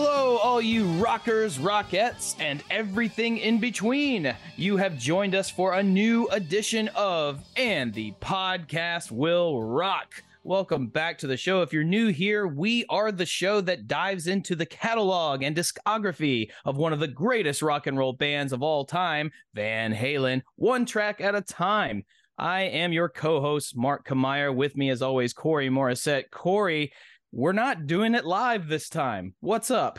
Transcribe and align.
Hello, 0.00 0.36
all 0.36 0.60
you 0.60 0.84
rockers, 1.02 1.58
rockettes, 1.58 2.36
and 2.38 2.62
everything 2.70 3.38
in 3.38 3.58
between. 3.58 4.32
You 4.54 4.76
have 4.76 4.96
joined 4.96 5.34
us 5.34 5.50
for 5.50 5.74
a 5.74 5.82
new 5.82 6.28
edition 6.28 6.88
of 6.94 7.42
And 7.56 7.92
the 7.92 8.12
Podcast 8.20 9.10
Will 9.10 9.60
Rock. 9.60 10.22
Welcome 10.44 10.86
back 10.86 11.18
to 11.18 11.26
the 11.26 11.36
show. 11.36 11.62
If 11.62 11.72
you're 11.72 11.82
new 11.82 12.12
here, 12.12 12.46
we 12.46 12.84
are 12.88 13.10
the 13.10 13.26
show 13.26 13.60
that 13.62 13.88
dives 13.88 14.28
into 14.28 14.54
the 14.54 14.66
catalog 14.66 15.42
and 15.42 15.56
discography 15.56 16.52
of 16.64 16.76
one 16.76 16.92
of 16.92 17.00
the 17.00 17.08
greatest 17.08 17.60
rock 17.60 17.88
and 17.88 17.98
roll 17.98 18.12
bands 18.12 18.52
of 18.52 18.62
all 18.62 18.84
time, 18.84 19.32
Van 19.52 19.92
Halen, 19.92 20.42
one 20.54 20.86
track 20.86 21.20
at 21.20 21.34
a 21.34 21.40
time. 21.40 22.04
I 22.38 22.60
am 22.60 22.92
your 22.92 23.08
co 23.08 23.40
host, 23.40 23.76
Mark 23.76 24.06
Kameyer. 24.06 24.54
With 24.54 24.76
me, 24.76 24.90
as 24.90 25.02
always, 25.02 25.32
Corey 25.32 25.68
Morissette. 25.68 26.30
Corey, 26.30 26.92
we're 27.32 27.52
not 27.52 27.86
doing 27.86 28.14
it 28.14 28.24
live 28.24 28.68
this 28.68 28.88
time. 28.88 29.34
What's 29.40 29.70
up? 29.70 29.98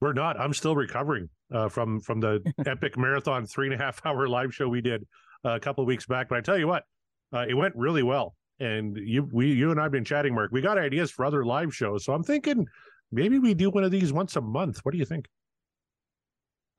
We're 0.00 0.12
not. 0.12 0.38
I'm 0.40 0.54
still 0.54 0.74
recovering 0.74 1.28
uh, 1.52 1.68
from 1.68 2.00
from 2.00 2.20
the 2.20 2.40
epic 2.66 2.96
marathon 2.96 3.46
three 3.46 3.66
and 3.66 3.74
a 3.74 3.78
half 3.78 4.04
hour 4.04 4.28
live 4.28 4.54
show 4.54 4.68
we 4.68 4.80
did 4.80 5.06
uh, 5.44 5.50
a 5.50 5.60
couple 5.60 5.82
of 5.82 5.88
weeks 5.88 6.06
back. 6.06 6.28
But 6.28 6.38
I 6.38 6.40
tell 6.40 6.58
you 6.58 6.68
what, 6.68 6.84
uh, 7.32 7.44
it 7.48 7.54
went 7.54 7.74
really 7.76 8.02
well. 8.02 8.34
And 8.60 8.96
you, 8.96 9.26
we, 9.32 9.52
you 9.52 9.70
and 9.70 9.80
I've 9.80 9.90
been 9.90 10.04
chatting, 10.04 10.34
Mark. 10.34 10.50
We 10.52 10.60
got 10.60 10.76
ideas 10.76 11.10
for 11.10 11.24
other 11.24 11.46
live 11.46 11.74
shows, 11.74 12.04
so 12.04 12.12
I'm 12.12 12.22
thinking 12.22 12.66
maybe 13.10 13.38
we 13.38 13.54
do 13.54 13.70
one 13.70 13.84
of 13.84 13.90
these 13.90 14.12
once 14.12 14.36
a 14.36 14.40
month. 14.42 14.80
What 14.82 14.92
do 14.92 14.98
you 14.98 15.06
think? 15.06 15.26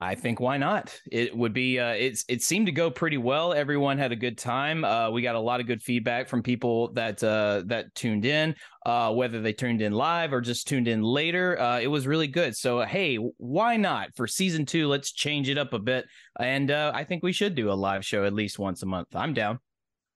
I 0.04 0.16
think 0.16 0.40
why 0.40 0.58
not? 0.58 1.00
It 1.12 1.38
would 1.38 1.54
be. 1.54 1.78
Uh, 1.78 1.92
it's 1.92 2.26
it 2.28 2.42
seemed 2.42 2.66
to 2.66 2.72
go 2.72 2.90
pretty 2.90 3.20
well. 3.20 3.54
Everyone 3.54 4.00
had 4.00 4.12
a 4.12 4.16
good 4.16 4.36
time. 4.36 4.84
Uh, 4.84 5.12
we 5.12 5.22
got 5.22 5.36
a 5.36 5.40
lot 5.40 5.60
of 5.60 5.68
good 5.68 5.84
feedback 5.84 6.28
from 6.28 6.42
people 6.42 6.92
that 6.94 7.24
uh, 7.24 7.62
that 7.68 7.94
tuned 7.94 8.26
in, 8.26 8.56
uh, 8.88 9.14
whether 9.14 9.42
they 9.42 9.54
tuned 9.54 9.80
in 9.80 9.92
live 9.92 10.34
or 10.34 10.42
just 10.42 10.68
tuned 10.68 10.88
in 10.88 11.04
later. 11.04 11.62
Uh, 11.62 11.80
it 11.80 11.86
was 11.86 12.08
really 12.08 12.26
good. 12.26 12.58
So 12.58 12.82
hey, 12.82 13.18
why 13.38 13.78
not 13.78 14.10
for 14.16 14.26
season 14.26 14.66
two? 14.66 14.88
Let's 14.88 15.12
change 15.12 15.50
it 15.50 15.60
up 15.60 15.74
a 15.74 15.80
bit, 15.80 16.06
and 16.40 16.72
uh, 16.72 16.92
I 16.96 17.04
think 17.04 17.22
we 17.22 17.32
should 17.32 17.54
do 17.54 17.72
a 17.72 17.74
live 17.74 18.04
show 18.04 18.26
at 18.26 18.34
least 18.34 18.58
once 18.58 18.82
a 18.82 18.88
month. 18.88 19.16
I'm 19.16 19.36
down. 19.36 19.60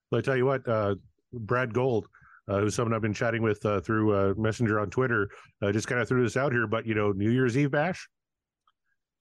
Well, 0.09 0.17
I 0.17 0.21
tell 0.23 0.35
you 0.35 0.47
what, 0.47 0.63
Brad 1.31 1.75
Gold. 1.75 2.07
who's 2.47 2.73
someone 2.73 2.95
I've 2.95 3.03
been 3.03 3.13
chatting 3.13 3.43
with 3.43 3.61
through 3.83 4.33
Messenger 4.33 4.79
on 4.79 4.89
Twitter, 4.89 5.29
just 5.71 5.87
kind 5.87 6.01
of 6.01 6.07
threw 6.07 6.23
this 6.23 6.37
out 6.37 6.51
here. 6.53 6.65
But 6.65 6.87
you 6.87 6.95
know, 6.95 7.11
New 7.11 7.29
Year's 7.29 7.55
Eve 7.55 7.69
bash, 7.69 8.09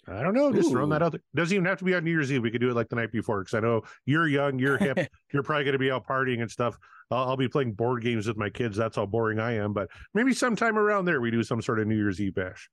I 0.09 0.23
don't 0.23 0.35
know. 0.35 0.53
Just 0.53 0.69
Ooh. 0.69 0.73
throwing 0.73 0.91
that 0.91 1.03
out 1.03 1.13
there. 1.13 1.21
Doesn't 1.35 1.55
even 1.55 1.65
have 1.67 1.79
to 1.79 1.85
be 1.85 1.95
on 1.95 2.05
New 2.05 2.11
Year's 2.11 2.31
Eve. 2.31 2.43
We 2.43 2.51
could 2.51 2.61
do 2.61 2.71
it 2.71 2.75
like 2.75 2.89
the 2.89 2.97
night 2.97 3.13
before 3.13 3.41
because 3.41 3.55
I 3.55 3.61
know 3.61 3.83
you're 4.05 4.29
young, 4.29 4.59
you're 4.59 4.77
hip, 4.77 4.99
you're 5.33 5.43
probably 5.43 5.65
going 5.65 5.73
to 5.73 5.79
be 5.79 5.91
out 5.91 6.07
partying 6.07 6.43
and 6.43 6.51
stuff. 6.51 6.79
I'll, 7.11 7.31
I'll, 7.31 7.37
be 7.37 7.49
playing 7.49 7.73
board 7.73 8.03
games 8.03 8.27
with 8.27 8.37
my 8.37 8.51
kids. 8.51 8.77
That's 8.77 8.97
how 8.97 9.07
boring 9.07 9.39
I 9.39 9.53
am. 9.57 9.73
But 9.73 9.89
maybe 10.13 10.35
sometime 10.35 10.79
around 10.79 11.07
there 11.07 11.21
we 11.21 11.31
do 11.31 11.43
some 11.43 11.63
sort 11.63 11.81
of 11.81 11.87
New 11.87 11.97
Year's 11.97 12.21
Eve 12.21 12.35
bash. 12.35 12.69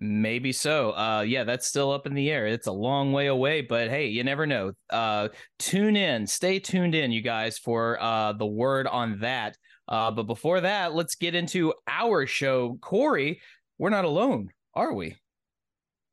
Maybe 0.00 0.52
so. 0.52 0.92
Uh, 0.92 1.24
yeah, 1.26 1.42
that's 1.42 1.66
still 1.66 1.90
up 1.90 2.06
in 2.06 2.14
the 2.14 2.30
air. 2.30 2.46
It's 2.46 2.68
a 2.68 2.72
long 2.72 3.12
way 3.12 3.26
away, 3.26 3.62
but 3.62 3.88
hey, 3.88 4.06
you 4.06 4.22
never 4.22 4.46
know. 4.46 4.72
Uh, 4.90 5.28
tune 5.58 5.96
in, 5.96 6.26
stay 6.26 6.60
tuned 6.60 6.94
in, 6.94 7.10
you 7.10 7.20
guys, 7.20 7.58
for 7.58 8.00
uh, 8.00 8.32
the 8.32 8.46
word 8.46 8.86
on 8.86 9.18
that. 9.20 9.56
Uh, 9.88 10.10
but 10.10 10.24
before 10.24 10.60
that, 10.60 10.94
let's 10.94 11.16
get 11.16 11.34
into 11.34 11.72
our 11.88 12.26
show. 12.26 12.78
Corey, 12.80 13.40
we're 13.78 13.90
not 13.90 14.04
alone, 14.04 14.50
are 14.74 14.92
we? 14.92 15.16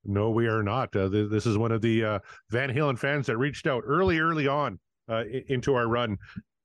No, 0.06 0.30
we 0.30 0.48
are 0.48 0.64
not. 0.64 0.96
Uh, 0.96 1.10
th- 1.10 1.30
this 1.30 1.46
is 1.46 1.58
one 1.58 1.72
of 1.72 1.82
the 1.82 2.04
uh, 2.04 2.20
Van 2.52 2.70
Halen 2.70 2.98
fans 2.98 3.26
that 3.28 3.38
reached 3.38 3.68
out 3.68 3.84
early, 3.86 4.20
early 4.20 4.48
on 4.48 4.80
uh, 5.10 5.24
into 5.48 5.74
our 5.74 5.88
run, 5.88 6.18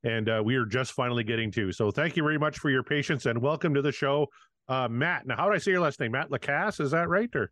and 0.04 0.28
uh, 0.28 0.42
we 0.44 0.56
are 0.56 0.66
just 0.66 0.92
finally 0.92 1.24
getting 1.24 1.50
to. 1.52 1.72
So, 1.72 1.90
thank 1.90 2.16
you 2.16 2.22
very 2.22 2.38
much 2.38 2.58
for 2.58 2.70
your 2.70 2.82
patience 2.82 3.26
and 3.26 3.40
welcome 3.40 3.72
to 3.74 3.82
the 3.82 3.92
show, 3.92 4.26
uh, 4.68 4.88
Matt. 4.88 5.26
Now, 5.26 5.36
how 5.36 5.46
do 5.46 5.54
I 5.54 5.58
say 5.58 5.70
your 5.70 5.80
last 5.80 6.00
name? 6.00 6.12
Matt 6.12 6.30
LaCasse, 6.30 6.80
is 6.80 6.90
that 6.90 7.08
right? 7.08 7.30
Or 7.34 7.50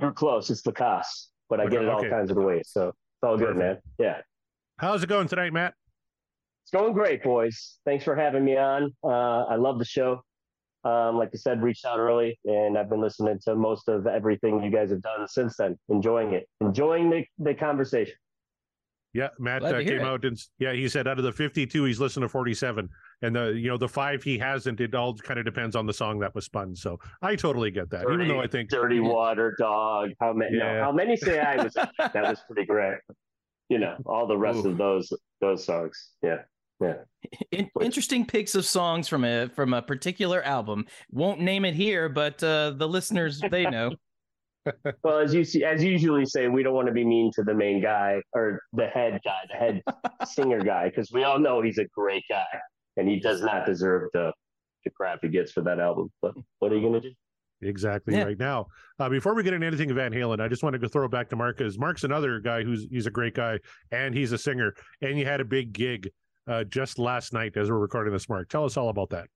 you're 0.00 0.12
close. 0.12 0.50
It's 0.50 0.62
LaCasse, 0.62 1.28
but 1.48 1.60
I 1.60 1.66
get 1.66 1.82
it 1.82 1.88
all 1.88 2.00
okay. 2.00 2.10
kinds 2.10 2.30
of 2.30 2.36
ways. 2.36 2.68
So 2.70 2.88
it's 2.88 2.96
all 3.22 3.36
good, 3.36 3.56
man. 3.56 3.78
Yeah. 3.98 4.20
How's 4.78 5.02
it 5.02 5.08
going 5.08 5.26
tonight, 5.26 5.52
Matt? 5.52 5.74
It's 6.64 6.70
going 6.70 6.92
great, 6.92 7.22
boys. 7.22 7.78
Thanks 7.84 8.04
for 8.04 8.14
having 8.14 8.44
me 8.44 8.56
on. 8.56 8.94
Uh, 9.02 9.44
I 9.44 9.56
love 9.56 9.78
the 9.78 9.84
show. 9.84 10.22
Um, 10.86 11.16
like 11.16 11.30
I 11.34 11.36
said, 11.36 11.62
reached 11.62 11.84
out 11.84 11.98
early, 11.98 12.38
and 12.44 12.78
I've 12.78 12.88
been 12.88 13.00
listening 13.00 13.40
to 13.44 13.56
most 13.56 13.88
of 13.88 14.06
everything 14.06 14.62
you 14.62 14.70
guys 14.70 14.90
have 14.90 15.02
done 15.02 15.26
since 15.26 15.56
then. 15.56 15.76
Enjoying 15.88 16.32
it, 16.32 16.48
enjoying 16.60 17.10
the, 17.10 17.24
the 17.40 17.54
conversation. 17.54 18.14
Yeah, 19.12 19.28
Matt 19.40 19.64
uh, 19.64 19.78
came 19.78 20.00
it. 20.00 20.02
out 20.02 20.24
and 20.24 20.38
yeah, 20.58 20.74
he 20.74 20.88
said 20.88 21.08
out 21.08 21.18
of 21.18 21.24
the 21.24 21.32
52, 21.32 21.84
he's 21.84 21.98
listened 21.98 22.22
to 22.22 22.28
47, 22.28 22.88
and 23.22 23.34
the 23.34 23.46
you 23.46 23.68
know 23.68 23.78
the 23.78 23.88
five 23.88 24.22
he 24.22 24.38
hasn't. 24.38 24.78
It 24.80 24.94
all 24.94 25.16
kind 25.16 25.40
of 25.40 25.44
depends 25.44 25.74
on 25.74 25.86
the 25.86 25.92
song 25.92 26.20
that 26.20 26.34
was 26.36 26.44
spun. 26.44 26.76
So 26.76 27.00
I 27.20 27.34
totally 27.34 27.72
get 27.72 27.90
that. 27.90 28.02
Dirty, 28.02 28.24
even 28.24 28.28
though 28.28 28.42
I 28.42 28.46
think 28.46 28.70
"Dirty 28.70 29.00
Water 29.00 29.56
Dog," 29.58 30.10
how 30.20 30.34
many? 30.34 30.56
Yeah. 30.56 30.74
No, 30.74 30.82
how 30.84 30.92
many 30.92 31.16
say 31.16 31.40
I 31.40 31.64
was? 31.64 31.72
that 31.98 32.14
was 32.14 32.40
pretty 32.46 32.66
great. 32.66 32.98
You 33.70 33.78
know, 33.78 33.96
all 34.06 34.28
the 34.28 34.36
rest 34.36 34.64
Ooh. 34.64 34.68
of 34.68 34.76
those 34.76 35.12
those 35.40 35.64
songs. 35.64 36.10
Yeah. 36.22 36.42
Yeah. 36.80 36.94
In, 37.52 37.70
interesting 37.80 38.26
picks 38.26 38.54
of 38.54 38.64
songs 38.64 39.08
from 39.08 39.24
a 39.24 39.48
from 39.48 39.72
a 39.72 39.82
particular 39.82 40.42
album. 40.42 40.86
Won't 41.10 41.40
name 41.40 41.64
it 41.64 41.74
here, 41.74 42.08
but 42.08 42.42
uh, 42.42 42.72
the 42.76 42.86
listeners 42.86 43.40
they 43.50 43.64
know. 43.64 43.92
well, 45.04 45.18
as 45.18 45.32
you 45.32 45.44
see, 45.44 45.64
as 45.64 45.82
you 45.82 45.92
usually 45.92 46.26
say, 46.26 46.48
we 46.48 46.62
don't 46.62 46.74
want 46.74 46.88
to 46.88 46.92
be 46.92 47.04
mean 47.04 47.30
to 47.34 47.42
the 47.42 47.54
main 47.54 47.80
guy 47.80 48.20
or 48.32 48.60
the 48.72 48.86
head 48.88 49.20
guy, 49.24 49.38
the 49.50 49.56
head 49.56 49.82
singer 50.26 50.60
guy, 50.60 50.88
because 50.88 51.10
we 51.12 51.24
all 51.24 51.38
know 51.38 51.62
he's 51.62 51.78
a 51.78 51.86
great 51.94 52.24
guy 52.28 52.44
and 52.96 53.08
he 53.08 53.20
does 53.20 53.42
not 53.42 53.64
deserve 53.64 54.10
the 54.12 54.32
the 54.84 54.90
crap 54.90 55.18
he 55.22 55.28
gets 55.28 55.52
for 55.52 55.62
that 55.62 55.80
album. 55.80 56.10
But 56.20 56.34
what 56.58 56.72
are 56.72 56.76
you 56.76 56.82
going 56.82 57.00
to 57.00 57.00
do? 57.00 57.14
Exactly 57.62 58.14
yeah. 58.14 58.24
right 58.24 58.38
now. 58.38 58.66
Uh, 58.98 59.08
before 59.08 59.34
we 59.34 59.42
get 59.42 59.54
into 59.54 59.66
anything 59.66 59.92
Van 59.94 60.12
Halen, 60.12 60.40
I 60.40 60.48
just 60.48 60.62
wanted 60.62 60.82
to 60.82 60.88
throw 60.88 61.06
it 61.06 61.10
back 61.10 61.30
to 61.30 61.36
Mark 61.36 61.56
because 61.56 61.78
Mark's 61.78 62.04
another 62.04 62.38
guy 62.38 62.62
who's 62.62 62.86
he's 62.90 63.06
a 63.06 63.10
great 63.10 63.34
guy 63.34 63.58
and 63.90 64.14
he's 64.14 64.32
a 64.32 64.38
singer 64.38 64.74
and 65.00 65.18
you 65.18 65.24
had 65.24 65.40
a 65.40 65.44
big 65.44 65.72
gig 65.72 66.10
uh, 66.46 66.64
just 66.64 66.98
last 66.98 67.32
night 67.32 67.56
as 67.56 67.70
we're 67.70 67.78
recording 67.78 68.12
this, 68.12 68.28
Mark. 68.28 68.48
Tell 68.48 68.64
us 68.64 68.76
all 68.76 68.88
about 68.88 69.10
that. 69.10 69.28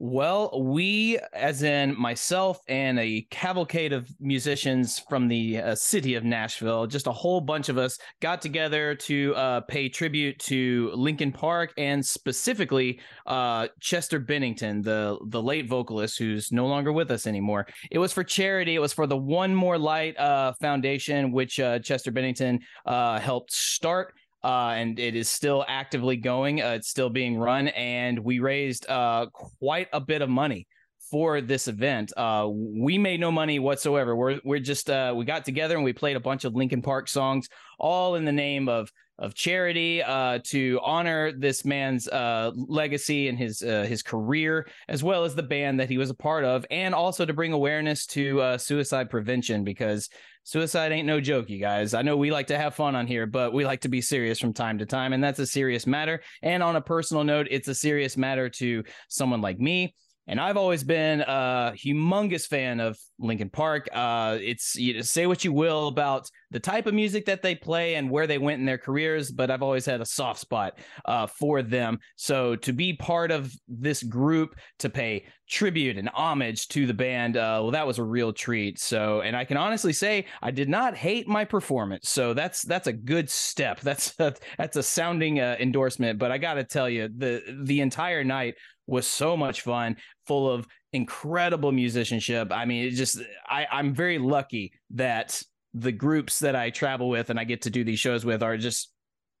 Well, 0.00 0.60
we, 0.60 1.20
as 1.32 1.62
in 1.62 1.98
myself 1.98 2.58
and 2.66 2.98
a 2.98 3.22
cavalcade 3.30 3.92
of 3.92 4.10
musicians 4.18 4.98
from 5.08 5.28
the 5.28 5.58
uh, 5.58 5.74
city 5.76 6.16
of 6.16 6.24
Nashville, 6.24 6.88
just 6.88 7.06
a 7.06 7.12
whole 7.12 7.40
bunch 7.40 7.68
of 7.68 7.78
us 7.78 7.96
got 8.20 8.42
together 8.42 8.96
to 8.96 9.34
uh, 9.36 9.60
pay 9.60 9.88
tribute 9.88 10.36
to 10.40 10.90
Linkin 10.94 11.30
Park 11.30 11.72
and 11.78 12.04
specifically 12.04 13.00
uh, 13.26 13.68
Chester 13.80 14.18
Bennington, 14.18 14.82
the 14.82 15.16
the 15.28 15.40
late 15.40 15.68
vocalist 15.68 16.18
who's 16.18 16.50
no 16.50 16.66
longer 16.66 16.92
with 16.92 17.12
us 17.12 17.28
anymore. 17.28 17.66
It 17.92 17.98
was 17.98 18.12
for 18.12 18.24
charity. 18.24 18.74
It 18.74 18.80
was 18.80 18.92
for 18.92 19.06
the 19.06 19.16
One 19.16 19.54
More 19.54 19.78
Light 19.78 20.18
uh, 20.18 20.54
Foundation, 20.60 21.30
which 21.30 21.60
uh, 21.60 21.78
Chester 21.78 22.10
Bennington 22.10 22.58
uh, 22.84 23.20
helped 23.20 23.52
start 23.52 24.12
uh, 24.44 24.74
and 24.76 24.98
it 24.98 25.16
is 25.16 25.28
still 25.28 25.64
actively 25.66 26.16
going. 26.16 26.62
Uh, 26.62 26.72
it's 26.72 26.88
still 26.88 27.08
being 27.08 27.38
run, 27.38 27.68
and 27.68 28.18
we 28.18 28.40
raised 28.40 28.88
uh, 28.90 29.26
quite 29.32 29.88
a 29.92 30.00
bit 30.00 30.20
of 30.20 30.28
money 30.28 30.68
for 31.10 31.40
this 31.40 31.66
event. 31.66 32.12
Uh, 32.14 32.46
we 32.50 32.98
made 32.98 33.20
no 33.20 33.32
money 33.32 33.58
whatsoever. 33.58 34.14
We're 34.14 34.40
we're 34.44 34.60
just 34.60 34.90
uh, 34.90 35.14
we 35.16 35.24
got 35.24 35.46
together 35.46 35.76
and 35.76 35.84
we 35.84 35.94
played 35.94 36.16
a 36.16 36.20
bunch 36.20 36.44
of 36.44 36.54
Linkin 36.54 36.82
Park 36.82 37.08
songs, 37.08 37.48
all 37.78 38.16
in 38.16 38.26
the 38.26 38.32
name 38.32 38.68
of 38.68 38.92
of 39.18 39.32
charity 39.32 40.02
uh, 40.02 40.40
to 40.42 40.80
honor 40.82 41.30
this 41.30 41.64
man's 41.64 42.06
legacy 42.12 43.28
and 43.28 43.38
his 43.38 43.60
his 43.60 44.02
career, 44.02 44.68
as 44.88 45.02
well 45.02 45.24
as 45.24 45.34
the 45.34 45.42
band 45.42 45.80
that 45.80 45.88
he 45.88 45.96
was 45.96 46.10
a 46.10 46.14
part 46.14 46.44
of, 46.44 46.66
and 46.70 46.94
also 46.94 47.24
to 47.24 47.32
bring 47.32 47.54
awareness 47.54 48.04
to 48.06 48.58
suicide 48.58 49.08
prevention 49.08 49.64
because 49.64 50.10
suicide 50.44 50.92
ain't 50.92 51.06
no 51.06 51.20
joke, 51.20 51.50
you 51.50 51.58
guys. 51.58 51.94
I 51.94 52.02
know 52.02 52.16
we 52.16 52.30
like 52.30 52.46
to 52.48 52.58
have 52.58 52.74
fun 52.74 52.94
on 52.94 53.06
here, 53.06 53.26
but 53.26 53.52
we 53.52 53.64
like 53.64 53.80
to 53.80 53.88
be 53.88 54.00
serious 54.00 54.38
from 54.38 54.52
time 54.52 54.78
to 54.78 54.86
time, 54.86 55.12
and 55.12 55.24
that's 55.24 55.38
a 55.38 55.46
serious 55.46 55.86
matter. 55.86 56.22
And 56.42 56.62
on 56.62 56.76
a 56.76 56.80
personal 56.80 57.24
note, 57.24 57.48
it's 57.50 57.68
a 57.68 57.74
serious 57.74 58.16
matter 58.16 58.48
to 58.50 58.84
someone 59.08 59.40
like 59.40 59.58
me 59.58 59.94
and 60.26 60.40
I've 60.40 60.56
always 60.56 60.82
been 60.82 61.20
a 61.20 61.72
humongous 61.76 62.46
fan 62.46 62.80
of 62.80 62.98
Linkin 63.18 63.50
Park. 63.50 63.88
Uh, 63.92 64.38
it's 64.40 64.74
you 64.76 64.94
know, 64.94 65.00
say 65.02 65.26
what 65.26 65.44
you 65.44 65.52
will 65.52 65.88
about 65.88 66.28
the 66.50 66.60
type 66.60 66.86
of 66.86 66.94
music 66.94 67.26
that 67.26 67.42
they 67.42 67.54
play 67.54 67.96
and 67.96 68.10
where 68.10 68.26
they 68.26 68.38
went 68.38 68.60
in 68.60 68.66
their 68.66 68.78
careers, 68.78 69.30
but 69.30 69.50
I've 69.50 69.62
always 69.62 69.84
had 69.84 70.00
a 70.00 70.06
soft 70.06 70.40
spot 70.40 70.78
uh, 71.04 71.26
for 71.26 71.62
them. 71.62 71.98
So 72.16 72.56
to 72.56 72.72
be 72.72 72.94
part 72.94 73.30
of 73.30 73.52
this 73.68 74.02
group 74.02 74.56
to 74.78 74.88
pay 74.88 75.26
tribute 75.48 75.98
and 75.98 76.08
homage 76.10 76.68
to 76.68 76.86
the 76.86 76.94
band, 76.94 77.36
uh, 77.36 77.58
well, 77.60 77.72
that 77.72 77.86
was 77.86 77.98
a 77.98 78.04
real 78.04 78.32
treat. 78.32 78.78
So, 78.78 79.20
and 79.20 79.36
I 79.36 79.44
can 79.44 79.56
honestly 79.56 79.92
say 79.92 80.26
I 80.40 80.50
did 80.50 80.68
not 80.68 80.96
hate 80.96 81.28
my 81.28 81.44
performance. 81.44 82.08
So 82.08 82.34
that's 82.34 82.62
that's 82.62 82.86
a 82.86 82.92
good 82.92 83.28
step. 83.28 83.80
That's 83.84 84.14
that's 84.58 84.76
a 84.76 84.82
sounding 84.82 85.40
uh, 85.40 85.56
endorsement. 85.60 86.18
But 86.18 86.32
I 86.32 86.38
got 86.38 86.54
to 86.54 86.64
tell 86.64 86.88
you, 86.88 87.08
the 87.14 87.42
the 87.64 87.80
entire 87.80 88.24
night 88.24 88.54
was 88.86 89.06
so 89.06 89.36
much 89.36 89.62
fun, 89.62 89.96
full 90.26 90.50
of 90.50 90.66
incredible 90.92 91.72
musicianship. 91.72 92.52
I 92.52 92.64
mean, 92.64 92.84
it 92.86 92.90
just 92.90 93.20
I, 93.46 93.66
I'm 93.70 93.94
very 93.94 94.18
lucky 94.18 94.72
that 94.90 95.42
the 95.74 95.92
groups 95.92 96.38
that 96.38 96.54
I 96.54 96.70
travel 96.70 97.08
with 97.08 97.30
and 97.30 97.38
I 97.38 97.44
get 97.44 97.62
to 97.62 97.70
do 97.70 97.84
these 97.84 97.98
shows 97.98 98.24
with 98.24 98.42
are 98.42 98.56
just 98.56 98.92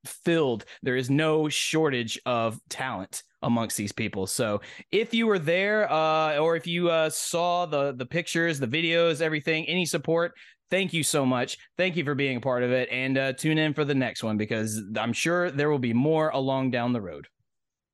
filled. 0.04 0.64
There 0.82 0.96
is 0.96 1.10
no 1.10 1.48
shortage 1.48 2.20
of 2.26 2.60
talent 2.68 3.22
amongst 3.42 3.76
these 3.76 3.92
people. 3.92 4.26
So 4.26 4.60
if 4.90 5.14
you 5.14 5.26
were 5.26 5.38
there, 5.38 5.90
uh, 5.90 6.38
or 6.38 6.56
if 6.56 6.66
you 6.66 6.90
uh, 6.90 7.10
saw 7.10 7.66
the 7.66 7.92
the 7.92 8.06
pictures, 8.06 8.58
the 8.58 8.66
videos, 8.66 9.20
everything, 9.20 9.66
any 9.66 9.86
support, 9.86 10.32
thank 10.70 10.92
you 10.92 11.02
so 11.02 11.24
much. 11.24 11.58
Thank 11.76 11.96
you 11.96 12.04
for 12.04 12.14
being 12.14 12.38
a 12.38 12.40
part 12.40 12.62
of 12.62 12.72
it, 12.72 12.88
and 12.90 13.16
uh, 13.16 13.32
tune 13.34 13.58
in 13.58 13.74
for 13.74 13.84
the 13.84 13.94
next 13.94 14.22
one 14.22 14.36
because 14.36 14.82
I'm 14.96 15.12
sure 15.12 15.50
there 15.50 15.70
will 15.70 15.78
be 15.78 15.92
more 15.92 16.30
along 16.30 16.70
down 16.70 16.92
the 16.92 17.02
road. 17.02 17.28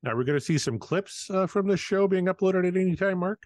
Now 0.03 0.15
we're 0.15 0.23
going 0.23 0.39
to 0.39 0.43
see 0.43 0.57
some 0.57 0.79
clips 0.79 1.29
uh, 1.29 1.47
from 1.47 1.67
this 1.67 1.79
show 1.79 2.07
being 2.07 2.25
uploaded 2.25 2.67
at 2.67 2.75
any 2.75 2.95
time, 2.95 3.19
Mark. 3.19 3.43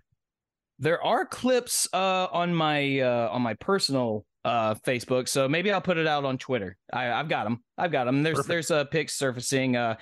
There 0.79 1.01
are 1.01 1.25
clips 1.25 1.87
uh, 1.93 2.27
on 2.31 2.53
my 2.53 2.99
uh, 2.99 3.29
on 3.31 3.41
my 3.41 3.53
personal 3.55 4.25
uh, 4.43 4.75
Facebook, 4.75 5.27
so 5.27 5.47
maybe 5.47 5.71
I'll 5.71 5.81
put 5.81 5.97
it 5.97 6.07
out 6.07 6.25
on 6.25 6.37
Twitter. 6.37 6.77
I, 6.91 7.03
have 7.03 7.29
got 7.29 7.45
them. 7.45 7.63
I've 7.77 7.91
got 7.91 8.05
them. 8.05 8.23
There's 8.23 8.35
Perfect. 8.35 8.49
there's 8.49 8.71
a 8.71 8.85
pic 8.85 9.09
surfacing. 9.09 9.75
Uh, 9.75 9.95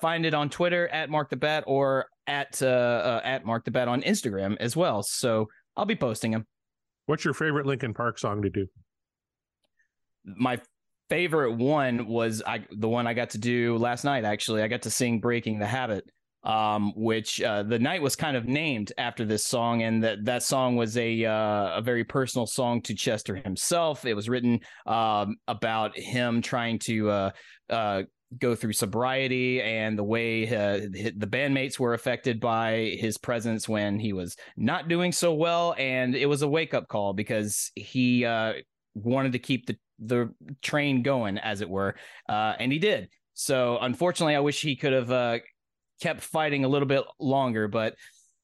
find 0.00 0.26
it 0.26 0.34
on 0.34 0.50
Twitter 0.50 0.88
at 0.88 1.10
Mark 1.10 1.30
the 1.30 1.36
Bat 1.36 1.64
or 1.66 2.06
at 2.26 2.62
uh, 2.62 2.66
uh, 2.66 3.20
at 3.24 3.44
Mark 3.44 3.64
the 3.64 3.70
Bat 3.70 3.88
on 3.88 4.02
Instagram 4.02 4.56
as 4.60 4.76
well. 4.76 5.02
So 5.02 5.48
I'll 5.76 5.86
be 5.86 5.96
posting 5.96 6.30
them. 6.30 6.46
What's 7.06 7.24
your 7.24 7.34
favorite 7.34 7.66
Linkin 7.66 7.92
Park 7.92 8.18
song 8.18 8.42
to 8.42 8.50
do? 8.50 8.66
My 10.24 10.60
favorite 11.10 11.56
one 11.56 12.06
was 12.06 12.42
I 12.46 12.64
the 12.70 12.88
one 12.88 13.06
I 13.06 13.12
got 13.12 13.30
to 13.30 13.38
do 13.38 13.76
last 13.76 14.04
night. 14.04 14.24
Actually, 14.24 14.62
I 14.62 14.68
got 14.68 14.82
to 14.82 14.90
sing 14.90 15.20
"Breaking 15.20 15.58
the 15.58 15.66
Habit," 15.66 16.08
um, 16.44 16.92
which 16.96 17.42
uh, 17.42 17.64
the 17.64 17.78
night 17.78 18.00
was 18.00 18.16
kind 18.16 18.36
of 18.36 18.46
named 18.46 18.92
after 18.96 19.26
this 19.26 19.44
song, 19.44 19.82
and 19.82 20.02
that 20.04 20.24
that 20.24 20.42
song 20.42 20.76
was 20.76 20.96
a 20.96 21.24
uh, 21.26 21.78
a 21.78 21.82
very 21.82 22.04
personal 22.04 22.46
song 22.46 22.80
to 22.82 22.94
Chester 22.94 23.34
himself. 23.34 24.06
It 24.06 24.14
was 24.14 24.28
written 24.28 24.60
um, 24.86 25.36
about 25.46 25.98
him 25.98 26.40
trying 26.40 26.78
to 26.80 27.10
uh, 27.10 27.30
uh 27.68 28.02
go 28.38 28.54
through 28.54 28.72
sobriety 28.72 29.60
and 29.60 29.98
the 29.98 30.04
way 30.04 30.46
uh, 30.46 30.78
the 31.16 31.26
bandmates 31.26 31.80
were 31.80 31.94
affected 31.94 32.38
by 32.38 32.96
his 32.96 33.18
presence 33.18 33.68
when 33.68 33.98
he 33.98 34.12
was 34.12 34.36
not 34.56 34.88
doing 34.88 35.10
so 35.10 35.34
well, 35.34 35.74
and 35.78 36.14
it 36.14 36.26
was 36.26 36.42
a 36.42 36.48
wake 36.48 36.72
up 36.72 36.86
call 36.86 37.12
because 37.12 37.72
he 37.74 38.24
uh, 38.24 38.52
wanted 38.94 39.32
to 39.32 39.38
keep 39.38 39.66
the 39.66 39.76
the 39.98 40.32
train 40.62 41.02
going, 41.02 41.38
as 41.38 41.60
it 41.60 41.68
were, 41.68 41.94
uh, 42.28 42.54
and 42.58 42.72
he 42.72 42.78
did. 42.78 43.08
So 43.34 43.78
unfortunately, 43.80 44.34
I 44.34 44.40
wish 44.40 44.60
he 44.60 44.76
could 44.76 44.92
have 44.92 45.10
uh, 45.10 45.38
kept 46.00 46.22
fighting 46.22 46.64
a 46.64 46.68
little 46.68 46.88
bit 46.88 47.04
longer, 47.18 47.68
but 47.68 47.94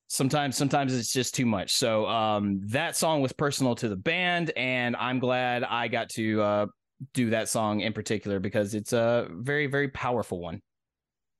sometimes 0.09 0.57
sometimes 0.57 0.95
it's 0.95 1.13
just 1.13 1.35
too 1.35 1.47
much. 1.47 1.75
So 1.75 2.07
um, 2.07 2.61
that 2.67 2.97
song 2.97 3.21
was 3.21 3.33
personal 3.33 3.75
to 3.77 3.89
the 3.89 3.97
band, 3.97 4.51
and 4.57 4.95
I'm 4.97 5.19
glad 5.19 5.65
I 5.65 5.89
got 5.89 6.11
to 6.11 6.43
uh, 6.43 6.67
do 7.15 7.31
that 7.31 7.49
song 7.49 7.81
in 7.81 7.93
particular 7.93 8.39
because 8.39 8.75
it's 8.75 8.93
a 8.93 9.29
very 9.31 9.67
very 9.67 9.89
powerful 9.89 10.41
one. 10.41 10.61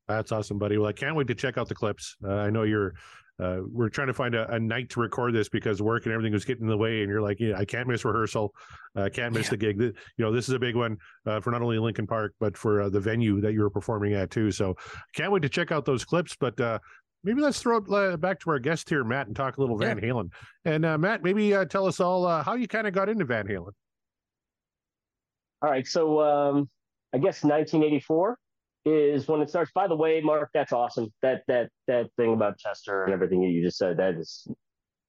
That's 0.09 0.33
awesome, 0.33 0.59
buddy. 0.59 0.79
Well, 0.79 0.89
I 0.89 0.93
can't 0.93 1.17
wait 1.17 1.27
to 1.29 1.35
check 1.35 1.59
out 1.59 1.69
the 1.69 1.75
clips. 1.75 2.17
Uh, 2.25 2.35
I 2.35 2.51
know 2.51 2.63
you're 2.63 2.95
uh, 3.39 3.59
we're 3.71 3.89
trying 3.89 4.07
to 4.07 4.15
find 4.15 4.35
a, 4.35 4.51
a, 4.55 4.59
night 4.59 4.89
to 4.91 5.01
record 5.01 5.35
this 5.35 5.49
because 5.49 5.83
work 5.83 6.07
and 6.07 6.13
everything 6.13 6.33
was 6.33 6.45
getting 6.45 6.65
in 6.65 6.69
the 6.69 6.77
way. 6.77 7.03
And 7.03 7.11
you're 7.11 7.21
like, 7.21 7.39
yeah, 7.39 7.57
I 7.59 7.65
can't 7.67 7.87
miss 7.87 8.05
rehearsal. 8.05 8.55
I 8.95 9.03
uh, 9.03 9.09
can't 9.11 9.35
miss 9.35 9.47
yeah. 9.47 9.51
the 9.51 9.57
gig. 9.59 9.81
You 9.81 9.95
know, 10.19 10.33
this 10.33 10.49
is 10.49 10.55
a 10.55 10.59
big 10.59 10.75
one 10.75 10.97
uh, 11.27 11.41
for 11.41 11.51
not 11.51 11.61
only 11.61 11.79
Linkin 11.79 12.07
Park, 12.07 12.35
but 12.41 12.57
for 12.57 12.83
uh, 12.83 12.89
the 12.89 13.01
venue 13.01 13.41
that 13.43 13.53
you 13.53 13.61
were 13.61 13.71
performing 13.71 14.15
at 14.15 14.31
too. 14.31 14.51
So 14.51 14.75
can't 15.15 15.33
wait 15.33 15.43
to 15.43 15.51
check 15.51 15.71
out 15.71 15.85
those 15.85 16.05
clips. 16.05 16.35
But 16.39 16.59
uh, 16.61 16.79
maybe 17.25 17.43
let's 17.43 17.61
throw 17.61 17.77
it 17.77 18.21
back 18.21 18.41
to 18.41 18.51
our 18.51 18.59
guest 18.59 18.89
here, 18.89 19.05
Matt, 19.05 19.27
and 19.27 19.37
talk 19.37 19.59
a 19.59 19.61
little 19.61 19.77
Van 19.77 20.01
Halen. 20.01 20.31
And 20.65 20.83
Matt, 21.01 21.23
maybe 21.23 21.55
tell 21.69 21.87
us 21.87 22.01
all 22.01 22.43
how 22.43 22.55
you 22.55 22.67
kind 22.67 22.87
of 22.87 22.95
got 22.95 23.11
into 23.11 23.27
Van 23.27 23.47
Halen. 23.47 23.73
All 25.63 25.71
right. 25.71 25.87
So 25.87 26.21
um, 26.23 26.71
I 27.13 27.19
guess 27.19 27.45
1984 27.45 28.39
is 28.87 29.27
when 29.27 29.41
it 29.41 29.51
starts. 29.51 29.73
By 29.75 29.89
the 29.89 29.97
way, 29.97 30.21
Mark, 30.21 30.51
that's 30.55 30.73
awesome. 30.73 31.13
That 31.21 31.43
that 31.49 31.71
that 31.89 32.07
thing 32.17 32.33
about 32.33 32.59
Chester 32.59 33.05
and 33.05 33.13
everything 33.13 33.43
that 33.43 33.49
you 33.49 33.63
just 33.63 33.79
said 33.79 33.97
that 33.99 34.15
is 34.15 34.47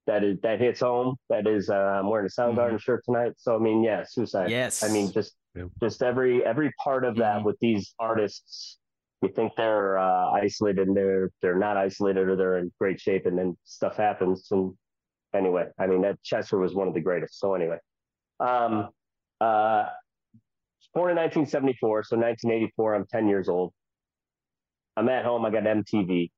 that 0.08 0.24
is 0.24 0.40
that 0.42 0.60
hits 0.60 0.80
home. 0.80 1.16
That 1.30 1.46
is, 1.48 1.70
uh, 1.70 1.76
I'm 1.76 2.10
wearing 2.10 2.26
a 2.26 2.30
Soundgarden 2.30 2.70
mm-hmm. 2.70 2.78
shirt 2.78 3.04
tonight. 3.06 3.34
So 3.38 3.56
I 3.56 3.60
mean, 3.60 3.84
yeah, 3.84 4.04
suicide. 4.08 4.50
Yes. 4.50 4.84
I 4.84 4.90
mean, 4.90 5.12
just 5.12 5.36
yeah. 5.56 5.66
just 5.82 6.02
every 6.02 6.44
every 6.44 6.74
part 6.84 7.06
of 7.06 7.18
that 7.18 7.38
mm-hmm. 7.38 7.46
with 7.46 7.60
these 7.60 7.94
artists. 8.00 8.80
You 9.24 9.30
think 9.30 9.54
they're 9.58 9.98
uh, 9.98 10.30
isolated 10.32 10.88
and 10.88 10.96
they're 10.96 11.32
they're 11.42 11.58
not 11.58 11.76
isolated 11.76 12.30
or 12.30 12.36
they're 12.36 12.58
in 12.60 12.72
great 12.80 13.00
shape, 13.00 13.26
and 13.26 13.38
then 13.38 13.58
stuff 13.64 13.98
happens. 13.98 14.48
And 14.52 14.74
anyway, 15.34 15.66
I 15.80 15.88
mean 15.88 16.02
that 16.02 16.22
Chester 16.24 16.60
was 16.60 16.76
one 16.76 16.88
of 16.88 16.94
the 16.94 17.02
greatest. 17.02 17.40
So 17.40 17.56
anyway, 17.56 17.78
um, 18.40 18.90
uh, 19.42 19.86
born 20.98 21.12
in 21.12 21.18
1974, 21.18 22.06
so 22.06 22.16
1984, 22.18 22.96
I'm 22.96 23.06
10 23.06 23.28
years 23.28 23.48
old. 23.48 23.72
I'm 24.96 25.08
at 25.10 25.24
home, 25.24 25.46
I 25.46 25.52
got 25.52 25.62
MTV, 25.62 26.32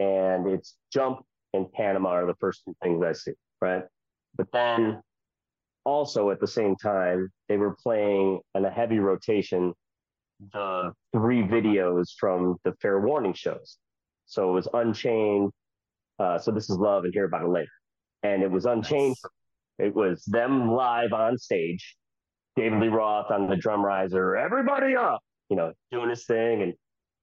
and 0.00 0.48
it's 0.48 0.74
Jump 0.92 1.20
and 1.54 1.70
Panama 1.72 2.08
are 2.08 2.26
the 2.26 2.34
first 2.40 2.62
two 2.64 2.74
things 2.82 3.04
I 3.04 3.12
see, 3.12 3.34
right? 3.60 3.84
But 4.36 4.48
then 4.52 5.00
also 5.84 6.30
at 6.30 6.40
the 6.40 6.48
same 6.48 6.74
time, 6.74 7.30
they 7.48 7.56
were 7.56 7.76
playing 7.80 8.40
in 8.56 8.64
a 8.64 8.70
heavy 8.70 8.98
rotation 8.98 9.72
the 10.52 10.92
three 11.12 11.42
videos 11.42 12.08
from 12.18 12.56
the 12.64 12.72
Fair 12.82 12.98
Warning 12.98 13.34
shows. 13.34 13.78
So 14.26 14.50
it 14.50 14.54
was 14.54 14.68
Unchained. 14.74 15.52
Uh, 16.18 16.36
so 16.36 16.50
this 16.50 16.68
is 16.68 16.78
Love 16.78 17.04
and 17.04 17.14
Hear 17.14 17.26
About 17.26 17.42
It 17.42 17.48
Later. 17.48 17.70
And 18.24 18.42
it 18.42 18.50
was 18.50 18.64
Unchained. 18.64 19.14
Nice. 19.78 19.86
It 19.86 19.94
was 19.94 20.24
them 20.24 20.72
live 20.72 21.12
on 21.12 21.38
stage 21.38 21.96
David 22.60 22.78
Lee 22.78 22.88
Roth 22.88 23.30
on 23.30 23.48
the 23.48 23.56
drum 23.56 23.82
riser, 23.82 24.36
everybody 24.36 24.94
up, 24.94 25.22
you 25.48 25.56
know, 25.56 25.72
doing 25.90 26.10
his 26.10 26.26
thing, 26.26 26.60
and 26.60 26.74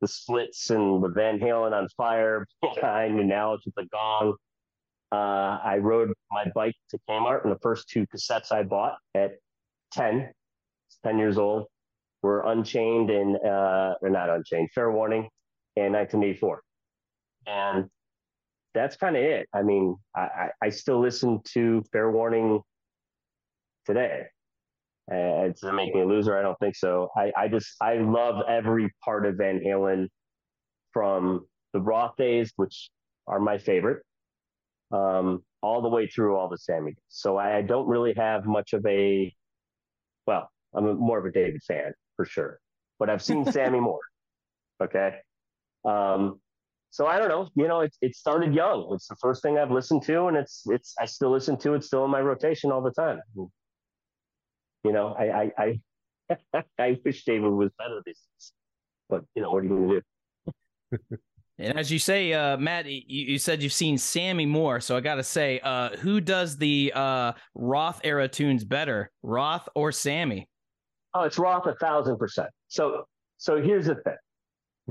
the 0.02 0.08
splits 0.08 0.72
and 0.72 1.04
the 1.04 1.10
Van 1.10 1.40
Halen 1.40 1.74
on 1.74 1.88
fire 1.96 2.48
behind 2.62 3.20
and 3.20 3.32
Alex 3.32 3.64
with 3.64 3.76
the 3.76 3.86
gong. 3.94 4.36
Uh, 5.12 5.60
I 5.64 5.78
rode 5.78 6.12
my 6.32 6.46
bike 6.56 6.74
to 6.90 6.98
Kmart, 7.08 7.44
and 7.44 7.52
the 7.52 7.60
first 7.60 7.88
two 7.88 8.08
cassettes 8.08 8.52
I 8.52 8.64
bought 8.64 8.96
at 9.14 9.34
10, 9.92 10.28
10 11.04 11.18
years 11.20 11.38
old, 11.38 11.68
were 12.24 12.42
Unchained 12.48 13.12
and, 13.12 13.38
uh, 13.46 13.94
or 14.02 14.10
not 14.10 14.32
Unchained, 14.32 14.70
Fair 14.74 14.92
Warning 14.92 15.30
in 15.76 15.94
1984. 15.94 16.62
And 17.46 17.86
that's 18.74 18.98
kind 18.98 19.16
of 19.16 19.22
it. 19.22 19.48
I 19.54 19.62
mean, 19.62 19.98
I, 20.16 20.50
I 20.64 20.70
still 20.70 21.00
listen 21.00 21.42
to 21.54 21.84
Fair 21.92 22.10
Warning 22.10 22.60
today. 23.86 24.24
Uh, 25.12 25.48
does 25.48 25.64
it 25.64 25.74
make 25.74 25.94
me 25.96 26.02
a 26.02 26.06
loser? 26.06 26.38
I 26.38 26.42
don't 26.42 26.60
think 26.60 26.76
so. 26.76 27.10
I, 27.16 27.32
I 27.38 27.48
just 27.48 27.76
I 27.82 27.96
love 27.96 28.44
every 28.48 28.94
part 29.04 29.26
of 29.26 29.36
Van 29.36 29.60
Halen 29.66 30.08
from 30.92 31.46
the 31.74 31.80
Roth 31.82 32.16
days, 32.18 32.52
which 32.58 32.90
are 33.28 33.40
my 33.40 33.58
favorite, 33.58 34.04
um, 34.92 35.44
all 35.62 35.82
the 35.82 35.90
way 35.90 36.08
through 36.08 36.36
all 36.36 36.50
the 36.50 36.58
Sammy. 36.58 36.92
days. 36.92 37.04
So 37.08 37.38
I, 37.38 37.58
I 37.58 37.62
don't 37.62 37.88
really 37.88 38.14
have 38.18 38.46
much 38.46 38.74
of 38.74 38.86
a 38.86 39.34
well, 40.26 40.50
I'm 40.76 40.88
a, 40.88 40.94
more 40.94 41.18
of 41.20 41.26
a 41.26 41.32
David 41.32 41.62
fan 41.64 41.94
for 42.18 42.26
sure, 42.26 42.60
but 43.00 43.10
I've 43.10 43.24
seen 43.24 43.46
Sammy 43.52 43.80
more. 43.80 44.00
Okay. 44.80 45.16
Um, 45.86 46.40
so 46.92 47.08
I 47.08 47.18
don't 47.18 47.30
know. 47.30 47.50
You 47.56 47.68
know, 47.68 47.82
it 47.82 47.96
it 48.02 48.16
started 48.16 48.54
young. 48.54 48.90
It's 48.94 49.08
the 49.08 49.16
first 49.16 49.42
thing 49.42 49.58
I've 49.58 49.72
listened 49.72 50.04
to, 50.04 50.28
and 50.28 50.38
it's 50.38 50.64
it's 50.68 50.94
I 51.00 51.06
still 51.06 51.32
listen 51.32 51.58
to 51.58 51.74
it. 51.74 51.84
Still 51.84 52.06
in 52.06 52.12
my 52.12 52.22
rotation 52.22 52.72
all 52.72 52.82
the 52.84 52.92
time. 52.92 53.20
You 54.88 54.94
know, 54.94 55.14
I 55.20 55.52
I 55.58 55.80
I, 56.32 56.64
I 56.80 56.98
wish 57.04 57.26
David 57.26 57.52
was 57.52 57.72
better 57.78 58.02
this, 58.06 58.54
but 59.10 59.24
you 59.36 59.42
know, 59.42 59.52
what 59.52 59.60
are 59.60 59.64
you 59.64 59.70
going 59.70 59.90
to 59.90 60.98
do? 61.10 61.18
And 61.60 61.76
as 61.76 61.92
you 61.92 61.98
say, 61.98 62.34
uh, 62.34 62.56
Matt, 62.58 62.86
you, 62.86 63.02
you, 63.08 63.40
said 63.40 63.64
you've 63.64 63.74
seen 63.74 63.98
Sammy 63.98 64.46
more, 64.46 64.80
so 64.80 64.96
I 64.96 65.00
got 65.00 65.16
to 65.16 65.24
say, 65.24 65.60
uh, 65.64 65.90
who 65.98 66.22
does 66.22 66.56
the 66.56 66.92
uh, 66.94 67.32
Roth 67.56 68.00
era 68.04 68.28
tunes 68.28 68.64
better, 68.64 69.10
Roth 69.24 69.68
or 69.74 69.92
Sammy? 69.92 70.48
Oh, 71.16 71.24
it's 71.24 71.40
Roth 71.40 71.66
a 71.66 71.74
thousand 71.74 72.18
percent. 72.18 72.50
So, 72.68 73.06
so 73.40 73.60
here's 73.60 73.88
the 73.88 73.96
thing: 73.96 74.18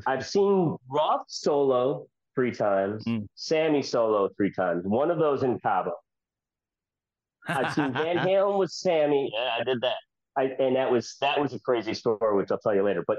I've 0.08 0.26
seen 0.26 0.76
Roth 0.90 1.26
solo 1.28 2.08
three 2.34 2.50
times. 2.50 3.04
Mm. 3.04 3.28
Sammy 3.36 3.80
solo 3.80 4.28
three 4.36 4.50
times. 4.50 4.84
One 4.86 5.12
of 5.12 5.20
those 5.20 5.44
in 5.44 5.60
Cabo. 5.60 5.92
I've 7.46 7.72
seen 7.74 7.92
Van 7.92 8.16
Halen 8.16 8.58
with 8.58 8.70
Sammy. 8.70 9.30
Yeah, 9.34 9.56
I 9.60 9.64
did 9.64 9.80
that. 9.82 9.96
I 10.36 10.44
and 10.58 10.76
that 10.76 10.90
was 10.90 11.16
that 11.20 11.40
was 11.40 11.54
a 11.54 11.60
crazy 11.60 11.94
story, 11.94 12.36
which 12.36 12.50
I'll 12.50 12.58
tell 12.58 12.74
you 12.74 12.82
later. 12.82 13.04
But 13.06 13.18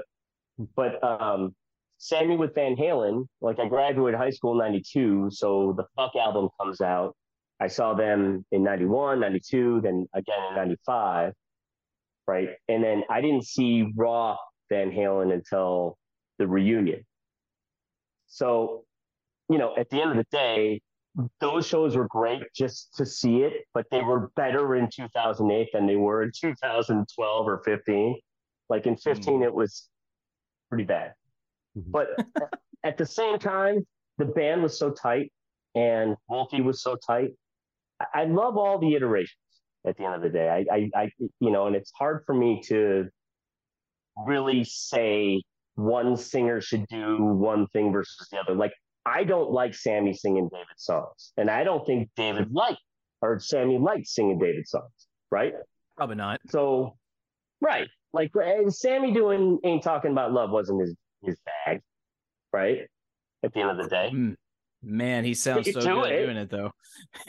but 0.76 1.02
um 1.02 1.54
Sammy 1.98 2.36
with 2.36 2.54
Van 2.54 2.76
Halen, 2.76 3.26
like 3.40 3.58
I 3.58 3.66
graduated 3.66 4.18
high 4.18 4.30
school 4.30 4.52
in 4.52 4.58
92, 4.58 5.30
so 5.32 5.74
the 5.76 5.84
Fuck 5.96 6.14
album 6.14 6.48
comes 6.60 6.80
out. 6.80 7.16
I 7.60 7.66
saw 7.66 7.94
them 7.94 8.44
in 8.52 8.62
91, 8.62 9.18
92, 9.18 9.80
then 9.82 10.06
again 10.14 10.38
in 10.50 10.54
95, 10.54 11.32
right? 12.28 12.50
And 12.68 12.84
then 12.84 13.02
I 13.10 13.20
didn't 13.20 13.46
see 13.46 13.92
Raw 13.96 14.36
Van 14.68 14.92
Halen 14.92 15.32
until 15.32 15.98
the 16.38 16.46
reunion. 16.46 17.04
So, 18.28 18.84
you 19.50 19.58
know, 19.58 19.74
at 19.76 19.90
the 19.90 20.00
end 20.00 20.12
of 20.12 20.16
the 20.16 20.26
day, 20.30 20.80
those 21.40 21.66
shows 21.66 21.96
were 21.96 22.06
great 22.06 22.42
just 22.54 22.94
to 22.96 23.04
see 23.04 23.38
it, 23.42 23.64
but 23.74 23.86
they 23.90 24.02
were 24.02 24.30
better 24.36 24.76
in 24.76 24.88
2008 24.90 25.68
than 25.72 25.86
they 25.86 25.96
were 25.96 26.22
in 26.22 26.30
2012 26.38 27.48
or 27.48 27.62
15. 27.64 28.18
Like 28.68 28.86
in 28.86 28.96
15, 28.96 29.42
it 29.42 29.52
was 29.52 29.88
pretty 30.68 30.84
bad. 30.84 31.14
Mhm. 31.76 31.90
But 31.90 32.08
at 32.84 32.98
the 32.98 33.06
same 33.06 33.38
time, 33.38 33.86
the 34.18 34.26
band 34.26 34.62
was 34.62 34.78
so 34.78 34.90
tight 34.90 35.32
and 35.74 36.16
Wolfie 36.28 36.60
was 36.60 36.82
so 36.82 36.96
tight. 36.96 37.30
I, 38.00 38.22
I 38.22 38.24
love 38.24 38.56
all 38.56 38.78
the 38.78 38.94
iterations 38.94 39.36
at 39.86 39.96
the 39.96 40.04
end 40.04 40.14
of 40.14 40.22
the 40.22 40.30
day. 40.30 40.48
I, 40.48 40.74
I, 40.74 40.90
I, 40.94 41.10
you 41.40 41.50
know, 41.50 41.66
and 41.66 41.74
it's 41.74 41.92
hard 41.96 42.22
for 42.26 42.34
me 42.34 42.62
to 42.66 43.08
really 44.26 44.64
say 44.64 45.42
one 45.74 46.16
singer 46.16 46.60
should 46.60 46.86
do 46.88 47.22
one 47.22 47.66
thing 47.68 47.92
versus 47.92 48.28
the 48.30 48.38
other. 48.38 48.54
Like, 48.54 48.72
I 49.08 49.24
don't 49.24 49.50
like 49.50 49.74
Sammy 49.74 50.12
singing 50.12 50.48
David's 50.52 50.84
songs, 50.84 51.32
and 51.36 51.50
I 51.50 51.64
don't 51.64 51.86
think 51.86 52.10
David 52.16 52.52
liked 52.52 52.80
or 53.22 53.38
Sammy 53.40 53.78
liked 53.78 54.06
singing 54.06 54.38
David's 54.38 54.70
songs, 54.70 55.08
right? 55.30 55.54
Probably 55.96 56.16
not. 56.16 56.40
So, 56.50 56.96
right, 57.60 57.88
like 58.12 58.30
and 58.34 58.72
Sammy 58.74 59.12
doing 59.12 59.58
"Ain't 59.64 59.82
Talking 59.82 60.12
About 60.12 60.32
Love" 60.32 60.50
wasn't 60.50 60.80
his 60.82 60.94
his 61.22 61.36
bag, 61.46 61.80
right? 62.52 62.82
At 63.42 63.52
the 63.54 63.60
end 63.60 63.70
of 63.70 63.76
the 63.78 63.88
day, 63.88 64.10
Mm, 64.12 64.36
Man, 64.82 65.24
he 65.24 65.34
sounds 65.34 65.72
so 65.72 65.80
do 65.80 65.94
good 66.02 66.12
it. 66.12 66.24
doing 66.24 66.36
it 66.36 66.50
though. 66.50 66.72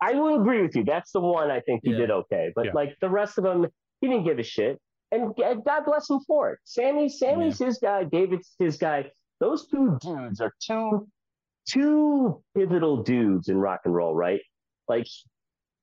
I 0.00 0.12
will 0.14 0.40
agree 0.40 0.62
with 0.62 0.76
you. 0.76 0.84
That's 0.84 1.10
the 1.12 1.20
one 1.20 1.50
I 1.50 1.60
think 1.60 1.80
he 1.84 1.90
Yeah. 1.90 1.98
did 1.98 2.10
okay, 2.10 2.52
but 2.54 2.66
Yeah. 2.66 2.72
like 2.74 2.96
the 3.00 3.08
rest 3.10 3.38
of 3.38 3.44
them, 3.44 3.66
he 4.00 4.08
didn't 4.08 4.24
give 4.24 4.38
a 4.38 4.42
shit, 4.42 4.78
and 5.10 5.34
God 5.36 5.84
bless 5.84 6.08
him 6.10 6.20
for 6.26 6.52
it. 6.52 6.58
Sammy, 6.64 7.08
Sammy's 7.08 7.58
his 7.58 7.78
guy. 7.78 8.04
David's 8.04 8.54
his 8.58 8.76
guy. 8.76 9.10
Those 9.40 9.66
two 9.66 9.98
dudes 10.00 10.40
are 10.40 10.52
two 10.60 11.08
two 11.68 12.42
pivotal 12.56 13.02
dudes 13.02 13.48
in 13.48 13.58
rock 13.58 13.80
and 13.84 13.94
roll, 13.94 14.14
right? 14.14 14.40
Like, 14.88 15.06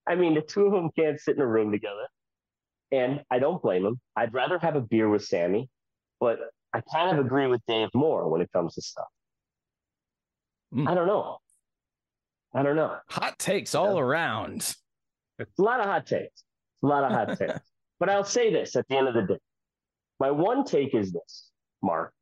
I 0.07 0.15
mean, 0.15 0.33
the 0.33 0.41
two 0.41 0.65
of 0.65 0.71
them 0.71 0.89
can't 0.97 1.19
sit 1.19 1.35
in 1.35 1.41
a 1.41 1.47
room 1.47 1.71
together. 1.71 2.07
And 2.91 3.21
I 3.31 3.39
don't 3.39 3.61
blame 3.61 3.83
them. 3.83 3.99
I'd 4.15 4.33
rather 4.33 4.57
have 4.59 4.75
a 4.75 4.81
beer 4.81 5.09
with 5.09 5.23
Sammy, 5.23 5.69
but 6.19 6.39
I 6.73 6.81
kind 6.93 7.17
of 7.17 7.25
agree 7.25 7.47
with 7.47 7.61
Dave 7.67 7.89
more 7.93 8.29
when 8.29 8.41
it 8.41 8.49
comes 8.51 8.75
to 8.75 8.81
stuff. 8.81 9.07
Mm. 10.73 10.87
I 10.89 10.95
don't 10.95 11.07
know. 11.07 11.37
I 12.53 12.63
don't 12.63 12.75
know. 12.75 12.97
Hot 13.09 13.37
takes 13.37 13.75
all 13.75 13.99
around. 13.99 14.75
It's 15.39 15.59
a 15.59 15.61
lot 15.61 15.79
of 15.79 15.85
hot 15.85 16.05
takes. 16.05 16.43
A 16.83 16.87
lot 16.87 17.03
of 17.03 17.11
hot 17.11 17.37
takes. 17.37 17.59
But 17.97 18.09
I'll 18.09 18.25
say 18.25 18.51
this 18.51 18.75
at 18.75 18.85
the 18.89 18.97
end 18.97 19.07
of 19.07 19.13
the 19.13 19.21
day. 19.21 19.39
My 20.19 20.29
one 20.29 20.65
take 20.65 20.93
is 20.93 21.13
this, 21.13 21.49
Mark. 21.81 22.13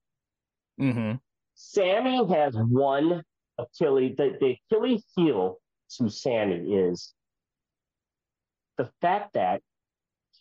Hmm 0.78 1.14
Sammy 1.56 2.26
has 2.34 2.56
one 2.56 3.24
Achilles, 3.58 4.16
the, 4.18 4.36
the 4.40 4.56
Achilles 4.72 5.04
heel 5.16 5.58
to 5.98 6.10
Sammy 6.10 6.74
is 6.74 7.14
the 8.78 8.90
fact 9.02 9.34
that 9.36 9.62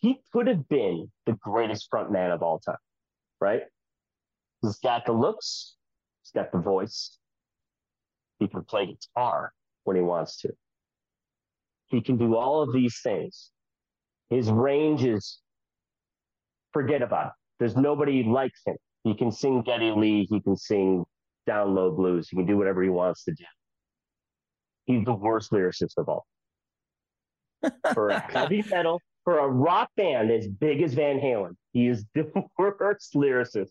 he 0.01 0.19
could 0.33 0.47
have 0.47 0.67
been 0.67 1.11
the 1.25 1.33
greatest 1.33 1.87
front 1.89 2.11
man 2.11 2.31
of 2.31 2.41
all 2.41 2.59
time, 2.59 2.75
right? 3.39 3.61
He's 4.61 4.79
got 4.79 5.05
the 5.05 5.11
looks, 5.11 5.75
he's 6.23 6.31
got 6.31 6.51
the 6.51 6.57
voice, 6.57 7.17
he 8.39 8.47
can 8.47 8.63
play 8.63 8.87
guitar 8.87 9.53
when 9.83 9.95
he 9.95 10.01
wants 10.01 10.37
to. 10.41 10.49
He 11.87 12.01
can 12.01 12.17
do 12.17 12.35
all 12.35 12.61
of 12.63 12.73
these 12.73 12.99
things. 13.03 13.51
His 14.29 14.49
range 14.49 15.03
is 15.03 15.39
forget 16.71 17.01
about 17.01 17.27
it. 17.27 17.33
There's 17.59 17.77
nobody 17.77 18.23
like 18.23 18.51
him. 18.65 18.75
He 19.03 19.13
can 19.15 19.31
sing 19.31 19.61
Geddy 19.63 19.91
Lee, 19.91 20.27
he 20.29 20.39
can 20.41 20.55
sing 20.55 21.03
down 21.45 21.75
low 21.75 21.91
blues, 21.91 22.29
he 22.29 22.37
can 22.37 22.45
do 22.45 22.57
whatever 22.57 22.81
he 22.83 22.89
wants 22.89 23.23
to 23.25 23.31
do. 23.33 23.43
He's 24.85 25.03
the 25.05 25.13
worst 25.13 25.51
lyricist 25.51 25.97
of 25.97 26.07
all. 26.09 26.25
For 27.93 28.09
a 28.09 28.19
heavy 28.19 28.63
metal, 28.69 28.99
for 29.23 29.39
a 29.39 29.47
rock 29.47 29.89
band 29.95 30.29
as 30.31 30.47
big 30.47 30.81
as 30.81 30.93
Van 30.93 31.17
Halen, 31.19 31.55
he 31.71 31.87
is 31.87 32.03
the 32.13 32.29
worst 32.57 33.13
lyricist 33.15 33.69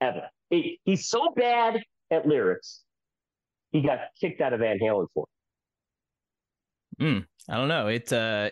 ever. 0.00 0.28
He- 0.48 0.80
he's 0.84 1.08
so 1.08 1.32
bad 1.36 1.82
at 2.10 2.26
lyrics, 2.26 2.82
he 3.72 3.82
got 3.82 3.98
kicked 4.20 4.40
out 4.40 4.52
of 4.54 4.60
Van 4.60 4.78
Halen 4.78 5.06
for. 5.14 5.26
it. 6.98 7.24
I 7.48 7.56
don't 7.56 7.68
know. 7.68 7.88
It 7.88 8.12
uh 8.12 8.50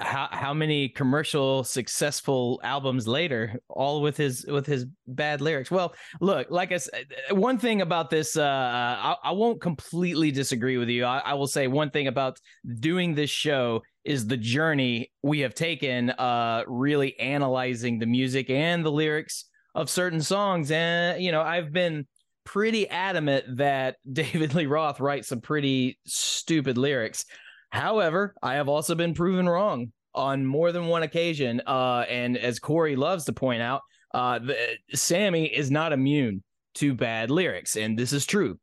how 0.00 0.28
how 0.30 0.54
many 0.54 0.88
commercial 0.88 1.62
successful 1.62 2.60
albums 2.64 3.06
later, 3.06 3.60
all 3.68 4.00
with 4.00 4.16
his 4.16 4.44
with 4.48 4.66
his 4.66 4.86
bad 5.06 5.40
lyrics. 5.40 5.70
Well, 5.70 5.94
look, 6.20 6.50
like 6.50 6.72
I 6.72 6.78
said, 6.78 7.06
one 7.30 7.58
thing 7.58 7.82
about 7.82 8.10
this, 8.10 8.36
uh, 8.36 8.42
I, 8.42 9.16
I 9.22 9.32
won't 9.32 9.60
completely 9.60 10.30
disagree 10.30 10.78
with 10.78 10.88
you. 10.88 11.04
I, 11.04 11.18
I 11.18 11.34
will 11.34 11.46
say 11.46 11.66
one 11.66 11.90
thing 11.90 12.06
about 12.06 12.38
doing 12.78 13.14
this 13.14 13.30
show 13.30 13.82
is 14.04 14.26
the 14.26 14.36
journey 14.36 15.12
we 15.22 15.40
have 15.40 15.54
taken, 15.54 16.10
uh, 16.10 16.64
really 16.66 17.18
analyzing 17.20 17.98
the 17.98 18.06
music 18.06 18.48
and 18.48 18.84
the 18.84 18.90
lyrics 18.90 19.44
of 19.74 19.90
certain 19.90 20.22
songs, 20.22 20.70
and 20.70 21.22
you 21.22 21.30
know, 21.30 21.42
I've 21.42 21.72
been 21.72 22.06
pretty 22.44 22.88
adamant 22.88 23.58
that 23.58 23.96
David 24.12 24.54
Lee 24.54 24.66
Roth 24.66 25.00
writes 25.00 25.28
some 25.28 25.40
pretty 25.40 25.98
stupid 26.06 26.78
lyrics. 26.78 27.24
However, 27.70 28.34
I 28.42 28.54
have 28.54 28.68
also 28.68 28.94
been 28.94 29.14
proven 29.14 29.48
wrong 29.48 29.92
on 30.14 30.44
more 30.44 30.72
than 30.72 30.86
one 30.86 31.02
occasion. 31.02 31.62
Uh, 31.66 32.04
and 32.08 32.36
as 32.36 32.58
Corey 32.58 32.96
loves 32.96 33.24
to 33.24 33.32
point 33.32 33.62
out, 33.62 33.82
uh, 34.12 34.40
the, 34.40 34.56
Sammy 34.94 35.46
is 35.46 35.70
not 35.70 35.92
immune 35.92 36.42
to 36.74 36.94
bad 36.94 37.30
lyrics, 37.30 37.76
and 37.76 37.98
this 37.98 38.12
is 38.12 38.26
true. 38.26 38.58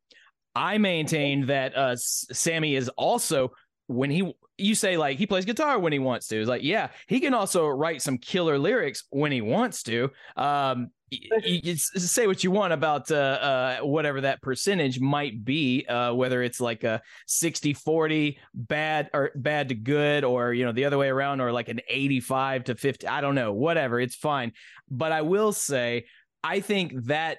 I 0.54 0.78
maintain 0.78 1.46
that 1.46 1.76
uh, 1.76 1.96
Sammy 1.96 2.74
is 2.74 2.88
also 2.90 3.52
when 3.86 4.10
he 4.10 4.34
you 4.58 4.74
say 4.74 4.96
like 4.96 5.16
he 5.16 5.26
plays 5.26 5.44
guitar 5.44 5.78
when 5.78 5.92
he 5.92 5.98
wants 5.98 6.26
to. 6.28 6.40
It's 6.40 6.48
like 6.48 6.62
yeah, 6.62 6.88
he 7.06 7.20
can 7.20 7.32
also 7.32 7.66
write 7.68 8.02
some 8.02 8.18
killer 8.18 8.58
lyrics 8.58 9.04
when 9.10 9.32
he 9.32 9.40
wants 9.40 9.82
to. 9.84 10.10
Um, 10.36 10.90
you 11.10 11.76
say 11.76 12.26
what 12.26 12.44
you 12.44 12.50
want 12.50 12.72
about 12.72 13.10
uh, 13.10 13.14
uh, 13.14 13.78
whatever 13.80 14.20
that 14.22 14.42
percentage 14.42 15.00
might 15.00 15.44
be, 15.44 15.86
uh, 15.86 16.12
whether 16.14 16.42
it's 16.42 16.60
like 16.60 16.84
a 16.84 17.00
60 17.26 17.74
40 17.74 18.38
bad 18.54 19.10
or 19.12 19.30
bad 19.34 19.68
to 19.68 19.74
good, 19.74 20.24
or 20.24 20.52
you 20.52 20.64
know, 20.64 20.72
the 20.72 20.84
other 20.84 20.98
way 20.98 21.08
around, 21.08 21.40
or 21.40 21.52
like 21.52 21.68
an 21.68 21.80
85 21.88 22.64
to 22.64 22.74
50. 22.74 23.06
I 23.06 23.20
don't 23.20 23.34
know, 23.34 23.52
whatever, 23.52 24.00
it's 24.00 24.16
fine. 24.16 24.52
But 24.90 25.12
I 25.12 25.22
will 25.22 25.52
say, 25.52 26.06
I 26.42 26.60
think 26.60 26.92
that 27.06 27.38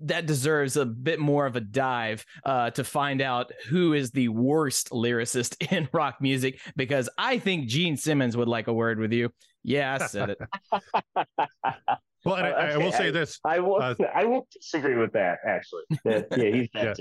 that 0.00 0.26
deserves 0.26 0.76
a 0.76 0.84
bit 0.84 1.20
more 1.20 1.46
of 1.46 1.56
a 1.56 1.60
dive 1.60 2.24
uh, 2.44 2.70
to 2.70 2.82
find 2.84 3.22
out 3.22 3.52
who 3.68 3.92
is 3.92 4.10
the 4.10 4.28
worst 4.28 4.90
lyricist 4.90 5.56
in 5.72 5.88
rock 5.92 6.16
music, 6.20 6.60
because 6.76 7.08
I 7.18 7.38
think 7.38 7.68
Gene 7.68 7.96
Simmons 7.96 8.36
would 8.36 8.48
like 8.48 8.66
a 8.68 8.72
word 8.72 8.98
with 8.98 9.12
you. 9.12 9.30
Yeah, 9.62 9.98
I 10.00 10.06
said 10.06 10.30
it. 10.30 10.38
Well, 12.24 12.36
and 12.36 12.46
I, 12.46 12.50
I 12.50 12.70
Okay, 12.72 12.84
will 12.84 12.92
say 12.92 13.08
I- 13.08 13.10
this: 13.10 13.38
I 13.44 13.60
won't, 13.60 13.82
Uh, 13.82 13.94
I 14.14 14.24
won't 14.24 14.48
disagree 14.50 14.96
with 14.96 15.12
that, 15.12 15.38
actually. 15.46 15.82
Yeah, 16.04 16.22
yeah, 16.36 16.44
he's 16.52 16.68
Yeah. 16.74 16.94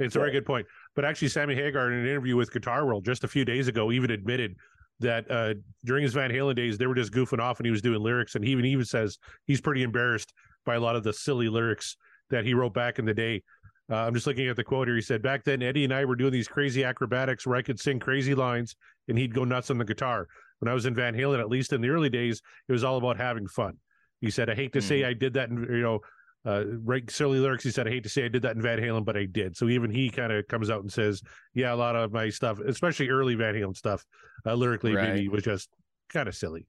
It's 0.00 0.16
a 0.16 0.18
very 0.18 0.32
good 0.32 0.44
point. 0.44 0.66
But 0.96 1.04
actually, 1.04 1.28
Sammy 1.28 1.54
Hagar, 1.54 1.92
in 1.92 2.00
an 2.00 2.06
interview 2.06 2.34
with 2.36 2.52
Guitar 2.52 2.84
World 2.84 3.04
just 3.04 3.22
a 3.22 3.28
few 3.28 3.44
days 3.44 3.68
ago, 3.68 3.92
even 3.92 4.10
admitted 4.10 4.56
that 4.98 5.30
uh, 5.30 5.54
during 5.84 6.02
his 6.02 6.12
Van 6.12 6.30
Halen 6.32 6.56
days, 6.56 6.78
they 6.78 6.86
were 6.88 6.96
just 6.96 7.12
goofing 7.12 7.38
off 7.40 7.60
and 7.60 7.66
he 7.66 7.70
was 7.70 7.80
doing 7.80 8.00
lyrics. 8.00 8.34
And 8.34 8.44
he 8.44 8.50
even 8.50 8.64
even 8.64 8.84
says 8.84 9.18
he's 9.46 9.60
pretty 9.60 9.84
embarrassed 9.84 10.32
by 10.66 10.74
a 10.74 10.80
lot 10.80 10.96
of 10.96 11.04
the 11.04 11.12
silly 11.12 11.48
lyrics 11.48 11.96
that 12.30 12.44
he 12.44 12.54
wrote 12.54 12.74
back 12.74 12.98
in 12.98 13.04
the 13.04 13.14
day. 13.14 13.42
Uh, 13.88 13.96
I'm 13.96 14.14
just 14.14 14.26
looking 14.26 14.48
at 14.48 14.56
the 14.56 14.64
quote 14.64 14.88
here. 14.88 14.96
He 14.96 15.02
said, 15.02 15.22
Back 15.22 15.44
then, 15.44 15.62
Eddie 15.62 15.84
and 15.84 15.92
I 15.94 16.04
were 16.06 16.16
doing 16.16 16.32
these 16.32 16.48
crazy 16.48 16.82
acrobatics 16.82 17.46
where 17.46 17.56
I 17.56 17.62
could 17.62 17.78
sing 17.78 18.00
crazy 18.00 18.34
lines 18.34 18.74
and 19.06 19.16
he'd 19.16 19.32
go 19.34 19.44
nuts 19.44 19.70
on 19.70 19.78
the 19.78 19.84
guitar. 19.84 20.26
When 20.58 20.68
I 20.68 20.74
was 20.74 20.86
in 20.86 20.94
Van 20.96 21.14
Halen, 21.14 21.38
at 21.38 21.48
least 21.50 21.72
in 21.72 21.80
the 21.82 21.88
early 21.90 22.08
days, 22.08 22.40
it 22.68 22.72
was 22.72 22.82
all 22.82 22.96
about 22.96 23.16
having 23.16 23.46
fun. 23.46 23.76
He 24.24 24.30
said, 24.30 24.48
I 24.50 24.54
hate 24.54 24.72
to 24.72 24.80
say 24.82 25.04
I 25.04 25.12
did 25.12 25.34
that, 25.34 25.50
and 25.50 25.68
you 25.68 25.82
know, 25.82 26.00
uh, 26.46 26.64
right 26.82 27.08
silly 27.10 27.38
lyrics. 27.38 27.64
He 27.64 27.70
said, 27.70 27.86
I 27.86 27.90
hate 27.90 28.02
to 28.04 28.08
say 28.08 28.24
I 28.24 28.28
did 28.28 28.42
that 28.42 28.56
in 28.56 28.62
Van 28.62 28.78
Halen, 28.78 29.04
but 29.04 29.16
I 29.16 29.24
did. 29.26 29.56
So 29.56 29.68
even 29.68 29.90
he 29.90 30.10
kind 30.10 30.32
of 30.32 30.46
comes 30.48 30.70
out 30.70 30.80
and 30.80 30.92
says, 30.92 31.22
yeah, 31.54 31.72
a 31.72 31.76
lot 31.76 31.96
of 31.96 32.12
my 32.12 32.28
stuff, 32.28 32.58
especially 32.60 33.08
early 33.08 33.34
Van 33.34 33.54
Halen 33.54 33.76
stuff, 33.76 34.04
uh, 34.46 34.54
lyrically 34.54 34.94
Right. 34.94 35.14
maybe 35.14 35.28
was 35.28 35.42
just 35.42 35.68
kind 36.10 36.28
of 36.28 36.34
silly. 36.34 36.66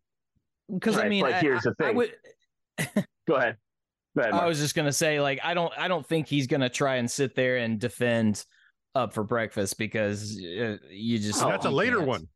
Because 0.74 0.98
I 0.98 1.10
mean, 1.10 1.24
but 1.24 1.34
I- 1.34 1.40
here's 1.40 1.64
the 1.64 1.74
I- 1.80 1.84
I 1.84 1.88
thing. 1.88 1.96
would- 1.98 2.16
Go 3.28 3.36
ahead. 3.36 3.58
Go 4.16 4.22
ahead, 4.22 4.34
I 4.34 4.46
was 4.48 4.60
just 4.60 4.76
gonna 4.76 4.94
say, 4.94 5.20
like, 5.20 5.40
I 5.44 5.54
don't, 5.54 5.74
I 5.78 5.88
don't 5.90 6.06
think 6.06 6.28
he's 6.28 6.48
gonna 6.48 6.70
try 6.70 6.96
and 6.96 7.10
sit 7.12 7.36
there 7.36 7.58
and 7.58 7.80
defend 7.80 8.46
up 8.96 9.14
for 9.14 9.26
breakfast 9.26 9.78
because 9.78 10.38
uh, 10.38 10.78
you 10.90 11.20
just 11.20 11.44
Oh, 11.44 11.50
That's 11.50 11.66
a 11.66 11.70
later 11.70 11.98
can't. 11.98 12.08
one. 12.08 12.28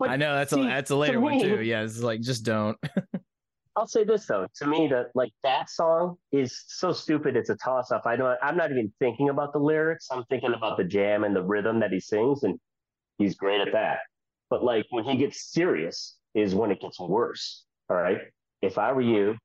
But 0.00 0.10
I 0.10 0.16
know 0.16 0.34
that's 0.34 0.52
a 0.52 0.56
that's 0.56 0.90
a 0.90 0.94
to 0.94 0.98
later 0.98 1.20
one 1.20 1.38
too. 1.38 1.62
Yeah, 1.62 1.82
it's 1.82 2.00
like 2.00 2.20
just 2.20 2.44
don't. 2.44 2.76
I'll 3.76 3.88
say 3.88 4.04
this 4.04 4.26
though, 4.26 4.46
to 4.56 4.66
me, 4.66 4.88
that 4.88 5.06
like 5.14 5.32
that 5.42 5.68
song 5.68 6.16
is 6.30 6.64
so 6.68 6.92
stupid. 6.92 7.36
It's 7.36 7.50
a 7.50 7.56
toss 7.56 7.90
up. 7.90 8.02
I 8.06 8.14
don't. 8.16 8.38
I'm 8.42 8.56
not 8.56 8.70
even 8.70 8.92
thinking 9.00 9.30
about 9.30 9.52
the 9.52 9.58
lyrics. 9.58 10.08
I'm 10.12 10.24
thinking 10.30 10.54
about 10.54 10.76
the 10.76 10.84
jam 10.84 11.24
and 11.24 11.34
the 11.34 11.42
rhythm 11.42 11.80
that 11.80 11.92
he 11.92 11.98
sings, 11.98 12.44
and 12.44 12.58
he's 13.18 13.34
great 13.34 13.60
at 13.60 13.72
that. 13.72 13.98
But 14.48 14.62
like 14.62 14.86
when 14.90 15.04
he 15.04 15.16
gets 15.16 15.50
serious, 15.52 16.16
is 16.34 16.54
when 16.54 16.70
it 16.70 16.80
gets 16.80 17.00
worse. 17.00 17.64
All 17.88 17.96
right. 17.96 18.18
If 18.62 18.78
I 18.78 18.92
were 18.92 19.00
you, 19.00 19.36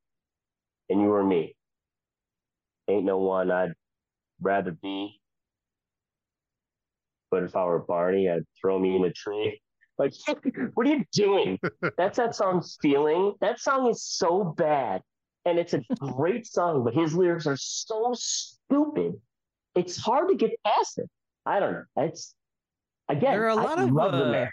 and 0.89 1.01
you 1.01 1.07
were 1.07 1.23
me, 1.23 1.55
ain't 2.87 3.05
no 3.05 3.17
one 3.17 3.51
I'd 3.51 3.73
rather 4.41 4.71
be. 4.71 5.19
But 7.31 7.43
if 7.43 7.55
I 7.55 7.63
were 7.65 7.79
Barney, 7.79 8.29
I'd 8.29 8.45
throw 8.59 8.79
me 8.79 8.95
in 8.95 9.03
a 9.05 9.11
tree. 9.11 9.61
Like, 9.99 10.13
what 10.73 10.87
are 10.87 10.89
you 10.89 11.03
doing? 11.13 11.59
That's 11.97 12.17
that 12.17 12.33
song's 12.35 12.77
feeling. 12.81 13.33
That 13.41 13.59
song 13.59 13.89
is 13.89 14.03
so 14.03 14.43
bad. 14.57 15.01
And 15.45 15.59
it's 15.59 15.73
a 15.73 15.81
great 15.99 16.47
song, 16.47 16.83
but 16.83 16.93
his 16.93 17.13
lyrics 17.13 17.45
are 17.47 17.57
so 17.57 18.13
stupid. 18.13 19.13
It's 19.75 19.97
hard 19.97 20.29
to 20.29 20.35
get 20.35 20.51
past 20.65 20.97
it. 20.97 21.09
I 21.45 21.59
don't 21.59 21.73
know. 21.73 21.83
It's 21.97 22.33
again, 23.07 23.31
There 23.33 23.45
are 23.45 23.49
a 23.49 23.55
lot 23.55 23.77
I 23.79 23.83
of 23.83 23.91
love 23.91 24.11
the 24.11 24.25
uh, 24.25 24.31
man. 24.31 24.49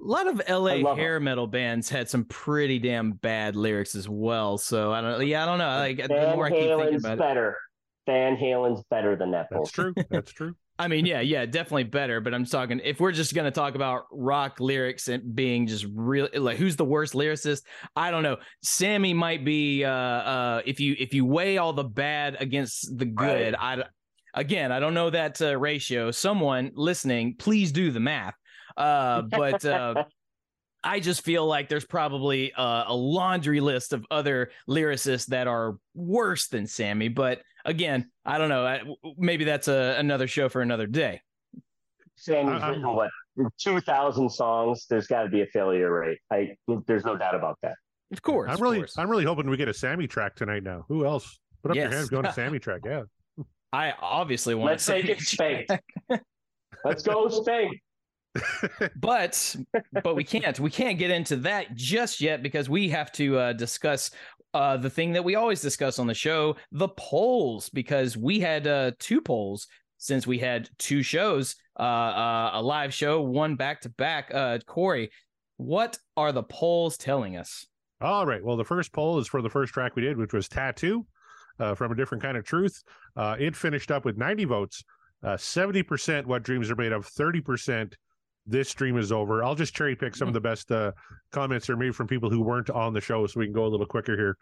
a 0.00 0.04
lot 0.04 0.26
of 0.26 0.42
LA 0.48 0.74
love 0.76 0.98
hair 0.98 1.20
metal 1.20 1.46
bands 1.46 1.88
had 1.88 2.08
some 2.08 2.24
pretty 2.24 2.78
damn 2.78 3.12
bad 3.12 3.56
lyrics 3.56 3.94
as 3.94 4.08
well. 4.08 4.58
So 4.58 4.92
I 4.92 5.00
don't. 5.00 5.26
Yeah, 5.26 5.42
I 5.42 5.46
don't 5.46 5.58
know. 5.58 5.76
Like 5.78 5.96
the 5.98 6.08
Van 6.08 6.36
more 6.36 6.46
I 6.46 6.50
keep 6.50 6.58
thinking 6.58 6.78
Halen's 6.78 7.04
about 7.04 7.12
it, 7.14 7.18
better. 7.18 7.56
Van 8.06 8.36
Halen's 8.36 8.82
better 8.90 9.14
than 9.16 9.30
that 9.30 9.46
That's 9.50 9.70
bullshit. 9.72 9.94
true. 9.94 10.04
That's 10.10 10.32
true. 10.32 10.54
I 10.80 10.88
mean, 10.88 11.04
yeah, 11.04 11.20
yeah, 11.20 11.44
definitely 11.44 11.84
better. 11.84 12.22
But 12.22 12.32
I'm 12.32 12.46
talking 12.46 12.80
if 12.82 13.00
we're 13.00 13.12
just 13.12 13.34
gonna 13.34 13.50
talk 13.50 13.74
about 13.74 14.04
rock 14.10 14.60
lyrics 14.60 15.08
and 15.08 15.34
being 15.34 15.66
just 15.66 15.86
real, 15.94 16.28
like 16.34 16.56
who's 16.56 16.76
the 16.76 16.86
worst 16.86 17.12
lyricist? 17.12 17.64
I 17.94 18.10
don't 18.10 18.22
know. 18.22 18.38
Sammy 18.62 19.12
might 19.12 19.44
be. 19.44 19.84
Uh, 19.84 19.90
uh, 19.90 20.62
if 20.64 20.80
you 20.80 20.96
if 20.98 21.12
you 21.12 21.26
weigh 21.26 21.58
all 21.58 21.74
the 21.74 21.84
bad 21.84 22.38
against 22.40 22.96
the 22.96 23.04
good, 23.04 23.54
I 23.54 23.84
again, 24.32 24.72
I 24.72 24.80
don't 24.80 24.94
know 24.94 25.10
that 25.10 25.42
uh, 25.42 25.58
ratio. 25.58 26.10
Someone 26.12 26.72
listening, 26.74 27.36
please 27.38 27.72
do 27.72 27.90
the 27.90 28.00
math. 28.00 28.34
Uh, 28.74 29.20
but 29.20 29.62
uh, 29.66 30.04
I 30.82 31.00
just 31.00 31.22
feel 31.22 31.46
like 31.46 31.68
there's 31.68 31.84
probably 31.84 32.52
a, 32.56 32.84
a 32.86 32.94
laundry 32.94 33.60
list 33.60 33.92
of 33.92 34.06
other 34.10 34.50
lyricists 34.66 35.26
that 35.26 35.46
are 35.46 35.76
worse 35.94 36.48
than 36.48 36.66
Sammy. 36.66 37.08
But 37.08 37.42
again, 37.64 38.10
I 38.24 38.38
don't 38.38 38.48
know. 38.48 38.66
I, 38.66 38.82
maybe 39.16 39.44
that's 39.44 39.68
a, 39.68 39.96
another 39.98 40.26
show 40.26 40.48
for 40.48 40.60
another 40.62 40.86
day. 40.86 41.20
Sammy's 42.16 42.60
I- 42.62 42.66
I'm- 42.66 42.70
written 42.82 42.94
what 42.94 43.10
two 43.58 43.80
thousand 43.80 44.28
songs. 44.30 44.86
There's 44.90 45.06
got 45.06 45.22
to 45.22 45.28
be 45.28 45.40
a 45.42 45.46
failure 45.46 45.90
rate. 45.92 46.18
I 46.30 46.56
there's 46.86 47.04
no 47.04 47.16
doubt 47.16 47.34
about 47.34 47.58
that. 47.62 47.74
Of 48.12 48.22
course, 48.22 48.50
I'm 48.50 48.60
really, 48.60 48.78
course. 48.78 48.98
I'm 48.98 49.08
really 49.10 49.24
hoping 49.24 49.48
we 49.48 49.56
get 49.56 49.68
a 49.68 49.74
Sammy 49.74 50.06
track 50.06 50.34
tonight. 50.34 50.62
Now, 50.62 50.84
who 50.88 51.06
else? 51.06 51.38
Put 51.62 51.70
up 51.70 51.76
your 51.76 51.84
Yes. 51.86 51.94
hands, 51.94 52.08
going 52.10 52.24
to 52.24 52.32
Sammy 52.32 52.58
track. 52.58 52.80
Yeah. 52.84 53.02
I 53.72 53.92
obviously 54.00 54.54
want 54.56 54.72
Let's 54.72 54.86
to 54.86 54.92
make 54.94 55.04
it 55.08 55.20
spanked. 55.20 55.70
Let's 56.84 57.02
go 57.04 57.28
spank. 57.28 57.80
but 58.96 59.56
but 60.04 60.14
we 60.16 60.24
can't 60.24 60.58
we 60.60 60.70
can't 60.70 60.98
get 60.98 61.10
into 61.10 61.36
that 61.36 61.74
just 61.74 62.20
yet 62.20 62.42
because 62.42 62.68
we 62.68 62.88
have 62.88 63.10
to 63.12 63.38
uh, 63.38 63.52
discuss 63.52 64.10
uh, 64.54 64.76
the 64.76 64.90
thing 64.90 65.12
that 65.12 65.24
we 65.24 65.34
always 65.34 65.60
discuss 65.60 65.98
on 65.98 66.06
the 66.06 66.14
show 66.14 66.56
the 66.72 66.88
polls 66.88 67.68
because 67.70 68.16
we 68.16 68.40
had 68.40 68.66
uh, 68.66 68.92
two 68.98 69.20
polls 69.20 69.66
since 69.98 70.26
we 70.26 70.38
had 70.38 70.68
two 70.78 71.02
shows 71.02 71.56
uh, 71.78 71.82
uh, 71.82 72.50
a 72.54 72.62
live 72.62 72.92
show 72.92 73.20
one 73.22 73.54
back 73.56 73.80
to 73.80 73.88
back 73.90 74.30
uh 74.34 74.58
corey 74.66 75.10
what 75.56 75.98
are 76.16 76.32
the 76.32 76.42
polls 76.42 76.96
telling 76.96 77.36
us 77.36 77.66
All 78.00 78.24
right. 78.24 78.42
Well, 78.42 78.56
the 78.56 78.64
first 78.64 78.94
poll 78.94 79.18
is 79.18 79.28
for 79.28 79.42
the 79.42 79.50
first 79.50 79.74
track 79.74 79.94
we 79.94 80.00
did, 80.00 80.16
which 80.16 80.32
was 80.32 80.48
Tattoo 80.48 81.04
uh, 81.58 81.74
from 81.74 81.92
a 81.92 81.94
Different 81.94 82.22
Kind 82.22 82.38
of 82.38 82.46
Truth. 82.46 82.82
It 83.14 83.54
finished 83.54 83.90
up 83.90 84.06
with 84.06 84.16
90 84.16 84.46
votes, 84.46 84.82
uh, 85.22 85.36
70% 85.36 86.24
What 86.24 86.42
Dreams 86.42 86.70
Are 86.70 86.76
Made 86.76 86.92
of, 86.92 87.06
30% 87.06 87.92
This 88.46 88.68
Stream 88.68 88.96
is 88.98 89.12
Over. 89.12 89.44
I'll 89.44 89.54
just 89.54 89.74
cherry 89.74 89.94
pick 89.94 90.16
some 90.16 90.28
of 90.28 90.34
the 90.34 90.40
best 90.40 90.70
uh, 90.72 90.92
comments 91.32 91.66
that 91.66 91.74
are 91.74 91.76
made 91.76 91.94
from 91.94 92.06
people 92.06 92.30
who 92.30 92.40
weren't 92.42 92.70
on 92.70 92.92
the 92.92 93.00
show 93.00 93.26
so 93.26 93.38
we 93.40 93.46
can 93.46 93.52
go 93.54 93.64
a 93.64 93.68
little 93.68 93.86
quicker 93.86 94.16
here. 94.16 94.36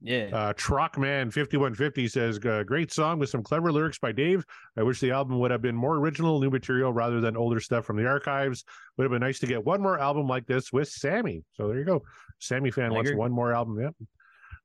yeah 0.00 0.28
Uh, 0.32 0.52
Truckman5150 0.54 2.10
says, 2.10 2.38
uh, 2.44 2.62
Great 2.64 2.92
song 2.92 3.18
with 3.18 3.28
some 3.28 3.42
clever 3.42 3.70
lyrics 3.70 3.98
by 3.98 4.10
Dave. 4.12 4.44
I 4.76 4.82
wish 4.82 5.00
the 5.00 5.10
album 5.10 5.38
would 5.38 5.50
have 5.50 5.62
been 5.62 5.76
more 5.76 5.96
original, 5.96 6.40
new 6.40 6.50
material 6.50 6.92
rather 6.92 7.20
than 7.20 7.36
older 7.36 7.60
stuff 7.60 7.84
from 7.84 7.96
the 7.96 8.06
archives. 8.06 8.64
Would 8.96 9.04
have 9.04 9.12
been 9.12 9.20
nice 9.20 9.38
to 9.40 9.46
get 9.46 9.64
one 9.64 9.80
more 9.80 9.98
album 9.98 10.26
like 10.26 10.46
this 10.46 10.72
with 10.72 10.88
Sammy. 10.88 11.44
So 11.52 11.68
there 11.68 11.78
you 11.78 11.84
go. 11.84 12.02
Sammy 12.40 12.70
fan 12.70 12.86
I 12.86 12.94
wants 12.94 13.10
agree. 13.10 13.18
one 13.18 13.32
more 13.32 13.52
album. 13.52 13.80
Yep. 13.80 13.94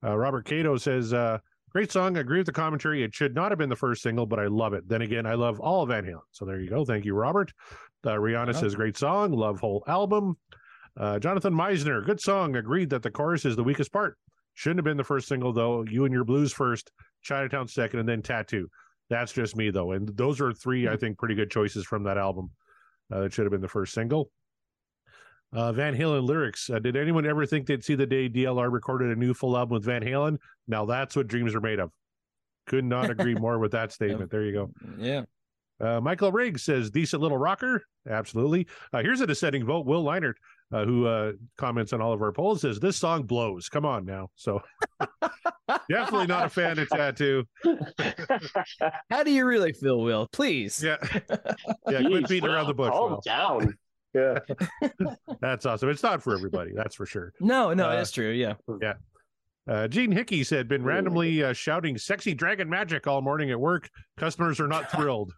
Uh, 0.03 0.17
Robert 0.17 0.45
Cato 0.45 0.77
says, 0.77 1.13
uh, 1.13 1.39
Great 1.77 1.91
song. 1.91 2.17
I 2.17 2.21
agree 2.21 2.39
with 2.39 2.47
the 2.47 2.53
commentary. 2.53 3.03
It 3.03 3.13
should 3.13 3.35
not 3.35 3.51
have 3.51 3.59
been 3.59 3.69
the 3.69 3.75
first 3.75 4.01
single, 4.01 4.25
but 4.25 4.39
I 4.39 4.47
love 4.47 4.73
it. 4.73 4.89
Then 4.89 5.03
again, 5.03 5.27
I 5.27 5.35
love 5.35 5.59
all 5.59 5.83
of 5.83 5.89
Van 5.89 6.05
Halen. 6.05 6.21
So 6.31 6.43
there 6.43 6.59
you 6.59 6.71
go. 6.71 6.83
Thank 6.83 7.05
you, 7.05 7.13
Robert. 7.13 7.53
Uh, 8.03 8.13
Rihanna 8.13 8.47
Yeah. 8.53 8.59
says, 8.61 8.73
Great 8.73 8.97
song. 8.97 9.31
Love 9.31 9.59
whole 9.59 9.83
album. 9.85 10.37
Uh, 10.99 11.19
Jonathan 11.19 11.53
Meisner, 11.53 12.03
good 12.03 12.19
song. 12.19 12.55
Agreed 12.55 12.89
that 12.89 13.03
the 13.03 13.11
chorus 13.11 13.45
is 13.45 13.55
the 13.55 13.63
weakest 13.63 13.93
part. 13.93 14.17
Shouldn't 14.55 14.79
have 14.79 14.85
been 14.85 14.97
the 14.97 15.03
first 15.03 15.27
single 15.27 15.53
though. 15.53 15.83
You 15.83 16.05
and 16.05 16.11
your 16.11 16.23
blues 16.23 16.51
first, 16.51 16.91
Chinatown 17.21 17.67
second, 17.67 17.99
and 17.99 18.09
then 18.09 18.23
Tattoo. 18.23 18.69
That's 19.11 19.31
just 19.31 19.55
me 19.55 19.69
though, 19.69 19.91
and 19.91 20.07
those 20.17 20.41
are 20.41 20.53
three 20.53 20.87
I 20.87 20.97
think 20.97 21.19
pretty 21.19 21.35
good 21.35 21.51
choices 21.51 21.85
from 21.85 22.01
that 22.05 22.17
album. 22.17 22.49
Uh, 23.13 23.19
that 23.19 23.33
should 23.33 23.45
have 23.45 23.51
been 23.51 23.61
the 23.61 23.67
first 23.67 23.93
single. 23.93 24.31
Uh, 25.53 25.71
Van 25.71 25.95
Halen 25.95 26.23
lyrics. 26.27 26.69
Uh, 26.69 26.77
did 26.79 26.95
anyone 26.97 27.25
ever 27.25 27.45
think 27.45 27.65
they'd 27.67 27.83
see 27.83 27.95
the 27.95 28.05
day 28.05 28.27
DLR 28.29 28.71
recorded 28.71 29.15
a 29.15 29.19
new 29.19 29.33
full 29.33 29.57
album 29.57 29.75
with 29.75 29.85
Van 29.85 30.01
Halen? 30.03 30.37
Now 30.67 30.85
that's 30.85 31.15
what 31.15 31.27
dreams 31.27 31.55
are 31.55 31.61
made 31.61 31.79
of. 31.79 31.91
Could 32.67 32.83
not 32.83 33.09
agree 33.09 33.33
more 33.39 33.57
with 33.59 33.71
that 33.71 33.91
statement. 33.93 34.29
There 34.29 34.43
you 34.43 34.51
go. 34.51 34.71
yeah 34.97 35.23
Uh, 35.79 36.01
Michael 36.01 36.31
Riggs 36.33 36.63
says, 36.63 36.89
decent 36.91 37.21
little 37.21 37.37
rocker. 37.37 37.83
Absolutely. 38.09 38.67
Uh, 38.91 39.01
here's 39.01 39.21
a 39.21 39.27
dissenting 39.27 39.65
vote. 39.65 39.85
Will 39.85 40.03
Leinert, 40.03 40.33
uh, 40.73 40.83
who 40.83 41.05
uh, 41.05 41.31
comments 41.57 41.93
on 41.93 42.01
all 42.01 42.11
of 42.11 42.21
our 42.21 42.31
polls, 42.33 42.61
says, 42.61 42.79
this 42.79 42.97
song 42.97 43.23
blows. 43.23 43.69
Come 43.69 43.85
on 43.85 44.03
now. 44.05 44.29
So 44.35 44.61
definitely 45.89 46.27
not 46.27 46.47
a 46.47 46.49
fan 46.49 46.77
of 46.79 46.89
Tattoo. 46.89 47.45
how 49.09 49.23
do 49.23 49.31
you 49.31 49.45
really 49.45 49.71
feel 49.73 50.01
will 50.01 50.27
please 50.31 50.83
Yeah. 50.83 50.97
Yeah. 51.89 52.01
Quit 52.01 52.23
Jeez, 52.23 52.27
beating 52.27 52.49
around 52.49 52.67
the 52.67 52.73
bush. 52.73 52.91
Calm 52.91 53.11
Will. 53.11 53.21
down. 53.23 53.77
Yeah. 54.13 54.39
That's 55.41 55.65
awesome. 55.65 55.89
It's 55.89 56.03
not 56.03 56.23
for 56.23 56.33
everybody. 56.35 56.71
That's 56.75 56.95
for 56.95 57.05
sure. 57.05 57.33
no 57.39 57.73
no 57.73 57.87
Uh, 57.89 57.95
that's 57.97 58.11
true 58.11 58.31
yeah 58.31 58.53
Yeah. 58.81 58.93
Uh, 59.67 59.87
Gene 59.87 60.11
Hickey 60.13 60.45
said, 60.45 60.69
been 60.69 60.83
randomly 60.83 61.43
uh, 61.43 61.51
shouting 61.51 61.97
sexy 61.97 62.33
dragon 62.33 62.69
magic 62.69 63.05
all 63.05 63.21
morning 63.21 63.51
at 63.51 63.59
work. 63.59 63.89
Customers 64.15 64.61
are 64.61 64.67
not 64.67 64.89
thrilled. 64.95 65.33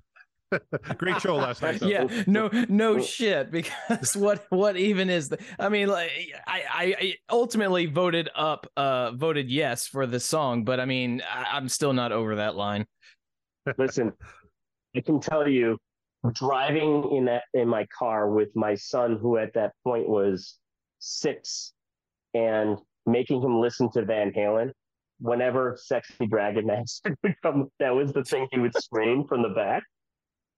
Great 0.98 1.20
show 1.22 1.36
last 1.36 1.62
night. 1.62 1.80
Though. 1.80 1.88
yeah 1.88 2.24
no 2.26 2.50
no 2.70 3.00
shit 3.00 3.52
because 3.52 4.16
what 4.16 4.46
what 4.50 4.78
even 4.78 5.08
is 5.10 5.30
the 5.30 5.38
i 5.60 5.70
mean 5.70 5.90
like 5.90 6.10
I, 6.48 6.64
I 6.72 6.84
i 7.00 7.16
ultimately 7.30 7.86
voted 7.86 8.30
up 8.36 8.66
uh 8.76 9.12
voted 9.12 9.52
yes 9.52 9.86
for 9.86 10.08
the 10.08 10.20
song 10.20 10.64
but 10.64 10.80
i 10.80 10.86
mean 10.86 11.22
I, 11.32 11.56
i'm 11.56 11.70
still 11.70 11.94
not 11.94 12.12
over 12.12 12.38
that 12.38 12.56
line 12.56 12.88
Listen, 13.78 14.12
I 14.96 15.02
can 15.02 15.20
tell 15.20 15.48
you, 15.48 15.78
driving 16.34 17.12
in 17.16 17.26
that 17.26 17.44
in 17.54 17.68
my 17.68 17.86
car 17.98 18.30
with 18.30 18.50
my 18.56 18.76
son, 18.76 19.18
who 19.22 19.38
at 19.38 19.54
that 19.54 19.74
point 19.84 20.08
was 20.08 20.58
six, 21.00 21.74
and 22.34 22.78
making 23.06 23.42
him 23.42 23.60
listen 23.60 23.90
to 23.92 24.04
Van 24.06 24.32
Halen. 24.32 24.72
Whenever 25.20 25.78
"Sexy 25.82 26.28
Dragon 26.28 26.66
Master" 26.68 27.16
would 27.24 27.36
come, 27.44 27.70
that 27.80 27.94
was 27.94 28.14
the 28.14 28.24
thing 28.24 28.48
he 28.52 28.60
would 28.60 28.76
scream 28.76 29.26
from 29.28 29.42
the 29.42 29.50
back. 29.50 29.84